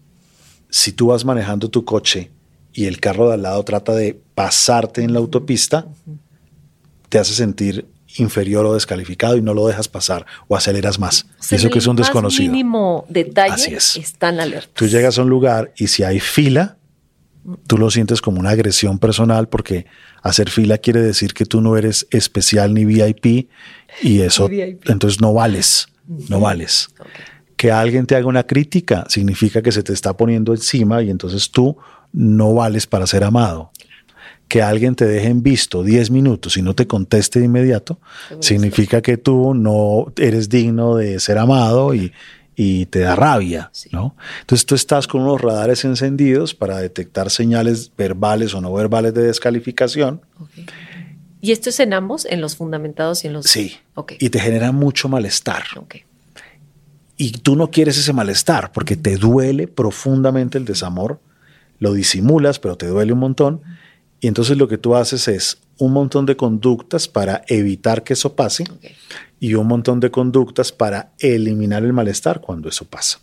si 0.70 0.92
tú 0.92 1.08
vas 1.08 1.26
manejando 1.26 1.70
tu 1.70 1.84
coche 1.84 2.32
y 2.72 2.86
el 2.86 3.00
carro 3.00 3.30
de 3.30 3.34
al 3.34 3.42
lado 3.42 3.64
trata 3.64 3.94
de 3.96 4.22
pasarte 4.36 5.02
en 5.02 5.14
la 5.14 5.20
autopista, 5.20 5.88
te 7.10 7.20
hace 7.20 7.34
sentir 7.34 7.86
inferior 8.18 8.66
o 8.66 8.74
descalificado 8.74 9.38
y 9.38 9.42
no 9.42 9.54
lo 9.54 9.68
dejas 9.68 9.88
pasar 9.88 10.26
o 10.48 10.56
aceleras 10.56 11.00
más. 11.00 11.26
eso 11.52 11.70
que 11.70 11.80
es 11.80 11.88
un 11.88 11.96
desconocido. 11.96 12.52
mínimo 12.52 13.06
detalle 13.10 13.54
Así 13.54 13.74
es. 13.74 13.96
están 13.98 14.40
alertas. 14.40 14.72
Tú 14.74 14.88
llegas 14.88 15.18
a 15.18 15.24
un 15.24 15.30
lugar 15.30 15.74
y 15.78 15.88
si 15.88 16.04
hay 16.04 16.20
fila, 16.20 16.78
tú 17.68 17.78
lo 17.78 17.92
sientes 17.92 18.22
como 18.22 18.40
una 18.40 18.52
agresión 18.52 19.00
personal 19.00 19.48
porque 19.48 19.86
hacer 20.22 20.50
fila 20.50 20.78
quiere 20.78 21.02
decir 21.02 21.34
que 21.34 21.46
tú 21.46 21.62
no 21.62 21.78
eres 21.78 22.08
especial 22.12 22.74
ni 22.74 22.86
VIP 22.86 23.50
y 24.02 24.22
eso 24.22 24.50
entonces 24.86 25.22
no 25.22 25.34
vales, 25.34 25.88
no 26.30 26.40
vales. 26.40 26.90
Que 27.56 27.72
alguien 27.72 28.06
te 28.06 28.16
haga 28.16 28.28
una 28.28 28.44
crítica 28.44 29.06
significa 29.08 29.62
que 29.62 29.72
se 29.72 29.84
te 29.84 29.94
está 29.94 30.16
poniendo 30.18 30.54
encima 30.54 31.02
y 31.02 31.10
entonces 31.10 31.52
tú 31.52 31.78
no 32.12 32.54
vales 32.54 32.88
para 32.88 33.08
ser 33.08 33.24
amado 33.24 33.72
que 34.48 34.62
alguien 34.62 34.96
te 34.96 35.06
deje 35.06 35.28
en 35.28 35.44
visto 35.44 35.84
10 35.84 36.12
minutos 36.12 36.58
y 36.58 36.62
no 36.62 36.76
te 36.76 36.88
conteste 36.88 37.40
de 37.40 37.46
inmediato, 37.46 38.00
significa 38.40 39.02
que 39.02 39.18
tú 39.18 39.54
no 39.54 40.12
eres 40.18 40.50
digno 40.50 40.96
de 40.96 41.20
ser 41.20 41.38
amado 41.38 41.94
y, 41.96 42.12
te 42.90 43.00
da 43.00 43.16
rabia, 43.18 43.70
¿no? 43.92 44.16
Entonces 44.40 44.66
tú 44.66 44.76
estás 44.76 45.08
con 45.08 45.22
unos 45.22 45.42
radares 45.42 45.84
encendidos 45.84 46.54
para 46.54 46.78
detectar 46.78 47.30
señales 47.30 47.92
verbales 47.98 48.54
o 48.54 48.62
no 48.62 48.72
verbales 48.72 49.14
de 49.14 49.24
descalificación. 49.24 50.22
¿Y 51.42 51.52
esto 51.52 51.70
es 51.70 51.82
en 51.82 51.94
ambos, 51.94 52.26
en 52.26 52.40
los 52.40 52.56
fundamentados 52.56 53.26
y 53.26 53.28
en 53.28 53.34
los... 53.34 53.46
Sí. 53.46 53.76
Y 54.20 54.30
te 54.30 54.40
genera 54.40 54.72
mucho 54.72 55.10
malestar. 55.10 55.64
Y 57.18 57.32
tú 57.34 57.58
no 57.58 57.72
quieres 57.72 57.98
ese 57.98 58.14
malestar 58.14 58.72
porque 58.72 58.96
te 58.96 59.18
duele 59.18 59.68
profundamente 59.68 60.58
el 60.58 60.64
desamor, 60.64 61.20
lo 61.80 61.94
disimulas, 61.94 62.60
pero 62.60 62.78
te 62.78 62.88
duele 62.88 63.12
un 63.12 63.20
montón 63.20 63.62
y 64.26 64.28
entonces 64.28 64.58
lo 64.58 64.68
que 64.68 64.80
tú 64.80 64.96
haces 64.96 65.28
es 65.28 65.60
un 65.78 65.94
montón 65.94 66.26
de 66.26 66.36
conductas 66.36 67.08
para 67.08 67.44
evitar 67.48 68.04
que 68.04 68.14
eso 68.14 68.36
pase 68.36 68.64
y 69.40 69.54
un 69.54 69.68
montón 69.68 70.00
de 70.00 70.10
conductas 70.10 70.72
para 70.72 71.12
eliminar 71.20 71.84
el 71.84 71.94
malestar 71.94 72.42
cuando 72.42 72.68
eso 72.68 72.86
pasa. 72.86 73.20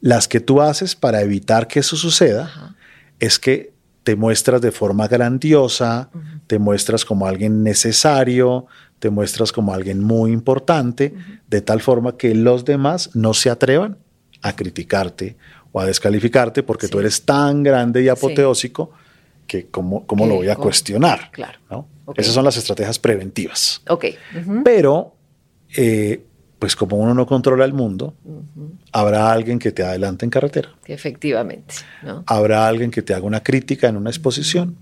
Las 0.00 0.26
que 0.26 0.40
tú 0.40 0.62
haces 0.62 0.96
para 0.96 1.20
evitar 1.20 1.68
que 1.68 1.80
eso 1.80 1.96
suceda 1.96 2.74
es 3.18 3.38
que 3.38 3.74
te 4.02 4.16
muestras 4.16 4.62
de 4.62 4.72
forma 4.72 5.06
grandiosa, 5.06 6.08
te 6.46 6.58
muestras 6.58 7.04
como 7.04 7.26
alguien 7.26 7.62
necesario, 7.62 8.64
te 9.00 9.10
muestras 9.10 9.52
como 9.52 9.74
alguien 9.74 10.02
muy 10.02 10.32
importante, 10.32 11.12
de 11.46 11.60
tal 11.60 11.82
forma 11.82 12.16
que 12.16 12.34
los 12.34 12.64
demás 12.64 13.10
no 13.12 13.34
se 13.34 13.50
atrevan 13.50 13.98
a 14.40 14.56
criticarte 14.56 15.36
o 15.72 15.80
a 15.82 15.84
descalificarte 15.84 16.62
porque 16.62 16.88
tú 16.88 17.00
eres 17.00 17.26
tan 17.26 17.62
grande 17.62 18.02
y 18.02 18.08
apoteósico 18.08 18.92
que 19.50 19.66
cómo, 19.66 20.06
cómo 20.06 20.28
lo 20.28 20.36
voy 20.36 20.48
a 20.48 20.54
cuestionar. 20.54 21.32
Claro. 21.32 21.58
Esas 22.14 22.34
son 22.34 22.44
las 22.44 22.56
estrategias 22.56 23.00
preventivas. 23.00 23.82
Ok. 23.88 24.04
Pero, 24.62 25.16
eh, 25.76 26.22
pues 26.60 26.76
como 26.76 26.98
uno 26.98 27.14
no 27.14 27.26
controla 27.26 27.64
el 27.64 27.72
mundo, 27.72 28.14
habrá 28.92 29.32
alguien 29.32 29.58
que 29.58 29.72
te 29.72 29.82
adelante 29.82 30.24
en 30.24 30.30
carretera. 30.30 30.72
Efectivamente. 30.86 31.74
Habrá 32.26 32.68
alguien 32.68 32.92
que 32.92 33.02
te 33.02 33.12
haga 33.12 33.24
una 33.24 33.42
crítica 33.42 33.88
en 33.88 33.96
una 33.96 34.10
exposición. 34.10 34.76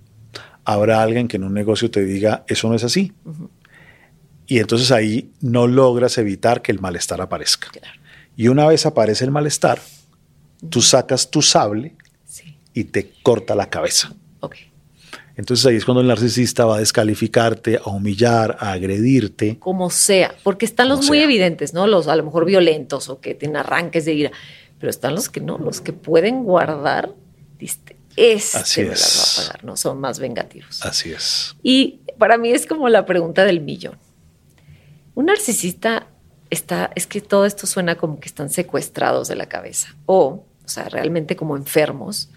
habrá 0.66 1.02
alguien 1.02 1.28
que 1.28 1.38
en 1.38 1.44
un 1.44 1.54
negocio 1.54 1.90
te 1.90 2.04
diga, 2.04 2.44
eso 2.46 2.68
no 2.68 2.74
es 2.74 2.84
así. 2.84 3.14
Y 4.46 4.58
entonces 4.58 4.92
ahí 4.92 5.32
no 5.40 5.66
logras 5.66 6.18
evitar 6.18 6.60
que 6.60 6.72
el 6.72 6.78
malestar 6.78 7.22
aparezca. 7.22 7.68
Y 8.36 8.48
una 8.48 8.66
vez 8.66 8.84
aparece 8.84 9.24
el 9.24 9.30
malestar, 9.30 9.78
tú 10.68 10.82
sacas 10.82 11.30
tu 11.30 11.40
sable 11.40 11.94
y 12.74 12.84
te 12.84 13.10
corta 13.22 13.54
la 13.54 13.70
cabeza. 13.70 14.12
Entonces 15.36 15.64
ahí 15.66 15.76
es 15.76 15.84
cuando 15.84 16.00
el 16.00 16.08
narcisista 16.08 16.64
va 16.64 16.76
a 16.76 16.78
descalificarte, 16.80 17.76
a 17.76 17.90
humillar, 17.90 18.56
a 18.58 18.72
agredirte. 18.72 19.56
Como 19.58 19.88
sea, 19.88 20.34
porque 20.42 20.66
están 20.66 20.88
los 20.88 21.06
muy 21.06 21.20
evidentes, 21.20 21.72
¿no? 21.72 21.86
Los 21.86 22.08
a 22.08 22.16
lo 22.16 22.24
mejor 22.24 22.44
violentos 22.44 23.08
o 23.08 23.20
que 23.20 23.34
tienen 23.34 23.56
arranques 23.56 24.04
de 24.04 24.14
ira, 24.14 24.32
pero 24.80 24.90
están 24.90 25.14
los 25.14 25.28
que 25.28 25.40
no, 25.40 25.56
los 25.58 25.80
que 25.80 25.92
pueden 25.92 26.42
guardar, 26.42 27.14
este 27.60 27.98
me 28.18 28.88
las 28.88 29.38
va 29.38 29.42
a 29.42 29.46
pagar, 29.46 29.64
no 29.64 29.76
son 29.76 30.00
más 30.00 30.18
vengativos. 30.18 30.84
Así 30.84 31.12
es. 31.12 31.54
Y 31.62 32.00
para 32.18 32.36
mí 32.36 32.50
es 32.50 32.66
como 32.66 32.88
la 32.88 33.06
pregunta 33.06 33.44
del 33.44 33.60
millón. 33.60 33.96
Un 35.14 35.26
narcisista 35.26 36.08
está, 36.50 36.90
es 36.94 37.06
que 37.06 37.20
todo 37.20 37.46
esto 37.46 37.66
suena 37.66 37.96
como 37.96 38.18
que 38.18 38.28
están 38.28 38.50
secuestrados 38.50 39.28
de 39.28 39.36
la 39.36 39.46
cabeza 39.46 39.94
o, 40.06 40.44
o 40.64 40.68
sea, 40.68 40.88
realmente 40.88 41.36
como 41.36 41.56
enfermos 41.56 42.30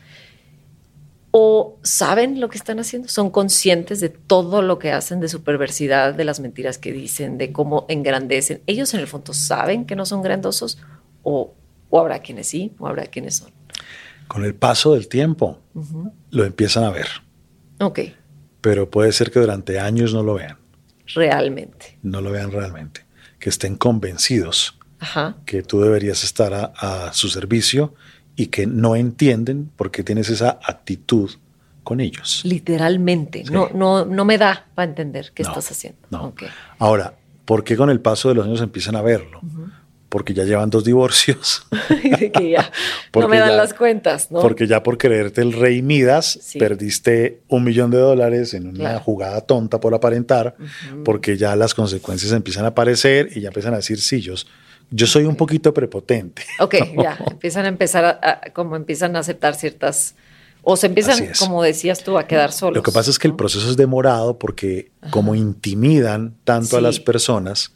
o 1.31 1.79
saben 1.81 2.41
lo 2.41 2.49
que 2.49 2.57
están 2.57 2.79
haciendo, 2.79 3.07
son 3.07 3.29
conscientes 3.29 4.01
de 4.01 4.09
todo 4.09 4.61
lo 4.61 4.79
que 4.79 4.91
hacen, 4.91 5.21
de 5.21 5.29
su 5.29 5.43
perversidad, 5.43 6.13
de 6.13 6.25
las 6.25 6.41
mentiras 6.41 6.77
que 6.77 6.91
dicen, 6.91 7.37
de 7.37 7.53
cómo 7.53 7.85
engrandecen. 7.87 8.61
Ellos 8.67 8.93
en 8.93 8.99
el 8.99 9.07
fondo 9.07 9.33
saben 9.33 9.85
que 9.85 9.95
no 9.95 10.05
son 10.05 10.21
grandosos 10.21 10.77
o, 11.23 11.53
habrá 11.93 12.19
quienes 12.19 12.47
sí, 12.47 12.73
o 12.79 12.87
habrá 12.87 13.05
quienes 13.05 13.37
son. 13.37 13.51
Con 14.27 14.43
el 14.43 14.55
paso 14.55 14.93
del 14.93 15.07
tiempo 15.07 15.59
lo 16.29 16.43
empiezan 16.43 16.83
a 16.83 16.89
ver. 16.89 17.07
Ok. 17.79 17.99
Pero 18.59 18.89
puede 18.89 19.11
ser 19.13 19.31
que 19.31 19.39
durante 19.39 19.79
años 19.79 20.13
no 20.13 20.23
lo 20.23 20.35
vean. 20.35 20.57
Realmente. 21.15 21.97
No 22.03 22.21
lo 22.21 22.31
vean 22.31 22.51
realmente. 22.51 23.05
Que 23.39 23.49
estén 23.49 23.75
convencidos 23.75 24.77
que 25.45 25.63
tú 25.63 25.81
deberías 25.81 26.23
estar 26.23 26.73
a 26.75 27.11
su 27.13 27.27
servicio 27.29 27.95
y 28.35 28.47
que 28.47 28.65
no 28.67 28.95
entienden 28.95 29.69
por 29.75 29.91
qué 29.91 30.03
tienes 30.03 30.29
esa 30.29 30.59
actitud 30.63 31.31
con 31.83 31.99
ellos. 31.99 32.41
Literalmente, 32.45 33.43
no, 33.51 33.69
no, 33.73 34.05
no 34.05 34.25
me 34.25 34.37
da 34.37 34.67
para 34.75 34.89
entender 34.89 35.31
qué 35.33 35.43
estás 35.43 35.71
haciendo. 35.71 35.99
No. 36.09 36.33
Ahora, 36.77 37.15
¿por 37.45 37.63
qué 37.63 37.75
con 37.75 37.89
el 37.89 37.99
paso 37.99 38.29
de 38.29 38.35
los 38.35 38.45
años 38.45 38.61
empiezan 38.61 38.95
a 38.95 39.01
verlo? 39.01 39.41
Porque 40.09 40.33
ya 40.33 40.43
llevan 40.43 40.69
dos 40.69 40.83
divorcios. 40.83 41.65
que 42.33 42.49
ya 42.51 42.71
no 43.15 43.27
me 43.27 43.39
dan 43.39 43.57
las 43.57 43.73
cuentas, 43.73 44.29
¿no? 44.29 44.41
Porque 44.41 44.67
ya 44.67 44.83
por 44.83 44.97
creerte 44.97 45.41
el 45.41 45.53
rey 45.53 45.81
Midas, 45.81 46.53
perdiste 46.59 47.41
un 47.47 47.63
millón 47.63 47.91
de 47.91 47.97
dólares 47.97 48.53
en 48.53 48.67
una 48.67 48.99
jugada 48.99 49.41
tonta 49.41 49.79
por 49.79 49.93
aparentar, 49.95 50.55
porque 51.03 51.37
ya 51.37 51.55
las 51.55 51.73
consecuencias 51.73 52.31
empiezan 52.33 52.65
a 52.65 52.69
aparecer 52.69 53.29
y 53.35 53.41
ya 53.41 53.47
empiezan 53.47 53.73
a 53.73 53.77
decir, 53.77 54.01
sí, 54.01 54.21
yo, 54.91 55.07
soy 55.07 55.25
un 55.25 55.35
poquito 55.35 55.73
prepotente. 55.73 56.43
Ok, 56.59 56.75
ya, 57.01 57.17
empiezan 57.29 57.65
a 57.65 57.69
empezar 57.69 58.05
a, 58.05 58.51
como 58.53 58.75
empiezan 58.75 59.15
a 59.15 59.19
aceptar 59.19 59.55
ciertas, 59.55 60.15
o 60.61 60.77
se 60.77 60.87
empiezan, 60.87 61.31
como 61.39 61.63
decías 61.63 62.03
tú, 62.03 62.17
a 62.17 62.27
quedar 62.27 62.51
solos. 62.51 62.75
Lo 62.75 62.83
que 62.83 62.91
pasa 62.91 63.09
es 63.09 63.17
que 63.17 63.27
el 63.27 63.35
proceso 63.35 63.69
es 63.69 63.77
demorado 63.77 64.37
porque 64.37 64.91
como 65.09 65.33
intimidan 65.33 66.35
tanto 66.43 66.77
a 66.77 66.81
las 66.81 66.99
personas, 66.99 67.73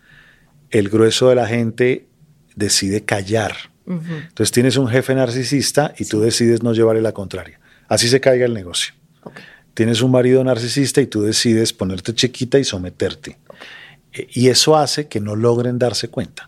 el 0.70 0.89
grueso 0.89 1.30
de 1.30 1.36
la 1.36 1.47
gente 1.47 2.07
decide 2.55 3.03
callar. 3.03 3.55
Entonces 3.88 4.51
tienes 4.51 4.78
un 4.78 4.88
jefe 4.88 5.13
narcisista 5.13 5.93
y 5.97 6.05
tú 6.05 6.20
decides 6.20 6.63
no 6.63 6.74
llevarle 6.74 7.01
la 7.01 7.13
contraria. 7.13 7.59
Así 7.88 8.07
se 8.07 8.20
caiga 8.20 8.45
el 8.45 8.53
negocio. 8.53 8.93
Tienes 9.74 10.01
un 10.01 10.11
marido 10.11 10.43
narcisista 10.43 11.01
y 11.01 11.07
tú 11.07 11.22
decides 11.22 11.74
ponerte 11.74 12.13
chiquita 12.13 12.57
y 12.57 12.63
someterte. 12.63 13.38
Y 14.32 14.49
eso 14.49 14.78
hace 14.78 15.07
que 15.07 15.20
no 15.20 15.36
logren 15.36 15.78
darse 15.78 16.07
cuenta. 16.09 16.47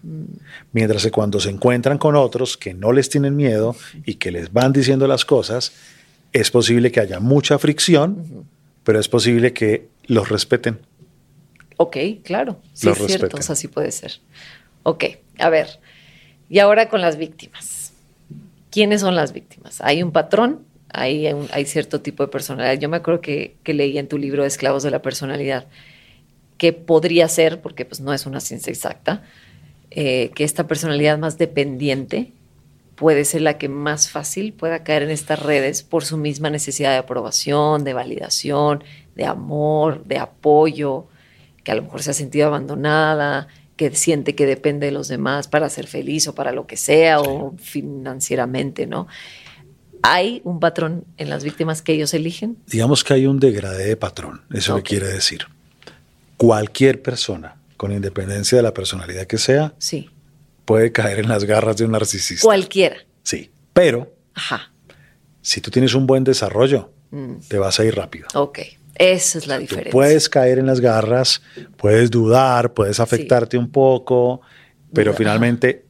Mientras 0.71 1.03
que 1.03 1.11
cuando 1.11 1.39
se 1.39 1.49
encuentran 1.49 1.97
con 1.97 2.15
otros 2.15 2.57
que 2.57 2.73
no 2.73 2.91
les 2.91 3.09
tienen 3.09 3.35
miedo 3.35 3.75
y 4.05 4.15
que 4.15 4.31
les 4.31 4.53
van 4.53 4.71
diciendo 4.71 5.07
las 5.07 5.25
cosas, 5.25 5.73
es 6.31 6.51
posible 6.51 6.91
que 6.91 6.99
haya 6.99 7.19
mucha 7.19 7.59
fricción, 7.59 8.45
pero 8.83 8.99
es 8.99 9.09
posible 9.09 9.53
que 9.53 9.87
los 10.05 10.29
respeten. 10.29 10.79
Ok, 11.77 11.97
claro. 12.23 12.59
Sí, 12.73 12.89
es 12.89 12.97
cierto, 13.05 13.37
así 13.37 13.67
puede 13.67 13.91
ser. 13.91 14.19
Ok, 14.83 15.03
a 15.37 15.49
ver. 15.49 15.79
Y 16.49 16.59
ahora 16.59 16.89
con 16.89 17.01
las 17.01 17.17
víctimas. 17.17 17.91
¿Quiénes 18.71 19.01
son 19.01 19.15
las 19.15 19.33
víctimas? 19.33 19.81
Hay 19.81 20.01
un 20.03 20.11
patrón, 20.11 20.61
hay, 20.89 21.27
hay 21.27 21.65
cierto 21.65 22.01
tipo 22.01 22.23
de 22.23 22.29
personalidad. 22.29 22.79
Yo 22.79 22.89
me 22.89 22.97
acuerdo 22.97 23.21
que, 23.21 23.55
que 23.63 23.73
leí 23.73 23.97
en 23.97 24.07
tu 24.07 24.17
libro 24.17 24.45
Esclavos 24.45 24.83
de 24.83 24.91
la 24.91 25.01
Personalidad 25.01 25.67
que 26.57 26.73
podría 26.73 27.27
ser, 27.27 27.61
porque 27.61 27.85
pues 27.85 28.01
no 28.01 28.13
es 28.13 28.25
una 28.25 28.39
ciencia 28.39 28.71
exacta, 28.71 29.23
eh, 29.91 30.31
que 30.35 30.43
esta 30.43 30.67
personalidad 30.67 31.17
más 31.17 31.37
dependiente 31.37 32.33
puede 32.95 33.25
ser 33.25 33.41
la 33.41 33.57
que 33.57 33.69
más 33.69 34.09
fácil 34.09 34.53
pueda 34.53 34.83
caer 34.83 35.03
en 35.03 35.11
estas 35.11 35.41
redes 35.41 35.83
por 35.83 36.03
su 36.03 36.17
misma 36.17 36.49
necesidad 36.49 36.91
de 36.91 36.97
aprobación, 36.97 37.83
de 37.83 37.93
validación, 37.93 38.83
de 39.15 39.25
amor, 39.25 40.03
de 40.05 40.17
apoyo, 40.17 41.05
que 41.63 41.71
a 41.71 41.75
lo 41.75 41.83
mejor 41.83 42.01
se 42.01 42.11
ha 42.11 42.13
sentido 42.13 42.47
abandonada, 42.47 43.47
que 43.75 43.93
siente 43.95 44.33
que 44.33 44.47
depende 44.47 44.87
de 44.87 44.91
los 44.91 45.07
demás 45.07 45.47
para 45.47 45.69
ser 45.69 45.85
feliz 45.85 46.27
o 46.27 46.33
para 46.33 46.51
lo 46.51 46.65
que 46.65 46.75
sea 46.75 47.19
o 47.19 47.53
financieramente, 47.57 48.87
¿no? 48.87 49.07
¿Hay 50.01 50.41
un 50.43 50.59
patrón 50.59 51.05
en 51.17 51.29
las 51.29 51.43
víctimas 51.43 51.83
que 51.83 51.93
ellos 51.93 52.13
eligen? 52.15 52.57
Digamos 52.65 53.03
que 53.03 53.13
hay 53.13 53.27
un 53.27 53.39
degradé 53.39 53.85
de 53.85 53.97
patrón, 53.97 54.41
eso 54.51 54.73
okay. 54.73 54.83
quiere 54.83 55.13
decir 55.13 55.47
cualquier 56.37 57.01
persona, 57.01 57.57
con 57.75 57.91
independencia 57.91 58.57
de 58.57 58.63
la 58.63 58.73
personalidad 58.73 59.25
que 59.25 59.37
sea, 59.37 59.73
sí. 59.79 60.09
puede 60.65 60.91
caer 60.91 61.19
en 61.19 61.27
las 61.27 61.43
garras 61.43 61.77
de 61.77 61.85
un 61.85 61.91
narcisista. 61.91 62.45
Cualquiera. 62.45 62.97
Sí, 63.23 63.51
pero 63.73 64.13
Ajá. 64.33 64.71
si 65.41 65.61
tú 65.61 65.71
tienes 65.71 65.93
un 65.93 66.07
buen 66.07 66.23
desarrollo, 66.23 66.91
mm. 67.11 67.35
te 67.47 67.57
vas 67.57 67.79
a 67.79 67.85
ir 67.85 67.95
rápido. 67.95 68.27
Ok, 68.35 68.59
esa 68.95 69.37
es 69.37 69.47
la 69.47 69.59
diferencia. 69.59 69.91
puedes 69.91 70.29
caer 70.29 70.59
en 70.59 70.67
las 70.67 70.79
garras, 70.79 71.41
puedes 71.75 72.09
dudar, 72.09 72.73
puedes 72.73 72.99
afectarte 72.99 73.57
un 73.57 73.71
poco, 73.71 74.41
pero 74.93 75.13
finalmente 75.13 75.85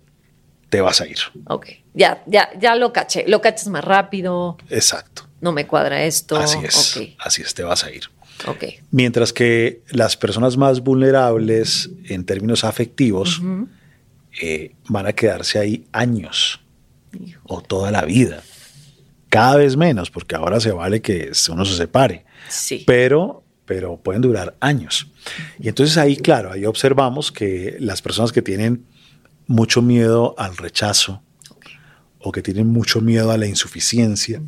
te 0.69 0.81
vas 0.81 1.01
a 1.01 1.07
ir. 1.07 1.17
Ok, 1.47 1.67
ya, 1.93 2.23
ya, 2.25 2.49
ya 2.59 2.75
lo 2.75 2.91
caché, 2.91 3.25
lo 3.27 3.41
cachas 3.41 3.67
más 3.67 3.83
rápido. 3.83 4.57
Exacto. 4.69 5.23
No 5.39 5.51
me 5.51 5.67
cuadra 5.67 6.03
esto. 6.03 6.35
Así 6.35 6.57
es, 6.63 6.99
así 7.19 7.41
es, 7.41 7.53
te 7.53 7.63
vas 7.63 7.83
a 7.83 7.91
ir. 7.91 8.09
Okay. 8.45 8.79
Mientras 8.91 9.33
que 9.33 9.81
las 9.89 10.15
personas 10.15 10.57
más 10.57 10.81
vulnerables 10.81 11.89
en 12.05 12.25
términos 12.25 12.63
afectivos 12.63 13.41
eh, 14.41 14.75
van 14.87 15.07
a 15.07 15.13
quedarse 15.13 15.59
ahí 15.59 15.87
años 15.91 16.61
o 17.43 17.61
toda 17.61 17.91
la 17.91 18.05
vida. 18.05 18.43
Cada 19.29 19.57
vez 19.57 19.75
menos, 19.75 20.11
porque 20.11 20.35
ahora 20.35 20.59
se 20.59 20.71
vale 20.71 21.01
que 21.01 21.31
uno 21.51 21.65
se 21.65 21.75
separe. 21.75 22.25
Sí. 22.47 22.83
Pero, 22.85 23.43
pero 23.65 23.97
pueden 23.97 24.21
durar 24.21 24.55
años. 24.59 25.07
Y 25.59 25.67
entonces 25.67 25.97
ahí, 25.97 26.15
claro, 26.15 26.51
ahí 26.51 26.65
observamos 26.65 27.31
que 27.31 27.77
las 27.79 28.01
personas 28.01 28.31
que 28.31 28.41
tienen 28.41 28.85
mucho 29.47 29.81
miedo 29.81 30.35
al 30.37 30.55
rechazo 30.57 31.21
o 32.19 32.31
que 32.31 32.41
tienen 32.41 32.67
mucho 32.67 33.01
miedo 33.01 33.31
a 33.31 33.37
la 33.37 33.47
insuficiencia, 33.47 34.41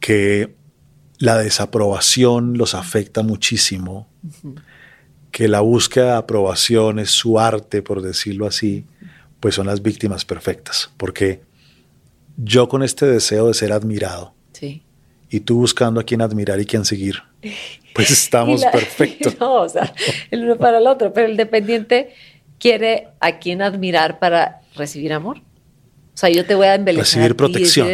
que 0.00 0.54
la 1.18 1.36
desaprobación 1.36 2.56
los 2.56 2.74
afecta 2.74 3.22
muchísimo, 3.22 4.08
que 5.30 5.48
la 5.48 5.60
búsqueda 5.60 6.12
de 6.12 6.18
aprobación 6.18 6.98
es 6.98 7.10
su 7.10 7.38
arte, 7.38 7.82
por 7.82 8.02
decirlo 8.02 8.46
así, 8.46 8.86
pues 9.40 9.54
son 9.56 9.66
las 9.66 9.82
víctimas 9.82 10.24
perfectas, 10.24 10.90
porque 10.96 11.42
yo 12.36 12.68
con 12.68 12.82
este 12.82 13.06
deseo 13.06 13.48
de 13.48 13.54
ser 13.54 13.72
admirado 13.72 14.34
y 15.30 15.40
tú 15.40 15.58
buscando 15.58 16.00
a 16.00 16.04
quién 16.04 16.22
admirar 16.22 16.58
y 16.60 16.64
quién 16.64 16.84
seguir, 16.84 17.16
pues 17.94 18.10
estamos 18.12 18.64
perfectos. 18.64 19.36
No, 19.40 19.62
o 19.62 19.68
sea, 19.68 19.92
el 20.30 20.44
uno 20.44 20.56
para 20.56 20.78
el 20.78 20.86
otro, 20.86 21.12
pero 21.12 21.26
el 21.26 21.36
dependiente 21.36 22.14
quiere 22.58 23.08
a 23.20 23.38
quién 23.38 23.60
admirar 23.60 24.18
para 24.18 24.62
recibir 24.74 25.12
amor. 25.12 25.38
O 25.38 26.20
sea, 26.20 26.30
yo 26.30 26.44
te 26.46 26.54
voy 26.54 26.66
a 26.66 26.74
embellecer. 26.74 27.04
Recibir 27.04 27.36
protección. 27.36 27.88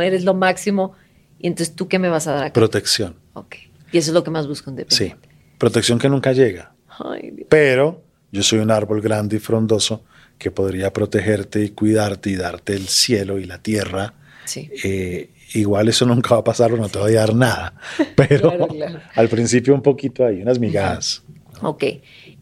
eres 0.00 0.24
lo 0.24 0.34
máximo 0.34 0.94
y 1.40 1.46
entonces, 1.46 1.74
¿tú 1.74 1.88
qué 1.88 1.98
me 1.98 2.08
vas 2.08 2.26
a 2.26 2.32
dar 2.32 2.44
aquí? 2.44 2.52
Protección. 2.52 3.16
Ok. 3.32 3.56
Y 3.92 3.98
eso 3.98 4.10
es 4.10 4.14
lo 4.14 4.22
que 4.22 4.30
más 4.30 4.46
busco 4.46 4.70
en 4.70 4.76
dependiente. 4.76 5.26
Sí. 5.26 5.30
Protección 5.58 5.98
que 5.98 6.08
nunca 6.08 6.32
llega. 6.32 6.74
Ay, 6.88 7.30
Dios. 7.30 7.46
Pero 7.48 8.02
yo 8.30 8.42
soy 8.42 8.58
un 8.60 8.70
árbol 8.70 9.00
grande 9.00 9.36
y 9.36 9.38
frondoso 9.38 10.04
que 10.38 10.50
podría 10.50 10.92
protegerte 10.92 11.64
y 11.64 11.70
cuidarte 11.70 12.30
y 12.30 12.36
darte 12.36 12.74
el 12.74 12.88
cielo 12.88 13.38
y 13.38 13.44
la 13.44 13.58
tierra. 13.58 14.14
Sí. 14.44 14.70
Eh, 14.84 15.30
igual 15.54 15.88
eso 15.88 16.06
nunca 16.06 16.34
va 16.34 16.40
a 16.40 16.44
pasar, 16.44 16.72
no 16.72 16.88
te 16.88 16.98
voy 16.98 17.16
a 17.16 17.20
dar 17.20 17.34
nada. 17.34 17.74
Pero 18.16 18.50
claro, 18.50 18.68
claro. 18.68 19.00
al 19.14 19.28
principio 19.28 19.74
un 19.74 19.82
poquito 19.82 20.24
hay 20.24 20.42
unas 20.42 20.58
migajas. 20.58 21.22
Ok. 21.62 21.84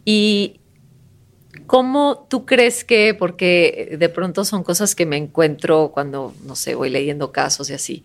Y 0.05 0.61
¿Cómo 1.69 2.27
tú 2.31 2.47
crees 2.47 2.83
que, 2.83 3.13
porque 3.13 3.97
de 3.99 4.09
pronto 4.09 4.47
son 4.47 4.65
cosas 4.65 4.95
que 4.95 5.05
me 5.05 5.19
encuentro 5.19 5.91
cuando, 5.93 6.35
no 6.47 6.57
sé, 6.57 6.75
voy 6.75 6.89
leyendo 6.89 7.31
casos 7.31 7.69
y 7.69 7.75
así, 7.75 8.05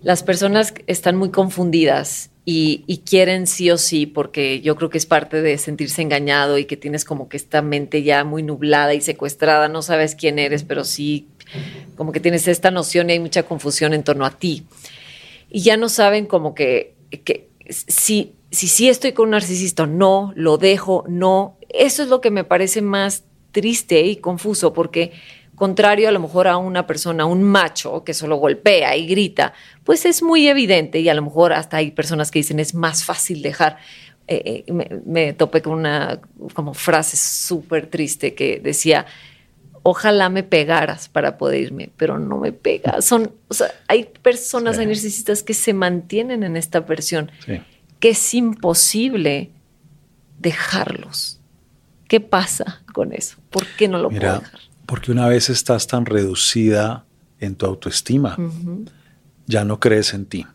Las 0.00 0.22
personas 0.22 0.74
están 0.86 1.16
muy 1.16 1.30
confundidas 1.30 2.30
y, 2.44 3.02
quieren 3.04 3.46
sí 3.46 3.70
o 3.70 3.76
sí, 3.76 4.06
porque 4.06 4.62
yo 4.62 4.74
creo 4.76 4.88
que 4.88 4.96
es 4.96 5.04
parte 5.04 5.42
de 5.42 5.58
sentirse 5.58 6.00
engañado 6.00 6.56
y 6.56 6.64
que 6.64 6.78
tienes 6.78 7.04
como 7.04 7.28
que 7.28 7.36
esta 7.36 7.60
mente 7.60 8.02
ya 8.02 8.24
muy 8.24 8.42
nublada 8.42 8.94
y 8.94 9.02
secuestrada, 9.02 9.68
no 9.68 9.82
sabes 9.82 10.14
quién 10.14 10.38
eres, 10.38 10.62
pero 10.62 10.84
sí 10.84 11.28
como 11.94 12.12
que 12.12 12.20
tienes 12.20 12.48
esta 12.48 12.70
noción 12.70 13.10
y 13.10 13.14
hay 13.14 13.20
mucha 13.20 13.42
confusión 13.42 13.92
en 13.92 14.02
torno 14.02 14.24
a 14.24 14.30
ti. 14.30 14.64
Y 15.50 15.60
ya 15.60 15.76
no 15.76 15.90
saben 15.90 16.24
como 16.24 16.54
que, 16.54 16.94
que 17.24 17.48
si, 17.68 18.34
si 18.50 18.68
sí 18.68 18.88
estoy 18.88 19.12
con 19.12 19.26
un 19.26 19.30
narcisista, 19.32 19.86
no, 19.86 20.32
lo 20.34 20.56
dejo, 20.56 21.04
no. 21.06 21.58
Eso 21.68 22.02
es 22.02 22.08
lo 22.08 22.22
que 22.22 22.30
me 22.30 22.44
parece 22.44 22.80
más 22.80 23.24
triste 23.52 24.02
y 24.02 24.16
confuso, 24.16 24.72
porque 24.72 25.12
contrario 25.58 26.08
a 26.08 26.12
lo 26.12 26.20
mejor 26.20 26.48
a 26.48 26.56
una 26.56 26.86
persona, 26.86 27.26
un 27.26 27.42
macho 27.42 28.04
que 28.04 28.14
solo 28.14 28.36
golpea 28.36 28.96
y 28.96 29.06
grita, 29.06 29.52
pues 29.84 30.06
es 30.06 30.22
muy 30.22 30.48
evidente 30.48 31.00
y 31.00 31.08
a 31.08 31.14
lo 31.14 31.22
mejor 31.22 31.52
hasta 31.52 31.78
hay 31.78 31.90
personas 31.90 32.30
que 32.30 32.38
dicen 32.38 32.60
es 32.60 32.74
más 32.74 33.04
fácil 33.04 33.42
dejar. 33.42 33.78
Eh, 34.26 34.64
eh, 34.66 34.72
me, 34.72 34.88
me, 35.06 35.32
topé 35.32 35.62
con 35.62 35.72
una 35.72 36.20
como 36.52 36.74
frase 36.74 37.16
súper 37.16 37.86
triste 37.86 38.34
que 38.34 38.60
decía, 38.60 39.06
ojalá 39.82 40.28
me 40.28 40.42
pegaras 40.42 41.08
para 41.08 41.38
poder 41.38 41.62
irme, 41.62 41.90
pero 41.96 42.18
no 42.18 42.38
me 42.38 42.52
pegas. 42.52 43.04
Son, 43.04 43.32
o 43.48 43.54
sea, 43.54 43.70
hay 43.86 44.04
personas, 44.04 44.76
sí. 44.76 44.82
hay 44.82 44.86
narcisistas 44.86 45.42
que 45.42 45.54
se 45.54 45.72
mantienen 45.72 46.42
en 46.42 46.56
esta 46.56 46.80
versión, 46.80 47.30
sí. 47.44 47.60
que 48.00 48.10
es 48.10 48.34
imposible 48.34 49.50
dejarlos. 50.38 51.40
¿Qué 52.06 52.20
pasa 52.20 52.82
con 52.92 53.12
eso? 53.12 53.36
¿Por 53.50 53.66
qué 53.76 53.88
no 53.88 53.98
lo 53.98 54.10
Mira, 54.10 54.20
puedo 54.20 54.40
dejar? 54.40 54.60
Porque 54.88 55.12
una 55.12 55.28
vez 55.28 55.50
estás 55.50 55.86
tan 55.86 56.06
reducida 56.06 57.04
en 57.40 57.56
tu 57.56 57.66
autoestima, 57.66 58.36
uh 58.38 58.42
-huh. 58.42 58.90
ya 59.46 59.62
no 59.62 59.78
crees 59.80 60.14
en 60.14 60.24
ti. 60.24 60.46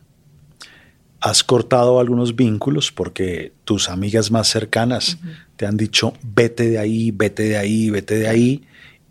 Has 1.20 1.44
cortado 1.44 2.00
algunos 2.00 2.34
vínculos 2.34 2.90
porque 2.90 3.52
tus 3.62 3.88
amigas 3.88 4.32
más 4.32 4.48
cercanas 4.48 5.14
uh 5.14 5.24
-huh. 5.24 5.36
te 5.54 5.66
han 5.66 5.76
dicho, 5.76 6.14
vete 6.22 6.68
de 6.68 6.78
ahí, 6.78 7.12
vete 7.12 7.44
de 7.44 7.56
ahí, 7.56 7.90
vete 7.90 8.16
de 8.18 8.26
ahí 8.26 8.64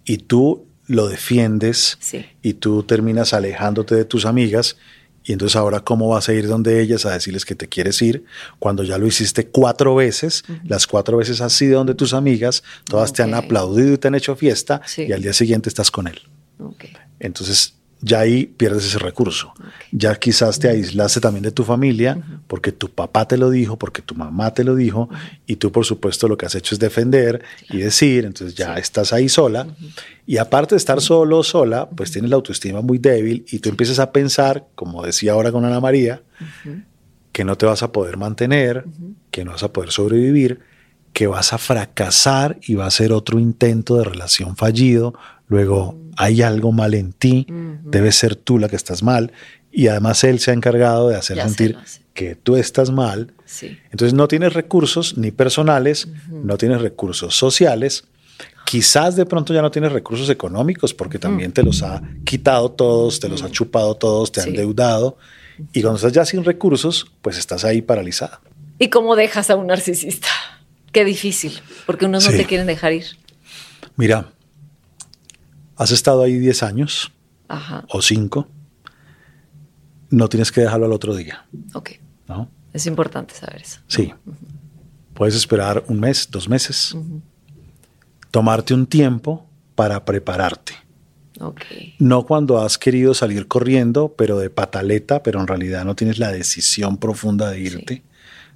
y 0.04 0.18
tú 0.18 0.66
lo 0.88 1.08
defiendes 1.08 1.98
sí. 2.02 2.26
y 2.42 2.56
tú 2.56 2.84
terminas 2.84 3.34
alejándote 3.34 3.96
de 3.96 4.04
tus 4.04 4.26
amigas 4.26 4.76
y 5.24 5.34
entonces 5.34 5.56
ahora 5.56 5.80
cómo 5.80 6.10
vas 6.10 6.30
a 6.30 6.34
ir 6.34 6.48
donde 6.48 6.82
ellas 6.82 7.06
a 7.06 7.12
decirles 7.12 7.46
que 7.46 7.56
te 7.56 7.68
quieres 7.68 8.02
ir 8.02 8.26
cuando 8.60 8.84
ya 8.84 8.98
lo 8.98 9.08
hiciste 9.08 9.48
cuatro 9.48 9.96
veces, 9.96 10.44
uh 10.48 10.54
-huh. 10.54 10.62
las 10.66 10.88
cuatro 10.88 11.18
veces 11.18 11.42
has 11.42 11.62
ido 11.62 11.78
donde 11.78 11.96
tus 11.96 12.14
amigas, 12.14 12.64
todas 12.86 13.12
okay. 13.12 13.18
te 13.18 13.24
han 13.24 13.34
aplaudido 13.34 13.94
y 13.94 13.98
te 13.98 14.08
han 14.08 14.16
hecho 14.16 14.36
fiesta 14.36 14.82
sí. 14.86 15.04
y 15.04 15.12
al 15.12 15.22
día 15.22 15.34
siguiente 15.34 15.70
estás 15.70 15.92
con 15.92 16.08
él. 16.08 16.20
Okay. 16.60 16.94
Entonces 17.20 17.76
ya 18.04 18.20
ahí 18.20 18.46
pierdes 18.46 18.86
ese 18.86 19.00
recurso. 19.00 19.54
Okay. 19.54 19.88
Ya 19.94 20.16
quizás 20.16 20.60
te 20.60 20.68
aislaste 20.68 21.22
también 21.22 21.44
de 21.44 21.52
tu 21.52 21.64
familia 21.64 22.18
uh 22.18 22.22
-huh. 22.22 22.40
porque 22.48 22.72
tu 22.72 22.90
papá 22.90 23.28
te 23.28 23.38
lo 23.38 23.50
dijo, 23.50 23.78
porque 23.78 24.02
tu 24.02 24.14
mamá 24.14 24.54
te 24.54 24.64
lo 24.64 24.76
dijo 24.76 25.04
uh 25.04 25.08
-huh. 25.10 25.40
y 25.48 25.56
tú 25.56 25.72
por 25.72 25.86
supuesto 25.86 26.28
lo 26.28 26.38
que 26.38 26.46
has 26.46 26.56
hecho 26.56 26.76
es 26.76 26.80
defender 26.80 27.40
claro. 27.40 27.80
y 27.80 27.84
decir, 27.84 28.26
entonces 28.26 28.56
ya 28.56 28.76
sí. 28.76 28.82
estás 28.82 29.14
ahí 29.14 29.30
sola 29.30 29.64
uh 29.64 29.68
-huh. 29.68 30.04
y 30.28 30.38
aparte 30.38 30.76
de 30.76 30.78
estar 30.78 31.00
solo 31.00 31.40
o 31.40 31.44
sola, 31.44 31.90
pues 31.90 32.12
tienes 32.12 32.30
la 32.30 32.36
autoestima 32.36 32.82
muy 32.82 32.98
débil 32.98 33.46
y 33.50 33.60
tú 33.60 33.70
empiezas 33.70 34.00
a 34.00 34.12
pensar, 34.12 34.68
como 34.76 35.04
decía 35.04 35.32
ahora 35.32 35.52
con 35.52 35.64
Ana 35.64 35.80
María, 35.80 36.22
que 37.32 37.46
no 37.46 37.58
te 37.58 37.66
vas 37.66 37.84
a 37.84 37.92
poder 37.92 38.18
mantener, 38.18 38.86
que 39.32 39.46
no 39.46 39.52
vas 39.52 39.64
a 39.64 39.72
poder 39.72 39.92
sobrevivir, 39.92 40.60
que 41.14 41.28
vas 41.28 41.54
a 41.54 41.58
fracasar 41.58 42.58
y 42.62 42.74
va 42.74 42.88
a 42.88 42.92
ser 42.92 43.14
otro 43.14 43.40
intento 43.40 43.98
de 43.98 44.04
relación 44.04 44.56
fallido, 44.58 45.14
luego 45.54 45.96
hay 46.18 46.42
algo 46.42 46.72
mal 46.72 46.96
en 46.96 47.14
ti, 47.14 47.46
uh 47.48 47.54
-huh. 47.54 47.80
debes 47.84 48.16
ser 48.16 48.36
tú 48.36 48.58
la 48.58 48.68
que 48.70 48.76
estás 48.76 49.04
mal, 49.04 49.32
y 49.72 49.88
además 49.88 50.24
él 50.24 50.40
se 50.40 50.50
ha 50.52 50.54
encargado 50.54 51.10
de 51.10 51.16
hacer 51.16 51.38
ya 51.38 51.48
sentir 51.48 51.78
que 52.14 52.36
tú 52.36 52.56
estás 52.56 52.90
mal. 52.90 53.34
Sí. 53.46 53.78
Entonces 53.92 54.14
no 54.14 54.28
tienes 54.28 54.54
recursos 54.54 55.16
ni 55.18 55.32
personales, 55.32 56.06
uh 56.06 56.10
-huh. 56.10 56.44
no 56.44 56.58
tienes 56.58 56.82
recursos 56.82 57.36
sociales, 57.36 58.06
quizás 58.66 59.16
de 59.16 59.26
pronto 59.26 59.54
ya 59.54 59.62
no 59.62 59.70
tienes 59.70 59.92
recursos 59.92 60.30
económicos 60.30 60.94
porque 60.94 61.18
uh 61.18 61.20
-huh. 61.20 61.28
también 61.28 61.52
te 61.52 61.62
los 61.62 61.84
ha 61.84 62.02
quitado 62.24 62.72
todos, 62.72 63.20
te 63.20 63.30
los 63.30 63.44
ha 63.44 63.50
chupado 63.50 63.94
todos, 63.96 64.32
te 64.32 64.42
sí. 64.42 64.50
han 64.50 64.56
endeudado, 64.56 65.18
y 65.72 65.82
cuando 65.82 65.98
estás 65.98 66.14
ya 66.14 66.26
sin 66.26 66.44
recursos, 66.44 67.06
pues 67.22 67.38
estás 67.38 67.64
ahí 67.64 67.82
paralizada. 67.84 68.42
¿Y 68.80 68.90
cómo 68.90 69.16
dejas 69.16 69.52
a 69.52 69.56
un 69.56 69.68
narcisista? 69.68 70.30
Qué 70.92 71.06
difícil, 71.06 71.54
porque 71.86 72.06
unos 72.06 72.26
no 72.26 72.32
te 72.32 72.46
quieren 72.46 72.68
dejar 72.68 72.94
ir. 72.94 73.06
Mira, 73.96 74.34
has 75.76 75.92
estado 75.92 76.24
ahí 76.24 76.38
10 76.38 76.64
años 76.64 77.12
Ajá. 77.48 77.86
o 77.90 78.02
5, 78.02 78.48
no 80.10 80.30
tienes 80.30 80.52
que 80.52 80.62
dejarlo 80.62 80.86
al 80.86 80.94
otro 80.94 81.16
día. 81.16 81.46
Ok. 81.74 81.92
¿no? 82.28 82.50
Es 82.74 82.86
importante 82.86 83.34
saber 83.34 83.62
eso. 83.62 83.80
Sí. 83.88 84.14
Uh 84.26 84.32
-huh. 84.32 84.36
Puedes 85.14 85.36
esperar 85.36 85.84
un 85.88 86.00
mes, 86.00 86.30
dos 86.32 86.50
meses, 86.50 86.94
uh 86.94 87.00
-huh. 87.00 87.22
tomarte 88.32 88.74
un 88.74 88.86
tiempo 88.88 89.46
para 89.76 90.04
prepararte. 90.06 90.74
Okay. 91.40 91.96
No 92.00 92.26
cuando 92.26 92.60
has 92.60 92.78
querido 92.78 93.14
salir 93.14 93.48
corriendo, 93.48 94.14
pero 94.16 94.38
de 94.38 94.50
pataleta, 94.50 95.24
pero 95.24 95.40
en 95.40 95.48
realidad 95.48 95.84
no 95.84 95.96
tienes 95.96 96.20
la 96.20 96.32
decisión 96.32 96.98
profunda 96.98 97.50
de 97.50 97.60
irte, 97.60 97.96
sí. 97.96 98.04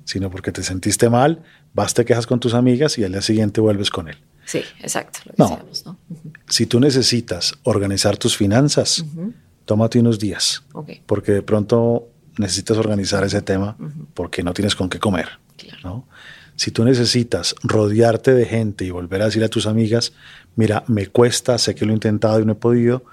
sino 0.05 0.30
porque 0.30 0.51
te 0.51 0.63
sentiste 0.63 1.09
mal, 1.09 1.43
vas, 1.74 1.93
te 1.93 2.05
quejas 2.05 2.28
con 2.28 2.39
tus 2.39 2.53
amigas 2.53 2.97
y 2.97 3.03
al 3.03 3.11
día 3.11 3.22
siguiente 3.22 3.61
vuelves 3.61 3.89
con 3.89 4.07
él. 4.07 4.18
Sí, 4.48 4.62
exacto. 4.80 5.20
no. 5.36 5.50
Decíamos, 5.50 5.86
¿no? 5.86 5.98
Uh 6.10 6.16
-huh. 6.16 6.32
Si 6.48 6.66
tú 6.66 6.80
necesitas 6.80 7.54
organizar 7.64 8.16
tus 8.16 8.38
finanzas, 8.38 9.00
uh 9.00 9.06
-huh. 9.06 9.34
tómate 9.66 10.00
unos 10.00 10.20
días. 10.20 10.64
Okay. 10.72 11.02
Porque 11.06 11.34
de 11.34 11.41
pronto 11.41 12.08
necesitas 12.38 12.78
organizar 12.78 13.26
ese 13.26 13.41
tema 13.41 13.76
uh 13.78 13.84
-huh. 13.84 14.06
porque 14.14 14.43
no 14.43 14.54
tienes 14.54 14.74
con 14.74 14.88
qué 14.88 15.00
comer. 15.00 15.28
Claro. 15.58 15.80
¿no? 15.84 16.08
Si 16.56 16.72
tú 16.72 16.86
necesitas 16.86 17.56
rodearte 17.62 18.34
de 18.34 18.45
gente 18.45 18.86
y 18.86 18.91
volver 18.91 19.22
a 19.22 19.26
decir 19.26 19.43
a 19.43 19.50
tus 19.50 19.68
amigas, 19.68 20.14
mira, 20.56 20.86
me 20.88 21.08
cuesta, 21.08 21.58
sé 21.58 21.76
que 21.76 21.86
lo 21.86 21.91
he 21.91 21.95
intentado 21.95 22.39
y 22.39 22.45
no 22.45 22.54
he 22.54 22.56
podido, 22.56 23.04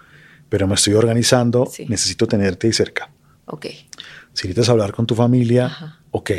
pero 0.48 0.68
me 0.68 0.76
estoy 0.76 0.94
organizando, 0.94 1.66
sí. 1.66 1.84
necesito 1.88 2.26
tenerte 2.28 2.68
ahí 2.68 2.72
cerca. 2.72 3.10
Okay. 3.46 3.88
Si 4.34 4.46
necesitas 4.46 4.68
hablar 4.68 4.92
con 4.92 5.04
tu 5.04 5.16
familia, 5.16 5.66
Ajá. 5.66 6.00
ok 6.12 6.30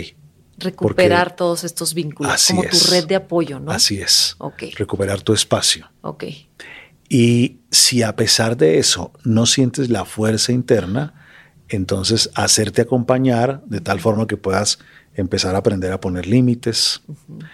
recuperar 0.57 1.29
Porque 1.29 1.37
todos 1.37 1.63
estos 1.63 1.93
vínculos, 1.93 2.47
como 2.47 2.63
es. 2.63 2.69
tu 2.69 2.91
red 2.91 3.05
de 3.05 3.15
apoyo, 3.15 3.59
¿no? 3.59 3.71
Así 3.71 3.99
es. 3.99 4.35
Okay. 4.37 4.71
Recuperar 4.71 5.21
tu 5.21 5.33
espacio. 5.33 5.89
Ok. 6.01 6.25
Y 7.09 7.57
si 7.71 8.01
a 8.03 8.15
pesar 8.15 8.57
de 8.57 8.79
eso 8.79 9.11
no 9.23 9.45
sientes 9.45 9.89
la 9.89 10.05
fuerza 10.05 10.51
interna, 10.51 11.13
entonces 11.69 12.29
hacerte 12.35 12.81
acompañar 12.81 13.61
de 13.65 13.81
tal 13.81 13.99
forma 13.99 14.27
que 14.27 14.37
puedas 14.37 14.79
empezar 15.13 15.55
a 15.55 15.59
aprender 15.59 15.91
a 15.91 15.99
poner 15.99 16.25
límites, 16.25 17.01
uh 17.07 17.13
-huh. 17.13 17.45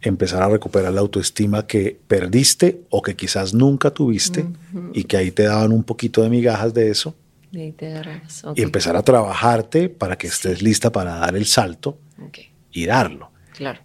empezar 0.00 0.42
a 0.42 0.48
recuperar 0.48 0.92
la 0.92 1.00
autoestima 1.00 1.66
que 1.66 1.98
perdiste 2.06 2.82
o 2.90 3.02
que 3.02 3.14
quizás 3.14 3.54
nunca 3.54 3.90
tuviste 3.90 4.40
uh 4.40 4.52
-huh. 4.72 4.90
y 4.94 5.04
que 5.04 5.16
ahí 5.16 5.30
te 5.30 5.44
daban 5.44 5.72
un 5.72 5.84
poquito 5.84 6.22
de 6.22 6.30
migajas 6.30 6.72
de 6.72 6.90
eso. 6.90 7.14
Y, 7.52 7.70
te. 7.70 8.00
Okay. 8.00 8.54
y 8.56 8.62
empezar 8.62 8.96
a 8.96 9.02
trabajarte 9.02 9.88
para 9.88 10.16
que 10.16 10.26
estés 10.26 10.58
sí. 10.58 10.64
lista 10.64 10.90
para 10.90 11.16
dar 11.18 11.36
el 11.36 11.46
salto 11.46 11.98
okay. 12.20 12.50
y 12.72 12.86
darlo. 12.86 13.30
Claro. 13.54 13.80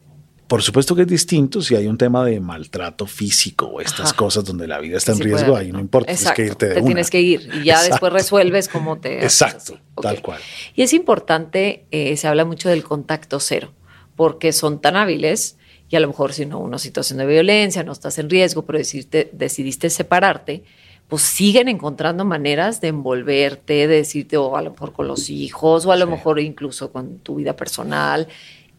Por 0.47 0.63
supuesto 0.63 0.95
que 0.95 1.03
es 1.03 1.07
distinto 1.07 1.61
si 1.61 1.75
hay 1.75 1.85
un 1.85 1.95
tema 1.95 2.25
de 2.25 2.39
maltrato 2.39 3.05
físico 3.05 3.67
o 3.67 3.81
estas 3.81 4.07
Ajá. 4.07 4.15
cosas 4.15 4.43
donde 4.43 4.65
la 4.65 4.79
vida 4.79 4.97
está 4.97 5.11
en 5.11 5.19
riesgo, 5.19 5.55
ahí 5.55 5.71
no 5.71 5.79
importa, 5.79 6.11
Exacto. 6.11 6.37
tienes 6.37 6.55
que 6.55 6.65
irte 6.65 6.65
de 6.65 6.73
te 6.73 6.79
una. 6.79 6.87
tienes 6.87 7.09
que 7.11 7.21
ir 7.21 7.41
y 7.41 7.65
ya 7.65 7.73
Exacto. 7.73 7.89
después 7.91 8.13
resuelves 8.13 8.67
cómo 8.67 8.97
te... 8.97 9.23
Exacto, 9.23 9.79
okay. 9.93 10.13
tal 10.13 10.21
cual. 10.23 10.41
Y 10.73 10.81
es 10.81 10.93
importante, 10.93 11.85
eh, 11.91 12.17
se 12.17 12.27
habla 12.27 12.45
mucho 12.45 12.67
del 12.67 12.83
contacto 12.83 13.39
cero, 13.39 13.73
porque 14.15 14.51
son 14.51 14.81
tan 14.81 14.95
hábiles 14.95 15.59
y 15.87 15.95
a 15.95 15.99
lo 15.99 16.07
mejor 16.07 16.33
si 16.33 16.47
no 16.47 16.57
una 16.57 16.79
situación 16.79 17.19
de 17.19 17.27
violencia, 17.27 17.83
no 17.83 17.91
estás 17.91 18.17
en 18.17 18.29
riesgo, 18.29 18.65
pero 18.65 18.79
decidiste, 18.79 19.29
decidiste 19.33 19.91
separarte, 19.91 20.63
pues 21.09 21.23
siguen 21.23 21.67
encontrando 21.67 22.23
maneras 22.23 22.81
de 22.81 22.89
envolverte, 22.89 23.87
de 23.87 23.87
decirte, 23.87 24.37
o 24.37 24.55
a 24.55 24.61
lo 24.61 24.71
mejor 24.71 24.93
con 24.93 25.07
los 25.07 25.29
hijos, 25.31 25.85
o 25.87 25.91
a 25.91 25.97
lo 25.97 26.05
sí. 26.05 26.11
mejor 26.11 26.39
incluso 26.39 26.91
con 26.91 27.17
tu 27.17 27.35
vida 27.35 27.55
personal, 27.55 28.27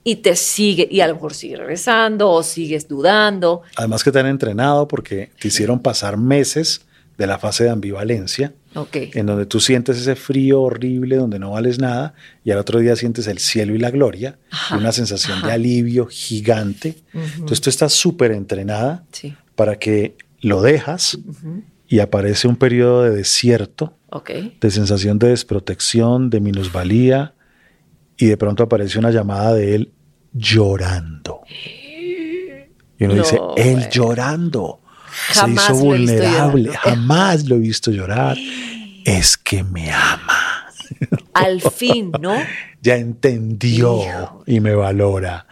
y 0.04 0.16
te 0.16 0.36
sigue, 0.36 0.86
y 0.88 1.00
a 1.00 1.08
lo 1.08 1.14
mejor 1.14 1.34
sigue 1.34 1.56
regresando, 1.56 2.30
o 2.30 2.44
sigues 2.44 2.86
dudando. 2.86 3.62
Además 3.76 4.04
que 4.04 4.12
te 4.12 4.20
han 4.20 4.26
entrenado 4.26 4.86
porque 4.86 5.30
te 5.40 5.48
hicieron 5.48 5.80
pasar 5.80 6.16
meses 6.16 6.82
de 7.18 7.26
la 7.26 7.36
fase 7.36 7.64
de 7.64 7.70
ambivalencia, 7.70 8.54
okay. 8.76 9.10
en 9.14 9.26
donde 9.26 9.44
tú 9.44 9.58
sientes 9.58 9.98
ese 9.98 10.14
frío 10.14 10.62
horrible, 10.62 11.16
donde 11.16 11.40
no 11.40 11.50
vales 11.50 11.80
nada, 11.80 12.14
y 12.44 12.52
al 12.52 12.58
otro 12.58 12.78
día 12.78 12.94
sientes 12.94 13.26
el 13.26 13.40
cielo 13.40 13.74
y 13.74 13.78
la 13.78 13.90
gloria, 13.90 14.38
Ajá. 14.52 14.76
y 14.76 14.78
una 14.78 14.92
sensación 14.92 15.38
Ajá. 15.38 15.48
de 15.48 15.52
alivio 15.54 16.06
gigante. 16.06 16.94
Uh 17.12 17.18
-huh. 17.18 17.34
Entonces 17.34 17.60
tú 17.60 17.70
estás 17.70 17.92
súper 17.92 18.30
entrenada 18.30 19.04
sí. 19.10 19.34
para 19.56 19.80
que 19.80 20.16
lo 20.40 20.62
dejas, 20.62 21.14
uh 21.14 21.18
-huh 21.18 21.62
y 21.90 21.98
aparece 21.98 22.46
un 22.46 22.54
periodo 22.54 23.02
de 23.02 23.10
desierto, 23.10 23.98
okay. 24.10 24.56
de 24.60 24.70
sensación 24.70 25.18
de 25.18 25.30
desprotección, 25.30 26.30
de 26.30 26.38
minusvalía, 26.38 27.34
y 28.16 28.26
de 28.26 28.36
pronto 28.36 28.62
aparece 28.62 29.00
una 29.00 29.10
llamada 29.10 29.54
de 29.54 29.74
él 29.74 29.92
llorando. 30.32 31.40
Y 32.96 33.04
uno 33.04 33.16
no, 33.16 33.22
dice, 33.22 33.40
él 33.56 33.88
llorando. 33.90 34.80
Jamás 35.32 35.64
se 35.66 35.72
hizo 35.72 35.84
vulnerable, 35.84 36.70
jamás 36.74 37.48
lo 37.48 37.56
he 37.56 37.58
visto 37.58 37.90
llorar. 37.90 38.38
Es 39.04 39.36
que 39.36 39.64
me 39.64 39.90
ama. 39.90 40.68
Al 41.34 41.60
fin, 41.60 42.12
¿no? 42.20 42.36
Ya 42.82 42.96
entendió 42.96 44.42
y 44.46 44.60
me 44.60 44.74
valora. 44.74 45.46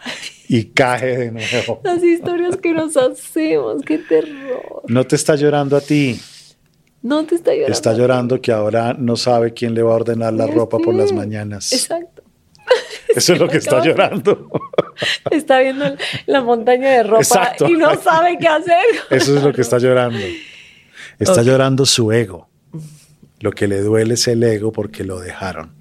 Y 0.51 0.65
cae 0.71 1.15
de 1.15 1.31
nuevo. 1.31 1.79
Las 1.83 2.03
historias 2.03 2.57
que 2.57 2.73
nos 2.73 2.97
hacemos, 2.97 3.83
qué 3.85 3.99
terror. 3.99 4.81
No 4.87 5.05
te 5.05 5.15
está 5.15 5.35
llorando 5.35 5.77
a 5.77 5.81
ti. 5.81 6.19
No 7.03 7.23
te 7.23 7.35
está 7.35 7.51
llorando. 7.51 7.71
Está 7.71 7.93
llorando 7.93 8.41
que 8.41 8.51
ahora 8.51 8.95
no 8.97 9.15
sabe 9.15 9.53
quién 9.53 9.75
le 9.75 9.83
va 9.83 9.91
a 9.91 9.97
ordenar 9.97 10.33
la 10.33 10.47
ropa 10.47 10.79
por 10.79 10.95
las 10.95 11.13
mañanas. 11.13 11.71
Exacto. 11.71 12.23
Eso 13.15 13.33
es 13.33 13.39
lo 13.39 13.47
que 13.47 13.57
está 13.57 13.85
llorando. 13.85 14.49
Está 15.29 15.59
viendo 15.59 15.85
la 16.25 16.41
montaña 16.41 16.89
de 16.89 17.03
ropa 17.03 17.53
y 17.69 17.73
no 17.73 17.95
sabe 18.01 18.37
qué 18.39 18.47
hacer. 18.47 18.83
Eso 19.11 19.37
es 19.37 19.43
lo 19.43 19.53
que 19.53 19.61
está 19.61 19.77
llorando. 19.77 20.19
Está 21.17 21.41
llorando 21.41 21.85
su 21.85 22.11
ego. 22.11 22.49
Lo 23.39 23.51
que 23.51 23.67
le 23.67 23.79
duele 23.81 24.15
es 24.15 24.27
el 24.27 24.43
ego 24.43 24.73
porque 24.73 25.05
lo 25.05 25.19
dejaron. 25.19 25.71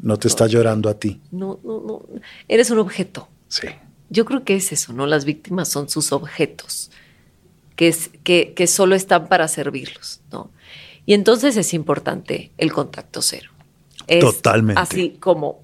No 0.00 0.18
te 0.18 0.28
está 0.28 0.46
llorando 0.46 0.88
a 0.88 0.94
ti. 0.94 1.20
No, 1.32 1.58
no, 1.64 1.80
no. 1.80 2.02
Eres 2.46 2.70
un 2.70 2.78
objeto. 2.78 3.28
Sí. 3.48 3.66
Yo 4.10 4.24
creo 4.24 4.44
que 4.44 4.56
es 4.56 4.72
eso, 4.72 4.92
¿no? 4.92 5.06
Las 5.06 5.24
víctimas 5.24 5.68
son 5.68 5.88
sus 5.88 6.12
objetos, 6.12 6.90
que, 7.76 7.88
es, 7.88 8.10
que, 8.24 8.52
que 8.54 8.66
solo 8.66 8.94
están 8.94 9.28
para 9.28 9.48
servirlos, 9.48 10.20
¿no? 10.30 10.50
Y 11.06 11.14
entonces 11.14 11.56
es 11.56 11.72
importante 11.72 12.50
el 12.58 12.72
contacto 12.72 13.22
cero. 13.22 13.50
Totalmente. 14.20 14.80
Así 14.80 15.16
como, 15.20 15.62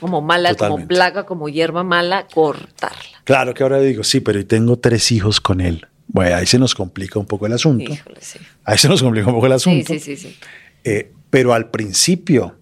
como 0.00 0.20
mala, 0.20 0.54
como 0.54 0.86
plaga, 0.86 1.24
como 1.24 1.48
hierba 1.48 1.82
mala, 1.82 2.26
cortarla. 2.32 3.22
Claro 3.24 3.54
que 3.54 3.62
ahora 3.62 3.80
digo, 3.80 4.04
sí, 4.04 4.20
pero 4.20 4.46
tengo 4.46 4.78
tres 4.78 5.10
hijos 5.12 5.40
con 5.40 5.60
él. 5.60 5.86
Bueno, 6.08 6.36
ahí 6.36 6.46
se 6.46 6.58
nos 6.58 6.74
complica 6.74 7.18
un 7.18 7.26
poco 7.26 7.46
el 7.46 7.54
asunto. 7.54 7.92
Híjole, 7.92 8.20
sí. 8.20 8.38
Ahí 8.64 8.78
se 8.78 8.88
nos 8.88 9.02
complica 9.02 9.26
un 9.28 9.34
poco 9.34 9.46
el 9.46 9.52
asunto. 9.52 9.92
Sí, 9.92 9.98
sí, 9.98 10.16
sí. 10.16 10.28
sí. 10.28 10.36
Eh, 10.84 11.12
pero 11.30 11.52
al 11.52 11.70
principio, 11.70 12.56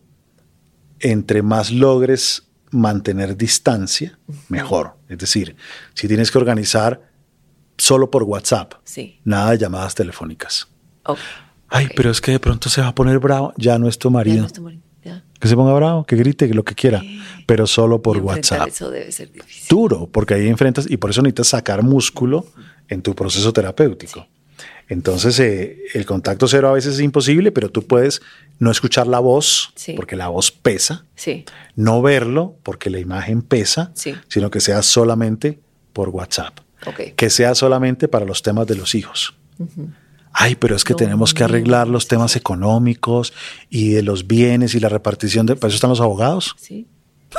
entre 1.01 1.43
más 1.43 1.71
logres 1.71 2.45
mantener 2.75 3.37
distancia, 3.37 4.19
mejor. 4.49 4.97
Es 5.09 5.19
decir, 5.19 5.57
si 5.95 6.09
tienes 6.09 6.31
que 6.31 6.39
organizar 6.39 7.01
solo 7.79 8.11
por 8.11 8.23
WhatsApp, 8.25 8.75
nada 9.25 9.53
de 9.53 9.59
llamadas 9.59 9.95
telefónicas. 9.95 10.69
Ay, 11.69 11.89
pero 11.97 12.11
es 12.11 12.21
que 12.21 12.33
de 12.33 12.41
pronto 12.41 12.69
se 12.69 12.81
va 12.81 12.89
a 12.89 12.95
poner 12.95 13.19
bravo, 13.19 13.53
ya 13.57 13.79
no 13.79 13.89
es 13.89 13.99
tu 13.99 14.11
marido. 14.11 14.47
Que 15.41 15.49
se 15.49 15.57
ponga 15.57 15.75
bravo, 15.75 16.05
que 16.05 16.17
grite, 16.17 16.49
que 16.49 16.55
lo 16.55 16.65
que 16.65 16.75
quiera, 16.75 17.03
pero 17.47 17.67
solo 17.67 18.01
por 18.01 18.17
WhatsApp. 18.19 18.69
Eso 18.69 18.91
debe 18.91 19.13
ser 19.13 19.31
difícil. 19.31 19.69
Duro, 19.69 20.09
porque 20.11 20.35
ahí 20.35 20.49
enfrentas 20.49 20.87
y 20.89 20.97
por 20.97 21.11
eso 21.11 21.21
necesitas 21.21 21.49
sacar 21.49 21.83
músculo 21.83 22.47
en 22.89 23.03
tu 23.03 23.15
proceso 23.15 23.53
terapéutico. 23.53 24.27
Entonces, 24.89 25.39
eh, 25.41 25.79
el 25.95 26.07
contacto 26.07 26.47
cero 26.47 26.69
a 26.69 26.73
veces 26.73 26.95
es 26.95 27.01
imposible, 27.01 27.53
pero 27.53 27.71
tú 27.71 27.87
puedes 27.87 28.23
no 28.59 28.71
escuchar 28.71 29.07
la 29.07 29.19
voz, 29.19 29.73
porque 29.97 30.17
la 30.17 30.29
voz 30.29 30.51
pesa, 30.51 31.07
sí. 31.15 31.45
no 31.75 32.03
verlo, 32.03 32.57
porque 32.63 32.91
la 32.91 32.99
imagen 32.99 33.43
pesa, 33.43 33.93
sino 34.29 34.51
que 34.51 34.61
sea 34.61 34.83
solamente 34.83 35.61
por 35.93 36.11
WhatsApp. 36.11 36.61
Que 37.17 37.31
sea 37.31 37.55
solamente 37.55 38.09
para 38.09 38.27
los 38.27 38.43
temas 38.43 38.67
de 38.67 38.77
los 38.77 38.95
hijos. 38.95 39.35
Ay, 40.33 40.57
pero 40.57 40.75
es 40.75 40.85
que 40.85 40.95
tenemos 40.95 41.33
que 41.33 41.45
arreglar 41.45 41.89
los 41.89 42.09
temas 42.09 42.37
económicos 42.37 43.33
y 43.71 43.91
de 43.91 44.03
los 44.03 44.27
bienes 44.27 44.75
y 44.75 44.81
la 44.81 44.89
repartición 44.89 45.47
de... 45.47 45.57
¿Para 45.57 45.69
eso 45.69 45.77
están 45.77 45.91
los 45.91 46.01
abogados? 46.01 46.55
Sí. 46.59 46.89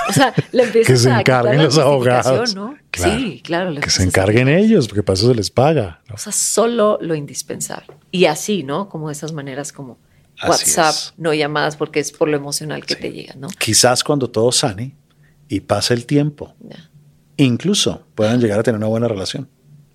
O 0.09 0.13
sea, 0.13 0.33
le 0.51 0.71
que 0.83 0.97
se 0.97 1.09
encarguen 1.09 1.63
los 1.63 1.77
abogados. 1.77 2.55
¿no? 2.55 2.77
sí, 2.93 3.41
claro. 3.43 3.73
Que 3.75 3.89
se 3.89 4.03
encarguen 4.03 4.47
ellos, 4.47 4.87
porque 4.87 5.03
para 5.03 5.15
eso 5.15 5.27
se 5.27 5.35
les 5.35 5.51
paga. 5.51 6.01
O 6.13 6.17
sea, 6.17 6.31
solo 6.31 6.97
lo 7.01 7.15
indispensable. 7.15 7.95
Y 8.11 8.25
así, 8.25 8.63
¿no? 8.63 8.89
Como 8.89 9.09
de 9.09 9.13
esas 9.13 9.33
maneras 9.33 9.71
como 9.71 9.97
WhatsApp, 10.43 10.95
no 11.17 11.33
llamadas, 11.33 11.77
porque 11.77 11.99
es 11.99 12.11
por 12.11 12.27
lo 12.27 12.35
emocional 12.35 12.85
que 12.85 12.95
te 12.95 13.11
llega, 13.11 13.35
¿no? 13.35 13.47
Quizás 13.59 14.03
cuando 14.03 14.29
todo 14.29 14.51
sane 14.51 14.95
y 15.47 15.61
pase 15.61 15.93
el 15.93 16.05
tiempo, 16.05 16.53
incluso 17.37 18.05
puedan 18.15 18.39
llegar 18.39 18.59
a 18.59 18.63
tener 18.63 18.77
una 18.77 18.87
buena 18.87 19.07
relación, 19.07 19.47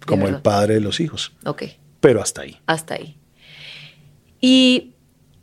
como 0.07 0.29
el 0.29 0.41
padre 0.41 0.75
de 0.75 0.81
los 0.81 1.01
hijos. 1.01 1.33
Ok. 1.45 1.65
Pero 2.01 2.23
hasta 2.23 2.43
ahí. 2.43 2.59
Hasta 2.67 2.95
ahí. 2.95 3.19
Y 4.41 4.95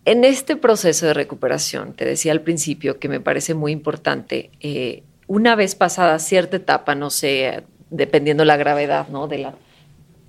en 0.05 0.23
este 0.23 0.55
proceso 0.55 1.05
de 1.05 1.13
recuperación, 1.13 1.93
te 1.93 2.05
decía 2.05 2.31
al 2.31 2.41
principio 2.41 2.97
que 2.99 3.09
me 3.09 3.19
parece 3.19 3.53
muy 3.53 3.71
importante, 3.71 4.51
eh, 4.59 5.03
una 5.27 5.55
vez 5.55 5.75
pasada 5.75 6.17
cierta 6.19 6.57
etapa, 6.57 6.95
no 6.95 7.09
sé, 7.09 7.63
dependiendo 7.89 8.45
la 8.45 8.57
gravedad 8.57 9.09
¿no? 9.09 9.27
de, 9.27 9.39
la, 9.39 9.55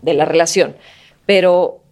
de 0.03 0.15
la 0.15 0.25
relación, 0.25 0.77
pero 1.27 1.83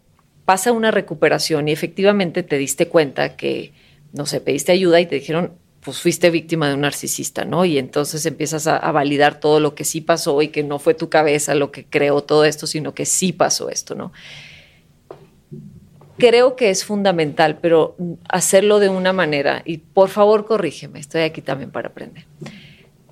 pasa 0.46 0.72
una 0.72 0.90
recuperación 0.90 1.68
y 1.68 1.72
efectivamente 1.72 2.42
te 2.42 2.56
diste 2.56 2.88
cuenta 2.88 3.36
que, 3.36 3.72
no 4.12 4.24
sé, 4.24 4.40
pediste 4.40 4.72
ayuda 4.72 5.00
y 5.00 5.06
te 5.06 5.16
dijeron, 5.16 5.52
pues 5.80 6.00
fuiste 6.00 6.30
víctima 6.30 6.68
de 6.68 6.74
un 6.74 6.80
narcisista, 6.80 7.44
¿no? 7.44 7.64
Y 7.64 7.78
entonces 7.78 8.24
empiezas 8.26 8.66
a, 8.66 8.90
validar 8.92 9.38
todo 9.38 9.60
lo 9.60 9.74
que 9.74 9.84
sí 9.84 10.00
pasó 10.00 10.40
y 10.42 10.48
que 10.48 10.62
no 10.62 10.78
fue 10.78 10.94
tu 10.94 11.10
cabeza 11.10 11.54
lo 11.54 11.70
que 11.70 11.84
creó 11.84 12.22
todo 12.22 12.44
esto, 12.44 12.66
sino 12.66 12.94
que 12.94 13.04
sí 13.04 13.32
pasó 13.32 13.68
esto, 13.68 13.94
¿no? 13.94 14.12
creo 16.18 16.56
que 16.56 16.70
es 16.70 16.82
fundamental, 16.82 17.58
pero 17.60 17.94
hacerlo 18.28 18.78
de 18.78 18.88
una 18.88 19.12
manera, 19.12 19.60
y 19.66 19.76
por 19.78 20.08
favor 20.08 20.46
corrígeme, 20.46 20.98
estoy 20.98 21.22
aquí 21.22 21.42
también 21.42 21.70
para 21.70 21.88
aprender, 21.88 22.24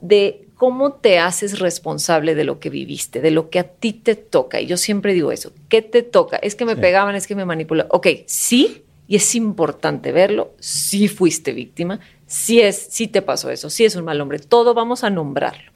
de 0.01 0.44
cómo 0.57 0.93
te 0.93 1.19
haces 1.19 1.59
responsable 1.59 2.35
de 2.35 2.45
lo 2.45 2.61
que 2.61 2.71
viviste, 2.71 3.21
de 3.21 3.31
lo 3.31 3.51
que 3.51 3.59
a 3.59 3.65
ti 3.65 3.93
te 3.93 4.15
toca. 4.15 4.61
Y 4.61 4.67
yo 4.67 4.77
siempre 4.77 5.15
digo 5.15 5.33
eso, 5.33 5.53
¿qué 5.69 5.83
te 5.83 6.03
toca? 6.03 6.37
Es 6.37 6.55
que 6.55 6.65
me 6.65 6.77
pegaban, 6.77 7.15
es 7.15 7.27
que 7.27 7.35
me 7.35 7.45
manipulaban. 7.45 7.91
Ok, 7.93 8.07
sí, 8.27 8.85
y 9.07 9.17
es 9.17 9.35
importante 9.35 10.13
verlo, 10.13 10.55
sí 10.59 11.09
fuiste 11.09 11.53
víctima, 11.53 12.01
sí, 12.27 12.61
es, 12.61 12.89
sí 12.91 13.09
te 13.09 13.23
pasó 13.23 13.51
eso, 13.51 13.69
sí 13.71 13.85
es 13.85 13.97
un 13.97 14.05
mal 14.05 14.21
hombre, 14.21 14.39
todo 14.39 14.75
vamos 14.75 15.05
a 15.05 15.11
nombrarlo. 15.11 15.73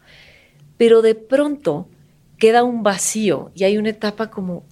Pero 0.77 1.03
de 1.03 1.15
pronto 1.15 1.89
queda 2.39 2.63
un 2.63 2.83
vacío 2.83 3.51
y 3.55 3.65
hay 3.65 3.79
una 3.79 3.91
etapa 3.91 4.31
como 4.31 4.65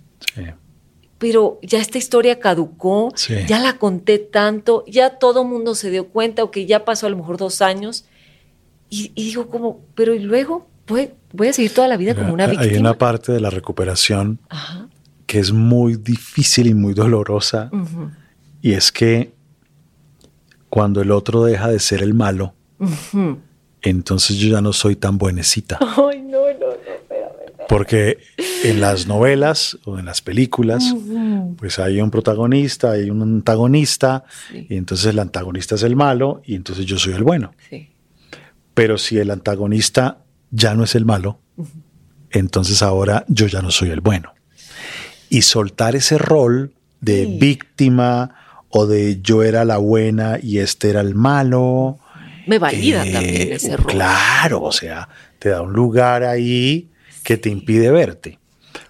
pero 1.19 1.59
ya 1.63 1.79
esta 1.81 1.99
historia 1.99 2.41
caducó, 2.41 3.13
ya 3.47 3.59
la 3.59 3.79
conté 3.79 4.19
tanto, 4.19 4.85
ya 4.87 5.19
todo 5.19 5.45
mundo 5.45 5.75
se 5.75 5.91
dio 5.91 6.09
cuenta 6.09 6.45
o 6.45 6.51
que 6.51 6.67
ya 6.67 6.85
pasó 6.85 7.07
a 7.07 7.11
lo 7.11 7.17
mejor 7.17 7.39
dos 7.39 7.63
años. 7.63 8.05
Y, 8.89 9.13
digo 9.15 9.49
como, 9.49 9.81
pero 9.95 10.15
¿y 10.15 10.21
luego? 10.21 10.69
¿Voy, 10.87 11.11
voy 11.33 11.49
a 11.49 11.53
seguir 11.53 11.75
toda 11.75 11.89
la 11.89 11.97
vida 11.97 12.15
como 12.15 12.33
una 12.33 12.47
víctima. 12.47 12.71
Hay 12.71 12.79
una 12.79 12.97
parte 12.97 13.33
de 13.33 13.41
la 13.41 13.51
recuperación 13.51 14.39
que 15.27 15.41
es 15.41 15.53
muy 15.53 15.97
difícil 15.97 16.69
y 16.69 16.75
muy 16.75 16.95
dolorosa. 16.95 17.71
Y 18.63 18.73
es 18.73 18.93
que 18.93 19.33
cuando 20.69 21.01
el 21.01 21.11
otro 21.11 21.45
deja 21.45 21.69
de 21.69 21.81
ser 21.81 22.03
el 22.03 22.15
malo, 22.15 22.55
entonces 23.83 24.37
yo 24.37 24.49
ya 24.51 24.61
no 24.61 24.73
soy 24.73 24.97
tan 24.97 25.19
buenecita. 25.19 25.79
Ay, 25.81 26.23
no, 26.23 26.47
no, 26.53 26.71
no. 26.71 27.67
Porque 27.69 28.19
en 28.63 28.81
las 28.81 29.07
novelas 29.07 29.77
o 29.85 29.99
en 29.99 30.07
las 30.07 30.21
películas, 30.21 30.95
pues 31.57 31.79
hay 31.81 32.01
un 32.01 32.11
protagonista, 32.11 32.93
hay 32.93 33.11
un 33.11 33.23
antagonista, 33.23 34.25
y 34.53 34.77
entonces 34.77 35.07
el 35.07 35.19
antagonista 35.19 35.75
es 35.75 35.83
el 35.83 35.97
malo 35.97 36.43
y 36.45 36.55
entonces 36.55 36.87
yo 36.87 36.99
soy 36.99 37.15
el 37.15 37.25
bueno. 37.25 37.53
Pero 38.77 38.99
si 38.99 39.19
el 39.19 39.31
antagonista 39.31 40.19
ya 40.51 40.75
no 40.75 40.85
es 40.85 40.95
el 40.97 41.07
malo, 41.07 41.39
entonces 42.31 42.83
ahora 42.83 43.25
yo 43.27 43.47
ya 43.47 43.63
no 43.63 43.71
soy 43.71 43.89
el 43.89 44.03
bueno. 44.03 44.35
Y 45.31 45.41
soltar 45.41 45.97
ese 45.97 46.19
rol 46.19 46.75
de 47.01 47.25
víctima 47.25 48.35
o 48.69 48.87
de 48.87 49.23
yo 49.23 49.43
era 49.43 49.65
la 49.65 49.79
buena 49.79 50.39
y 50.43 50.59
este 50.59 50.91
era 50.91 51.01
el 51.01 51.15
malo. 51.15 51.99
Me 52.47 52.59
valida 52.59 53.07
eh, 53.07 53.13
también 53.13 53.53
ese 53.55 53.79
rol. 53.79 53.87
Claro, 53.87 54.63
o 54.63 54.73
sea, 54.73 55.09
te 55.39 55.49
da 55.49 55.63
un 55.63 55.73
lugar 55.73 56.23
ahí 56.23 56.91
que 57.25 57.39
te 57.39 57.49
impide 57.49 57.91
verte. 57.91 58.39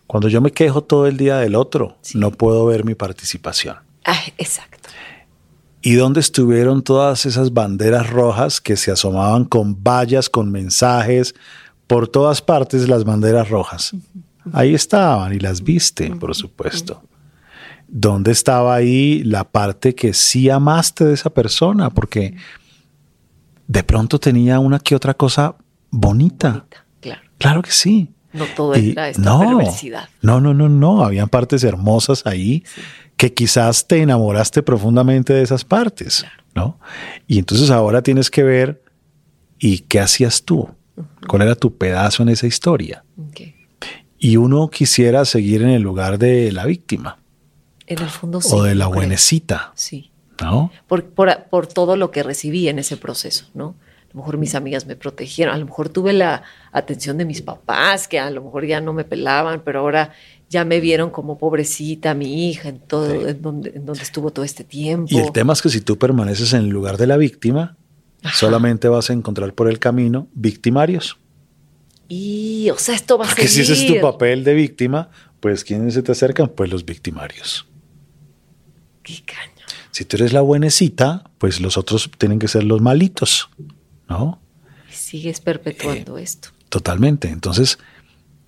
Cuando 0.09 0.29
yo 0.29 0.41
me 0.41 0.51
quejo 0.51 0.83
todo 0.83 1.07
el 1.07 1.17
día 1.17 1.37
del 1.39 1.55
otro, 1.55 1.97
no 2.15 2.33
puedo 2.33 2.67
ver 2.67 2.85
mi 2.85 2.97
participación. 2.97 3.77
Ah, 4.05 4.19
exacto. 4.37 4.76
¿Y 5.83 5.95
dónde 5.95 6.21
estuvieron 6.21 6.83
todas 6.83 7.27
esas 7.27 7.53
banderas 7.53 8.11
rojas 8.11 8.61
que 8.61 8.77
se 8.77 8.91
asomaban 8.91 9.45
con 9.45 9.83
vallas, 9.83 10.29
con 10.29 10.51
mensajes, 10.51 11.35
por 11.87 12.09
todas 12.09 12.43
partes 12.43 12.89
las 12.89 13.05
banderas 13.05 13.49
rojas? 13.49 13.93
Ahí 14.53 14.75
estaban 14.75 15.33
y 15.35 15.39
las 15.39 15.63
viste, 15.63 16.11
por 16.17 16.35
supuesto. 16.35 17.03
¿Dónde 17.89 18.33
estaba 18.33 18.75
ahí 18.75 19.23
la 19.23 19.45
parte 19.45 19.95
que 19.95 20.13
sí 20.13 20.51
amaste 20.51 21.05
de 21.05 21.15
esa 21.15 21.31
persona? 21.31 21.91
Porque 21.91 22.35
de 23.69 23.83
pronto 23.83 24.19
tenía 24.19 24.59
una 24.59 24.79
que 24.79 24.95
otra 24.95 25.15
cosa 25.15 25.55
bonita. 25.91 26.51
bonita 26.51 26.87
claro. 27.01 27.21
claro 27.39 27.63
que 27.63 27.71
sí. 27.71 28.13
No 28.33 28.45
todo 28.55 28.75
era 28.75 29.09
esta 29.09 29.23
no, 29.23 29.39
perversidad. 29.39 30.09
No, 30.21 30.41
no, 30.41 30.53
no, 30.53 30.69
no. 30.69 31.03
Habían 31.03 31.29
partes 31.29 31.65
hermosas 31.65 32.27
ahí 32.27 32.65
que 33.17 33.33
quizás 33.33 33.87
te 33.87 34.03
enamoraste 34.03 34.63
profundamente 34.63 35.33
de 35.33 35.43
esas 35.43 35.65
partes, 35.65 36.25
¿no? 36.55 36.79
Y 37.27 37.39
entonces 37.39 37.71
ahora 37.71 38.03
tienes 38.03 38.31
que 38.31 38.43
ver, 38.43 38.83
¿y 39.59 39.81
qué 39.81 40.01
hacías 40.01 40.45
tú? 40.45 40.69
¿Cuál 41.27 41.43
era 41.43 41.55
tu 41.55 41.77
pedazo 41.77 42.23
en 42.23 42.31
esa 42.31 42.47
historia? 42.47 43.05
Y 44.19 44.37
uno 44.37 44.69
quisiera 44.69 45.25
seguir 45.25 45.63
en 45.63 45.71
el 45.71 45.83
lugar 45.83 46.19
de 46.19 46.53
la 46.53 46.65
víctima. 46.65 47.19
En 47.87 48.03
el 48.03 48.09
fondo 48.09 48.41
sí. 48.41 48.51
O 48.53 48.63
de 48.63 48.75
la 48.75 48.87
buenecita. 48.87 49.73
Sí. 49.75 50.11
¿No? 50.41 50.71
Por, 50.87 51.05
por, 51.05 51.45
por 51.45 51.67
todo 51.67 51.97
lo 51.97 52.11
que 52.11 52.23
recibí 52.23 52.69
en 52.69 52.79
ese 52.79 52.97
proceso, 52.97 53.47
¿no? 53.55 53.77
A 54.11 54.15
lo 54.15 54.21
mejor 54.21 54.39
mis 54.39 54.55
amigas 54.55 54.87
me 54.87 54.97
protegieron, 54.97 55.55
a 55.55 55.59
lo 55.59 55.67
mejor 55.67 55.89
tuve 55.89 56.13
la 56.13 56.43
atención 56.73 57.19
de 57.19 57.25
mis 57.25 57.43
papás, 57.43 58.09
que 58.09 58.19
a 58.19 58.31
lo 58.31 58.43
mejor 58.43 58.67
ya 58.67 58.81
no 58.81 58.93
me 58.93 59.05
pelaban, 59.05 59.63
pero 59.65 59.81
ahora 59.81 60.13
ya 60.49 60.65
me 60.65 60.81
vieron 60.81 61.11
como 61.11 61.39
pobrecita, 61.39 62.15
mi 62.15 62.49
hija, 62.49 62.69
en 62.69 62.79
todo, 62.79 63.11
Sí. 63.21 63.29
en, 63.29 63.43
donde, 63.43 63.71
en 63.71 63.87
donde 63.87 64.03
estuvo 64.03 64.31
todo 64.31 64.45
este 64.45 64.65
tiempo. 64.65 65.09
Y 65.11 65.19
el 65.19 65.33
tema 65.33 65.53
es 65.53 65.63
que 65.63 65.69
si 65.69 65.81
tú 65.81 65.99
permaneces 65.99 66.53
en 66.53 66.61
el 66.61 66.69
lugar 66.69 66.97
de 66.97 67.07
la 67.07 67.17
víctima, 67.17 67.77
solamente 68.35 68.89
vas 68.89 69.11
a 69.11 69.13
encontrar 69.13 69.53
por 69.55 69.69
el 69.69 69.79
camino 69.79 70.29
victimarios. 70.35 71.19
Y, 72.09 72.71
o 72.71 72.79
sea, 72.79 72.95
esto 72.95 73.19
va 73.19 73.25
a 73.25 73.29
Porque 73.29 73.49
si 73.49 73.63
ese 73.63 73.73
es 73.73 73.87
tu 73.87 74.01
papel 74.01 74.45
de 74.45 74.55
víctima, 74.55 75.11
pues 75.41 75.65
¿quiénes 75.65 75.95
se 75.95 76.03
te 76.03 76.13
acercan? 76.13 76.49
Pues 76.49 76.71
los 76.71 76.85
victimarios. 76.85 77.67
Qué 79.03 79.23
caño. 79.25 79.53
Si 79.91 80.05
tú 80.05 80.17
eres 80.17 80.33
la 80.33 80.41
buenecita, 80.43 81.31
pues 81.39 81.61
los 81.61 81.77
otros 81.77 82.11
tienen 82.19 82.39
que 82.39 82.49
ser 82.49 82.65
los 82.65 82.81
malitos, 82.81 83.49
¿no? 84.09 84.41
Y 84.91 84.95
sigues 84.95 85.41
perpetuando 85.41 86.19
esto. 86.19 86.51
Totalmente. 86.69 87.29
Entonces, 87.29 87.79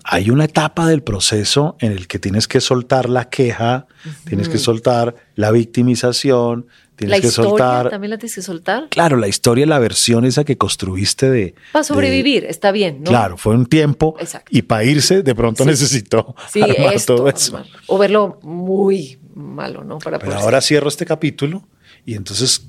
hay 0.03 0.29
una 0.29 0.45
etapa 0.45 0.87
del 0.87 1.03
proceso 1.03 1.75
en 1.79 1.91
el 1.91 2.07
que 2.07 2.19
tienes 2.19 2.47
que 2.47 2.61
soltar 2.61 3.09
la 3.09 3.29
queja, 3.29 3.87
tienes 4.25 4.49
que 4.49 4.57
soltar 4.57 5.15
la 5.35 5.51
victimización, 5.51 6.67
tienes 6.95 7.17
La 7.17 7.21
que 7.21 7.27
historia 7.27 7.49
soltar, 7.49 7.89
también 7.89 8.11
la 8.11 8.17
tienes 8.17 8.35
que 8.35 8.41
soltar. 8.41 8.87
claro, 8.89 9.17
la 9.17 9.27
historia, 9.27 9.65
la 9.65 9.79
versión 9.79 10.25
esa 10.25 10.43
que 10.43 10.57
construiste 10.57 11.29
de... 11.29 11.55
Para 11.73 11.83
de- 11.83 11.87
sobrevivir, 11.87 12.45
está 12.45 12.71
bien, 12.71 12.99
¿no? 13.03 13.09
Claro, 13.09 13.37
fue 13.37 13.53
un 13.55 13.65
tiempo 13.65 14.15
Exacto. 14.19 14.49
y 14.51 14.61
para 14.63 14.83
irse 14.83 15.21
de 15.21 15.35
pronto 15.35 15.63
Sí. 15.63 15.69
necesitó 15.69 16.35
Sí, 16.51 16.61
armar 16.61 16.93
esto, 16.93 17.15
todo 17.15 17.29
eso. 17.29 17.57
armar. 17.57 17.71
O 17.87 17.97
verlo 17.97 18.39
muy 18.41 19.19
malo, 19.35 19.83
¿no? 19.83 19.99
Para 19.99 20.17
Pero 20.19 20.33
ahora 20.35 20.61
cierro 20.61 20.87
este 20.89 21.05
capítulo 21.05 21.67
y 22.05 22.15
entonces, 22.15 22.67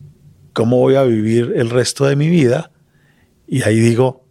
¿cómo 0.52 0.78
voy 0.78 0.96
a 0.96 1.02
vivir 1.04 1.52
el 1.56 1.70
resto 1.70 2.04
de 2.06 2.16
mi 2.16 2.28
vida? 2.28 2.70
Y 3.48 3.62
ahí 3.62 3.80
digo, 3.80 4.24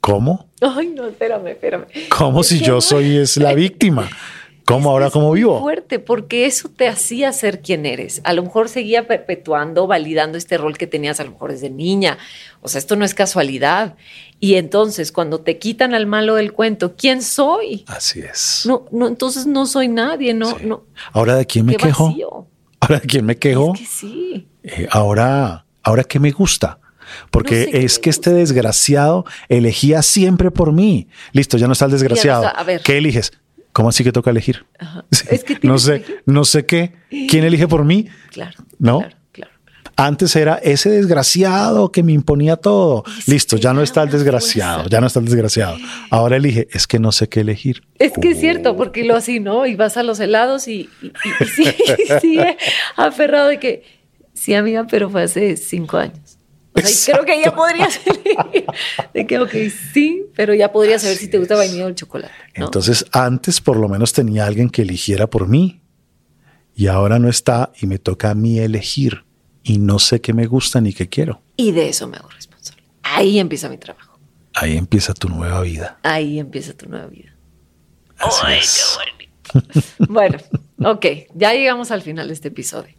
¿cómo? 0.00 0.48
Ay, 0.76 0.88
no, 0.88 1.06
espérame, 1.06 1.48
espérame. 1.48 1.84
¿Cómo 2.16 2.40
Es 2.40 2.48
si 2.48 2.60
yo 2.60 2.80
soy 2.80 3.16
es 3.18 3.36
la 3.36 3.54
víctima? 3.54 4.08
¿Cómo 4.66 4.88
ahora 4.90 5.10
cómo 5.10 5.30
vivo? 5.32 5.60
fuerte, 5.60 5.98
porque 5.98 6.46
eso 6.46 6.70
te 6.70 6.88
hacía 6.88 7.30
ser 7.34 7.60
quien 7.60 7.84
eres. 7.84 8.22
A 8.24 8.32
lo 8.32 8.42
mejor 8.42 8.70
seguía 8.70 9.06
perpetuando, 9.06 9.86
validando 9.86 10.38
este 10.38 10.56
rol 10.56 10.78
que 10.78 10.86
tenías 10.86 11.20
a 11.20 11.24
lo 11.24 11.32
mejor 11.32 11.52
desde 11.52 11.68
niña. 11.68 12.16
O 12.62 12.68
sea, 12.68 12.78
esto 12.78 12.96
no 12.96 13.04
es 13.04 13.12
casualidad. 13.12 13.96
Y 14.40 14.54
entonces, 14.54 15.12
cuando 15.12 15.40
te 15.40 15.58
quitan 15.58 15.92
al 15.92 16.06
malo 16.06 16.34
del 16.36 16.54
cuento, 16.54 16.94
¿quién 16.96 17.20
soy? 17.20 17.84
Así 17.88 18.20
es. 18.20 18.62
No, 18.66 18.86
no, 18.90 19.06
entonces 19.06 19.46
no 19.46 19.66
soy 19.66 19.88
nadie, 19.88 20.32
no, 20.32 20.56
Sí. 20.58 20.64
no. 20.64 20.84
Ahora 21.12 21.36
de 21.36 21.44
quién 21.44 21.66
me 21.66 21.76
quejo? 21.76 22.08
vacío. 22.08 22.46
Ahora 22.80 23.00
de 23.00 23.06
quién 23.06 23.26
me 23.26 23.36
quejo? 23.36 23.74
Es 23.74 23.80
que 23.80 23.86
sí. 23.86 24.48
Eh, 24.62 24.88
ahora, 24.90 25.66
ahora 25.82 26.04
qué 26.04 26.18
me 26.18 26.30
gusta. 26.30 26.78
Porque 27.30 27.54
No 27.60 27.64
sé 27.64 27.70
qué 27.70 27.84
es 27.84 27.98
que 27.98 28.10
este 28.10 28.30
desgraciado 28.30 29.24
elegía 29.48 30.02
siempre 30.02 30.50
por 30.50 30.72
mí. 30.72 31.08
Listo, 31.32 31.56
ya 31.58 31.66
no 31.66 31.72
está 31.72 31.84
el 31.86 31.90
desgraciado. 31.92 32.44
está, 32.46 32.58
a 32.58 32.64
ver. 32.64 32.82
¿Qué 32.82 32.98
eliges? 32.98 33.32
¿Cómo 33.72 33.88
así 33.88 34.04
que 34.04 34.12
toca 34.12 34.30
elegir? 34.30 34.64
Sí, 35.10 35.26
Es 35.30 35.44
que 35.44 35.58
no 35.62 35.78
sé, 35.78 36.02
que 36.02 36.16
no 36.26 36.44
sé 36.44 36.64
qué. 36.66 36.92
¿Quién 37.28 37.44
elige 37.44 37.66
por 37.68 37.84
mí? 37.84 38.06
Claro. 38.30 38.56
¿No? 38.78 39.00
Claro. 39.00 39.16
Antes 39.96 40.34
era 40.34 40.54
ese 40.56 40.90
desgraciado 40.90 41.92
que 41.92 42.02
me 42.02 42.12
imponía 42.12 42.56
todo. 42.56 43.04
Listo, 43.26 43.56
ya 43.56 43.72
no 43.72 43.80
está 43.80 44.02
el 44.02 44.10
desgraciado, 44.10 44.80
fuerza. 44.80 44.90
ya 44.90 45.00
no 45.00 45.06
está 45.06 45.20
el 45.20 45.26
desgraciado. 45.26 45.76
Ahora 46.10 46.36
elige, 46.36 46.66
es 46.72 46.88
que 46.88 46.98
no 46.98 47.12
sé 47.12 47.28
qué 47.28 47.40
elegir. 47.40 47.82
Es 48.00 48.12
que 48.20 48.30
es 48.32 48.40
cierto, 48.40 48.76
porque 48.76 49.04
lo 49.04 49.14
así, 49.14 49.38
¿no? 49.38 49.66
Y 49.66 49.76
vas 49.76 49.96
a 49.96 50.02
los 50.02 50.18
helados 50.18 50.66
y, 50.66 50.88
y, 51.00 51.06
y- 51.06 52.18
sigue 52.20 52.56
aferrado 52.96 53.48
de 53.48 53.60
que, 53.60 53.84
sí, 54.32 54.54
amiga, 54.54 54.84
pero 54.90 55.10
fue 55.10 55.22
hace 55.22 55.56
cinco 55.56 55.96
años. 55.98 56.33
O 56.74 56.80
sea, 56.80 57.14
creo 57.14 57.24
que 57.24 57.40
ya 57.40 57.54
podrías 57.54 58.00
elegir 58.06 58.66
de 59.12 59.26
que, 59.26 59.38
ok, 59.38 59.52
sí, 59.92 60.26
pero 60.34 60.54
ya 60.54 60.72
podrías 60.72 61.02
saber 61.02 61.16
si 61.16 61.28
te 61.28 61.38
gusta 61.38 61.54
vainilla 61.56 61.84
o 61.86 61.88
el 61.88 61.94
chocolate. 61.94 62.32
¿no? 62.56 62.64
Entonces, 62.66 63.04
antes 63.12 63.60
por 63.60 63.76
lo 63.76 63.88
menos 63.88 64.12
tenía 64.12 64.46
alguien 64.46 64.68
que 64.70 64.82
eligiera 64.82 65.28
por 65.28 65.46
mí. 65.48 65.80
Y 66.74 66.88
ahora 66.88 67.18
no 67.20 67.28
está 67.28 67.70
y 67.80 67.86
me 67.86 67.98
toca 67.98 68.30
a 68.30 68.34
mí 68.34 68.58
elegir. 68.58 69.24
Y 69.62 69.78
no 69.78 69.98
sé 70.00 70.20
qué 70.20 70.32
me 70.32 70.46
gusta 70.46 70.80
ni 70.80 70.92
qué 70.92 71.08
quiero. 71.08 71.40
y 71.56 71.70
de 71.72 71.88
eso 71.88 72.08
me 72.08 72.16
hago 72.16 72.28
responsable. 72.28 72.82
Ahí 73.02 73.38
empieza 73.38 73.68
mi 73.68 73.78
trabajo. 73.78 74.18
Ahí 74.54 74.76
empieza 74.76 75.14
tu 75.14 75.28
nueva 75.28 75.60
vida. 75.62 75.98
Ahí 76.02 76.38
empieza 76.38 76.72
tu 76.76 76.88
nueva 76.88 77.06
vida. 77.06 77.34
Así 78.18 78.40
Ay, 78.44 78.58
es. 78.58 78.96
qué 79.52 79.60
bonito. 79.62 79.94
Bueno, 80.08 80.38
ok, 80.84 81.06
ya 81.34 81.52
llegamos 81.52 81.90
al 81.92 82.02
final 82.02 82.26
de 82.28 82.34
este 82.34 82.48
episodio. 82.48 82.94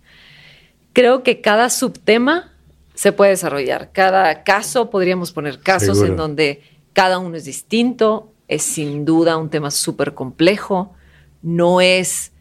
Creo 0.93 1.23
que 1.23 1.41
cada 1.41 1.69
subtema 1.69 2.54
se 2.95 3.11
puede 3.11 3.31
desarrollar. 3.31 3.91
Cada 3.91 4.43
caso, 4.43 4.89
podríamos 4.89 5.31
poner 5.31 5.59
casos 5.59 5.97
Seguro. 5.97 6.07
en 6.07 6.17
donde 6.17 6.61
cada 6.93 7.19
uno 7.19 7.35
es 7.37 7.45
distinto. 7.45 8.31
Es 8.47 8.63
sin 8.63 9.05
duda 9.05 9.37
un 9.37 9.49
tema 9.49 9.69
súper 9.71 10.13
complejo. 10.13 10.93
No 11.41 11.81
es 11.81 12.31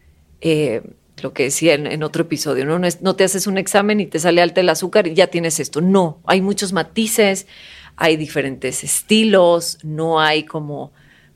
eh, 0.41 0.81
lo 1.21 1.33
que 1.33 1.43
decía 1.43 1.73
en, 1.73 1.87
en 1.87 2.03
otro 2.03 2.23
episodio, 2.23 2.65
¿no? 2.65 2.77
No, 2.79 2.87
es- 2.87 3.01
no 3.01 3.15
te 3.15 3.23
haces 3.23 3.47
un 3.47 3.57
examen 3.57 3.99
y 3.99 4.05
te 4.05 4.19
sale 4.19 4.41
alta 4.41 4.61
el 4.61 4.69
azúcar 4.69 5.07
y 5.07 5.13
ya 5.13 5.27
tienes 5.27 5.59
esto. 5.59 5.81
No, 5.81 6.19
hay 6.25 6.41
muchos 6.41 6.73
matices, 6.73 7.47
hay 7.95 8.17
diferentes 8.17 8.83
estilos, 8.83 9.77
no 9.83 10.19
hay 10.19 10.43
como 10.43 10.91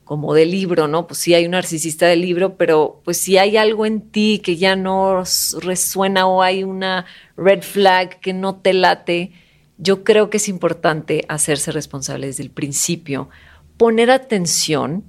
como 0.09 0.33
de 0.33 0.47
libro, 0.47 0.87
¿no? 0.87 1.05
Pues 1.05 1.19
sí 1.19 1.35
hay 1.35 1.45
un 1.45 1.51
narcisista 1.51 2.07
de 2.07 2.15
libro, 2.15 2.57
pero 2.57 2.99
pues 3.05 3.19
si 3.19 3.37
hay 3.37 3.57
algo 3.57 3.85
en 3.85 4.01
ti 4.01 4.41
que 4.43 4.57
ya 4.57 4.75
no 4.75 5.23
resuena 5.61 6.25
o 6.25 6.41
hay 6.41 6.63
una 6.63 7.05
red 7.37 7.61
flag 7.61 8.19
que 8.19 8.33
no 8.33 8.55
te 8.55 8.73
late, 8.73 9.31
yo 9.77 10.03
creo 10.03 10.31
que 10.31 10.37
es 10.37 10.49
importante 10.49 11.25
hacerse 11.27 11.71
responsable 11.71 12.25
desde 12.25 12.41
el 12.41 12.49
principio, 12.49 13.29
poner 13.77 14.09
atención, 14.09 15.03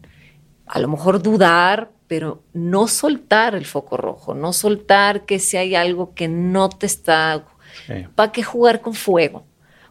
a 0.66 0.78
lo 0.78 0.88
mejor 0.88 1.22
dudar, 1.22 1.92
pero 2.06 2.42
no 2.52 2.86
soltar 2.86 3.54
el 3.54 3.64
foco 3.64 3.96
rojo, 3.96 4.34
no 4.34 4.52
soltar 4.52 5.24
que 5.24 5.38
si 5.38 5.56
hay 5.56 5.76
algo 5.76 6.12
que 6.12 6.28
no 6.28 6.68
te 6.68 6.84
está... 6.84 7.46
Sí. 7.86 8.04
¿Para 8.14 8.32
qué 8.32 8.42
jugar 8.42 8.82
con 8.82 8.92
fuego? 8.92 9.46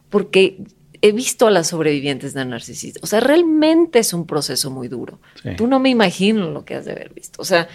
Porque 0.08 0.62
he 1.02 1.12
visto 1.12 1.46
a 1.46 1.50
las 1.50 1.68
sobrevivientes 1.68 2.34
de 2.34 2.44
narcisistas. 2.44 3.02
O 3.02 3.06
sea, 3.06 3.20
realmente 3.20 3.98
es 3.98 4.12
un 4.12 4.26
proceso 4.26 4.70
muy 4.70 4.88
duro. 4.88 5.20
Sí. 5.42 5.50
Tú 5.56 5.66
no 5.66 5.80
me 5.80 5.88
imagino 5.88 6.50
lo 6.50 6.64
que 6.64 6.74
has 6.74 6.84
de 6.84 6.92
haber 6.92 7.12
visto. 7.14 7.40
O 7.40 7.44
sea, 7.44 7.68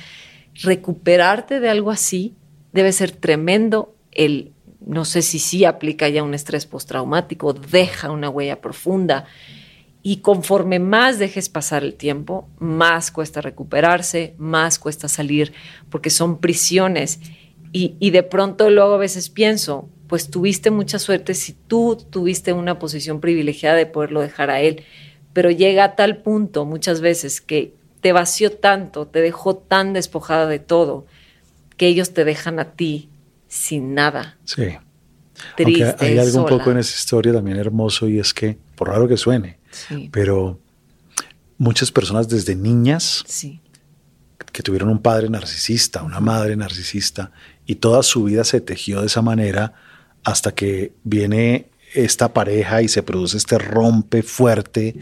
recuperarte 0.61 1.59
de 1.59 1.69
algo 1.69 1.91
así 1.91 2.35
debe 2.71 2.91
ser 2.91 3.11
tremendo. 3.11 3.95
El, 4.11 4.53
no 4.85 5.05
sé 5.05 5.21
si 5.21 5.39
sí 5.39 5.65
aplica 5.65 6.07
ya 6.09 6.23
un 6.23 6.33
estrés 6.33 6.65
postraumático, 6.65 7.53
deja 7.53 8.11
una 8.11 8.29
huella 8.29 8.61
profunda. 8.61 9.25
Y 10.03 10.17
conforme 10.17 10.77
más 10.77 11.17
dejes 11.17 11.49
pasar 11.49 11.83
el 11.83 11.95
tiempo, 11.95 12.47
más 12.59 13.09
cuesta 13.09 13.41
recuperarse, 13.41 14.35
más 14.37 14.77
cuesta 14.77 15.07
salir, 15.07 15.51
porque 15.89 16.11
son 16.11 16.39
prisiones. 16.39 17.19
Y, 17.71 17.95
y 17.99 18.11
de 18.11 18.21
pronto 18.21 18.69
luego 18.69 18.93
a 18.93 18.97
veces 18.97 19.31
pienso, 19.31 19.89
pues 20.07 20.29
tuviste 20.29 20.71
mucha 20.71 20.99
suerte 20.99 21.33
si 21.33 21.53
tú 21.53 21.97
tuviste 22.09 22.53
una 22.53 22.79
posición 22.79 23.19
privilegiada 23.21 23.75
de 23.75 23.85
poderlo 23.85 24.21
dejar 24.21 24.49
a 24.49 24.61
él, 24.61 24.83
pero 25.33 25.49
llega 25.51 25.83
a 25.83 25.95
tal 25.95 26.17
punto 26.17 26.65
muchas 26.65 27.01
veces 27.01 27.41
que 27.41 27.73
te 28.01 28.13
vació 28.13 28.51
tanto, 28.51 29.07
te 29.07 29.19
dejó 29.21 29.55
tan 29.55 29.93
despojada 29.93 30.47
de 30.47 30.59
todo, 30.59 31.05
que 31.77 31.87
ellos 31.87 32.13
te 32.13 32.23
dejan 32.23 32.59
a 32.59 32.71
ti 32.73 33.09
sin 33.47 33.93
nada, 33.95 34.37
Sí. 34.45 34.77
triste, 35.55 35.83
Aunque 35.83 36.05
hay 36.05 36.17
algo 36.19 36.39
un 36.39 36.45
poco 36.45 36.71
en 36.71 36.77
esa 36.77 36.95
historia 36.95 37.33
también 37.33 37.57
hermoso 37.57 38.07
y 38.07 38.19
es 38.19 38.33
que, 38.33 38.57
por 38.75 38.89
raro 38.89 39.07
que 39.07 39.17
suene, 39.17 39.57
Sí, 39.71 40.09
pero 40.11 40.59
muchas 41.57 41.91
personas 41.91 42.29
desde 42.29 42.55
niñas 42.55 43.23
sí, 43.27 43.59
que 44.51 44.63
tuvieron 44.63 44.89
un 44.89 44.99
padre 44.99 45.29
narcisista, 45.29 46.03
una 46.03 46.21
madre 46.21 46.55
narcisista, 46.55 47.31
y 47.65 47.75
toda 47.75 48.03
su 48.03 48.23
vida 48.23 48.43
se 48.45 48.61
tejió 48.61 49.01
de 49.01 49.07
esa 49.07 49.21
manera 49.21 49.73
hasta 50.25 50.53
que 50.53 50.91
viene 51.03 51.67
esta 51.93 52.33
pareja 52.33 52.81
y 52.81 52.89
se 52.89 53.03
produce 53.03 53.37
este 53.37 53.57
rompe 53.57 54.21
fuerte 54.21 54.95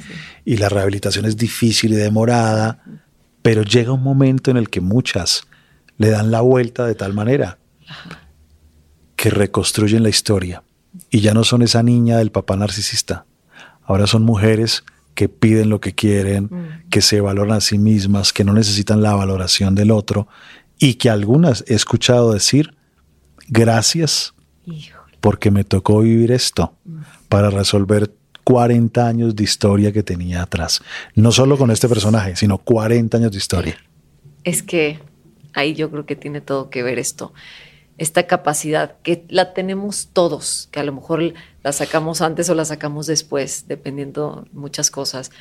y 0.45 0.57
la 0.57 0.69
rehabilitación 0.69 1.25
es 1.25 1.37
difícil 1.37 1.93
y 1.93 1.95
demorada, 1.95 2.83
pero 3.41 3.63
llega 3.63 3.91
un 3.91 4.03
momento 4.03 4.51
en 4.51 4.57
el 4.57 4.69
que 4.69 4.81
muchas 4.81 5.47
le 5.97 6.09
dan 6.11 6.29
la 6.29 6.41
vuelta 6.41 6.85
de 6.85 6.93
tal 6.93 7.13
manera 7.13 7.57
que 9.15 9.29
reconstruyen 9.31 10.03
la 10.03 10.09
historia 10.09 10.63
y 11.09 11.21
ya 11.21 11.33
no 11.33 11.43
son 11.43 11.63
esa 11.63 11.81
niña 11.81 12.17
del 12.17 12.31
papá 12.31 12.55
narcisista, 12.55 13.25
ahora 13.83 14.05
son 14.05 14.23
mujeres 14.23 14.83
que 15.15 15.29
piden 15.29 15.69
lo 15.69 15.79
que 15.79 15.93
quieren, 15.93 16.45
Mm. 16.45 16.89
que 16.89 17.01
se 17.01 17.21
valoran 17.21 17.57
a 17.57 17.61
sí 17.61 17.77
mismas, 17.77 18.33
que 18.33 18.43
no 18.43 18.53
necesitan 18.53 19.01
la 19.01 19.15
valoración 19.15 19.75
del 19.75 19.91
otro 19.91 20.27
y 20.79 20.95
que 20.95 21.09
algunas 21.09 21.63
he 21.67 21.75
escuchado 21.75 22.33
decir, 22.33 22.75
gracias. 23.47 24.33
Porque 25.23 25.51
me 25.51 25.63
tocó 25.63 26.01
vivir 26.01 26.33
esto 26.33 26.73
para 27.29 27.49
resolver 27.49 28.11
40 28.43 29.07
años 29.07 29.33
de 29.37 29.45
historia 29.45 29.93
que 29.93 30.03
tenía 30.03 30.41
atrás. 30.41 30.81
No 31.15 31.31
solo 31.31 31.57
con 31.57 31.71
este 31.71 31.87
personaje, 31.87 32.35
sino 32.35 32.57
40 32.57 33.15
años 33.19 33.31
de 33.31 33.37
historia. 33.37 33.77
Es 34.43 34.61
que 34.61 34.99
ahí 35.53 35.75
yo 35.75 35.89
creo 35.89 36.05
que 36.05 36.17
tiene 36.17 36.41
todo 36.41 36.69
que 36.69 36.83
ver 36.83 36.99
esto. 36.99 37.33
esta 37.97 38.27
capacidad 38.27 38.97
que 39.01 39.23
la 39.29 39.53
tenemos 39.53 40.09
todos, 40.11 40.67
que 40.71 40.81
a 40.81 40.83
lo 40.83 40.91
mejor 40.91 41.33
la 41.63 41.71
sacamos 41.71 42.19
antes 42.19 42.49
o 42.49 42.53
la 42.53 42.65
sacamos 42.65 43.07
después, 43.07 43.63
dependiendo 43.69 44.45
muchas 44.51 44.91
cosas, 44.91 45.31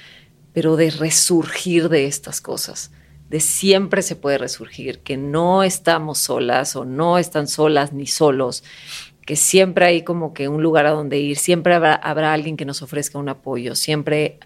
pero 0.52 0.76
de 0.76 0.90
resurgir 0.90 1.88
de 1.88 2.06
estas 2.06 2.40
cosas, 2.40 2.92
de 3.30 3.40
siempre 3.40 4.02
se 4.02 4.14
puede 4.14 4.38
resurgir, 4.38 5.00
que 5.00 5.16
no 5.16 5.64
estamos 5.64 6.18
solas 6.18 6.76
o 6.76 6.84
no 6.84 7.18
están 7.18 7.48
solas 7.48 7.92
ni 7.92 8.06
solos, 8.06 8.62
que 9.24 9.36
siempre 9.36 9.86
hay 9.86 10.02
como 10.02 10.34
que 10.34 10.48
un 10.48 10.62
lugar 10.62 10.86
a 10.86 10.90
donde 10.90 11.18
ir, 11.18 11.36
siempre 11.38 11.74
habrá, 11.74 11.94
habrá 11.94 12.32
alguien 12.32 12.56
que 12.56 12.64
nos 12.64 12.82
ofrezca 12.82 13.18
un 13.18 13.28
apoyo, 13.28 13.74
siempre 13.74 14.38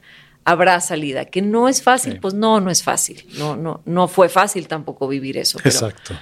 habrá 0.44 0.80
salida. 0.80 1.24
Que 1.24 1.42
no 1.42 1.68
es 1.68 1.82
fácil, 1.82 2.20
pues 2.20 2.32
no, 2.32 2.60
no 2.60 2.70
es 2.70 2.82
fácil. 2.82 3.26
No, 3.36 3.56
no, 3.56 3.82
no 3.84 4.06
fue 4.06 4.28
fácil 4.28 4.68
tampoco 4.68 5.08
vivir 5.08 5.36
eso. 5.36 5.58
Exacto. 5.64 6.14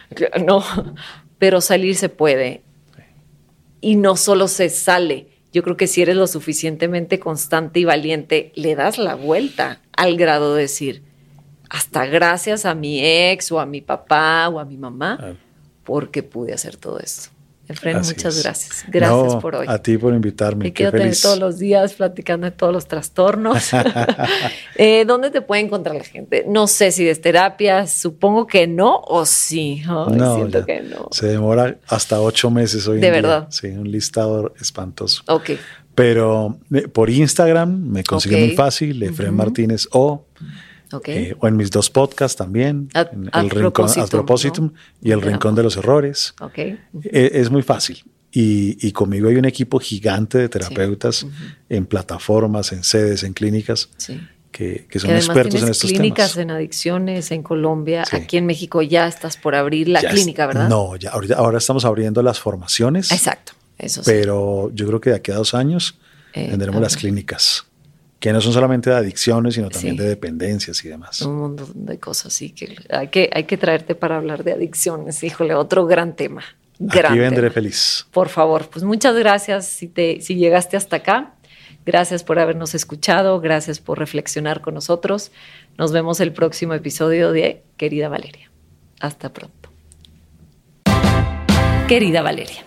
No, 0.45 0.65
pero 1.39 1.61
salir 1.61 1.95
se 1.95 2.09
puede. 2.09 2.63
Y 3.81 3.97
no 3.97 4.17
solo 4.17 4.49
se 4.49 4.71
sale. 4.71 5.29
Yo 5.53 5.63
creo 5.63 5.77
que 5.77 5.87
si 5.87 6.01
eres 6.01 6.17
lo 6.17 6.27
suficientemente 6.27 7.21
constante 7.21 7.81
y 7.81 7.85
valiente, 7.85 8.51
le 8.55 8.75
das 8.75 8.99
la 8.99 9.15
vuelta 9.15 9.81
al 9.93 10.17
grado 10.17 10.55
de 10.55 10.63
decir, 10.63 11.03
hasta 11.69 12.07
gracias 12.07 12.65
a 12.65 12.75
mi 12.75 13.05
ex 13.05 13.53
o 13.53 13.61
a 13.61 13.67
mi 13.67 13.83
papá 13.83 14.49
o 14.49 14.59
a 14.59 14.65
mi 14.65 14.79
mamá, 14.79 15.37
porque 15.85 16.23
pude 16.23 16.55
hacer 16.55 16.77
todo 16.77 16.99
esto. 16.99 17.34
Efren, 17.69 17.97
muchas 17.97 18.43
gracias. 18.43 18.85
Gracias 18.89 19.37
por 19.37 19.55
hoy. 19.55 19.67
A 19.69 19.79
ti 19.79 19.97
por 19.97 20.13
invitarme. 20.13 20.69
Y 20.69 20.73
quédate 20.73 21.11
todos 21.21 21.39
los 21.39 21.59
días 21.59 21.95
platicando 21.95 22.45
de 22.47 22.51
todos 22.51 22.73
los 22.73 22.87
trastornos. 22.87 23.71
eh, 24.77 25.05
¿Dónde 25.07 25.31
te 25.31 25.41
puede 25.41 25.63
encontrar 25.63 25.97
la 25.97 26.05
gente? 26.05 26.45
No 26.47 26.67
sé 26.67 26.93
si 26.93 27.09
es 27.09 27.21
terapia, 27.21 27.87
supongo 27.87 28.47
que 28.47 28.67
no 28.67 29.01
o 29.07 29.25
sí. 29.25 29.83
no, 29.87 30.37
siento 30.37 30.65
que 30.65 30.83
no. 30.83 31.09
Se 31.11 31.27
demora 31.27 31.79
hasta 31.87 32.21
ocho 32.21 32.51
meses 32.51 32.87
hoy. 32.87 33.01
De 33.01 33.11
verdad. 33.11 33.47
Sí, 33.51 33.69
un 33.69 33.91
listado 33.91 34.53
espantoso. 34.61 35.23
Ok. 35.29 35.53
Pero 35.95 36.59
eh, 36.73 36.89
por 36.89 37.09
Instagram 37.09 37.89
me 37.89 38.03
consigue 38.03 38.39
muy 38.39 38.51
fácil, 38.51 39.03
Efren 39.03 39.35
Martínez 39.35 39.87
o 39.93 40.24
eh, 41.07 41.37
o 41.39 41.49
en 41.49 41.57
mis 41.57 41.71
dos 41.71 41.91
podcasts 41.91 42.37
también, 42.37 42.89
el 42.95 43.51
Rincón 43.51 43.89
a 43.99 44.07
propósito 44.07 44.73
y 45.01 45.11
el 45.11 45.21
Rincón 45.21 45.55
de 45.55 45.63
los 45.63 45.77
Errores. 45.77 46.35
Okay. 46.41 46.79
Eh, 47.05 47.31
es 47.35 47.51
muy 47.51 47.63
fácil. 47.63 48.05
Y, 48.37 48.91
conmigo 48.93 49.29
hay 49.29 49.37
un 49.37 49.45
equipo 49.45 49.79
gigante 49.79 50.39
de 50.39 50.49
terapeutas 50.49 51.25
en 51.69 51.87
plataformas, 51.87 52.73
en 52.73 52.83
sedes, 52.83 53.23
en 53.23 53.33
clínicas. 53.33 53.91
Que, 54.51 54.87
son 54.97 55.11
expertos 55.11 55.63
en 55.63 55.69
estos 55.69 55.91
clínicas 55.91 56.37
en 56.37 56.51
adicciones 56.51 57.31
en 57.31 57.43
Colombia. 57.43 58.05
Aquí 58.11 58.37
en 58.37 58.47
México 58.47 58.83
ya 58.83 59.07
estás 59.07 59.37
por 59.37 59.55
abrir 59.55 59.89
la 59.89 60.01
clínica, 60.01 60.47
¿verdad? 60.47 60.69
No, 60.69 60.97
ya 60.97 61.11
ahora 61.11 61.59
estamos 61.59 61.85
abriendo 61.85 62.23
las 62.23 62.41
formaciones. 62.41 63.13
Exacto, 63.13 63.53
eso 63.79 64.03
sí. 64.03 64.11
Pero 64.11 64.71
yo 64.75 64.87
creo 64.87 65.01
que 65.01 65.11
de 65.11 65.17
aquí 65.17 65.31
a 65.31 65.37
dos 65.37 65.55
años 65.55 65.99
eh, 66.33 66.49
tendremos 66.51 66.81
las 66.81 66.97
clínicas 66.97 67.67
que 68.25 68.33
no 68.33 68.41
son 68.41 68.55
solamente 68.55 68.89
de 68.89 68.97
adicciones, 68.97 69.53
sino 69.53 69.69
también 69.69 69.97
de 69.97 70.05
dependencias 70.05 70.83
y 70.83 70.89
demás. 70.89 71.21
Un 71.21 71.41
montón 71.41 71.85
de 71.85 71.99
cosas, 71.99 72.33
sí, 72.33 72.53
que 72.53 72.75
hay, 72.89 73.09
que 73.09 73.29
hay 73.31 73.45
que 73.45 73.59
traerte 73.59 73.95
para 73.95 74.17
hablar 74.17 74.45
de 74.45 74.55
adicciones, 74.55 75.23
híjole, 75.23 75.55
otro 75.55 75.85
gran 75.85 76.17
tema. 76.17 76.43
Gran 76.79 77.13
Aquí 77.13 77.19
vendré 77.19 77.51
feliz. 77.51 78.07
Por 78.13 78.31
favor, 78.31 78.71
pues 78.71 78.83
muchas 78.83 79.15
gracias 79.15 79.67
si, 79.67 79.89
te, 79.89 80.23
si 80.23 80.37
llegaste 80.37 80.79
hasta 80.79 80.97
acá. 80.97 81.35
Gracias 81.85 82.25
por 82.25 82.39
habernos 82.39 82.75
escuchado, 82.75 83.43
gracias 83.43 83.79
por 83.79 83.99
reflexionar 83.99 84.63
con 84.63 84.73
nosotros. 84.73 85.31
Nos 85.77 85.93
vemos 85.93 86.19
el 86.21 86.33
próximo 86.33 86.73
episodio 86.73 87.31
de 87.31 87.63
Querida 87.77 88.09
Valeria. 88.09 88.51
Hasta 89.01 89.35
pronto. 89.35 89.69
Querida 91.89 92.23
Valeria. 92.23 92.65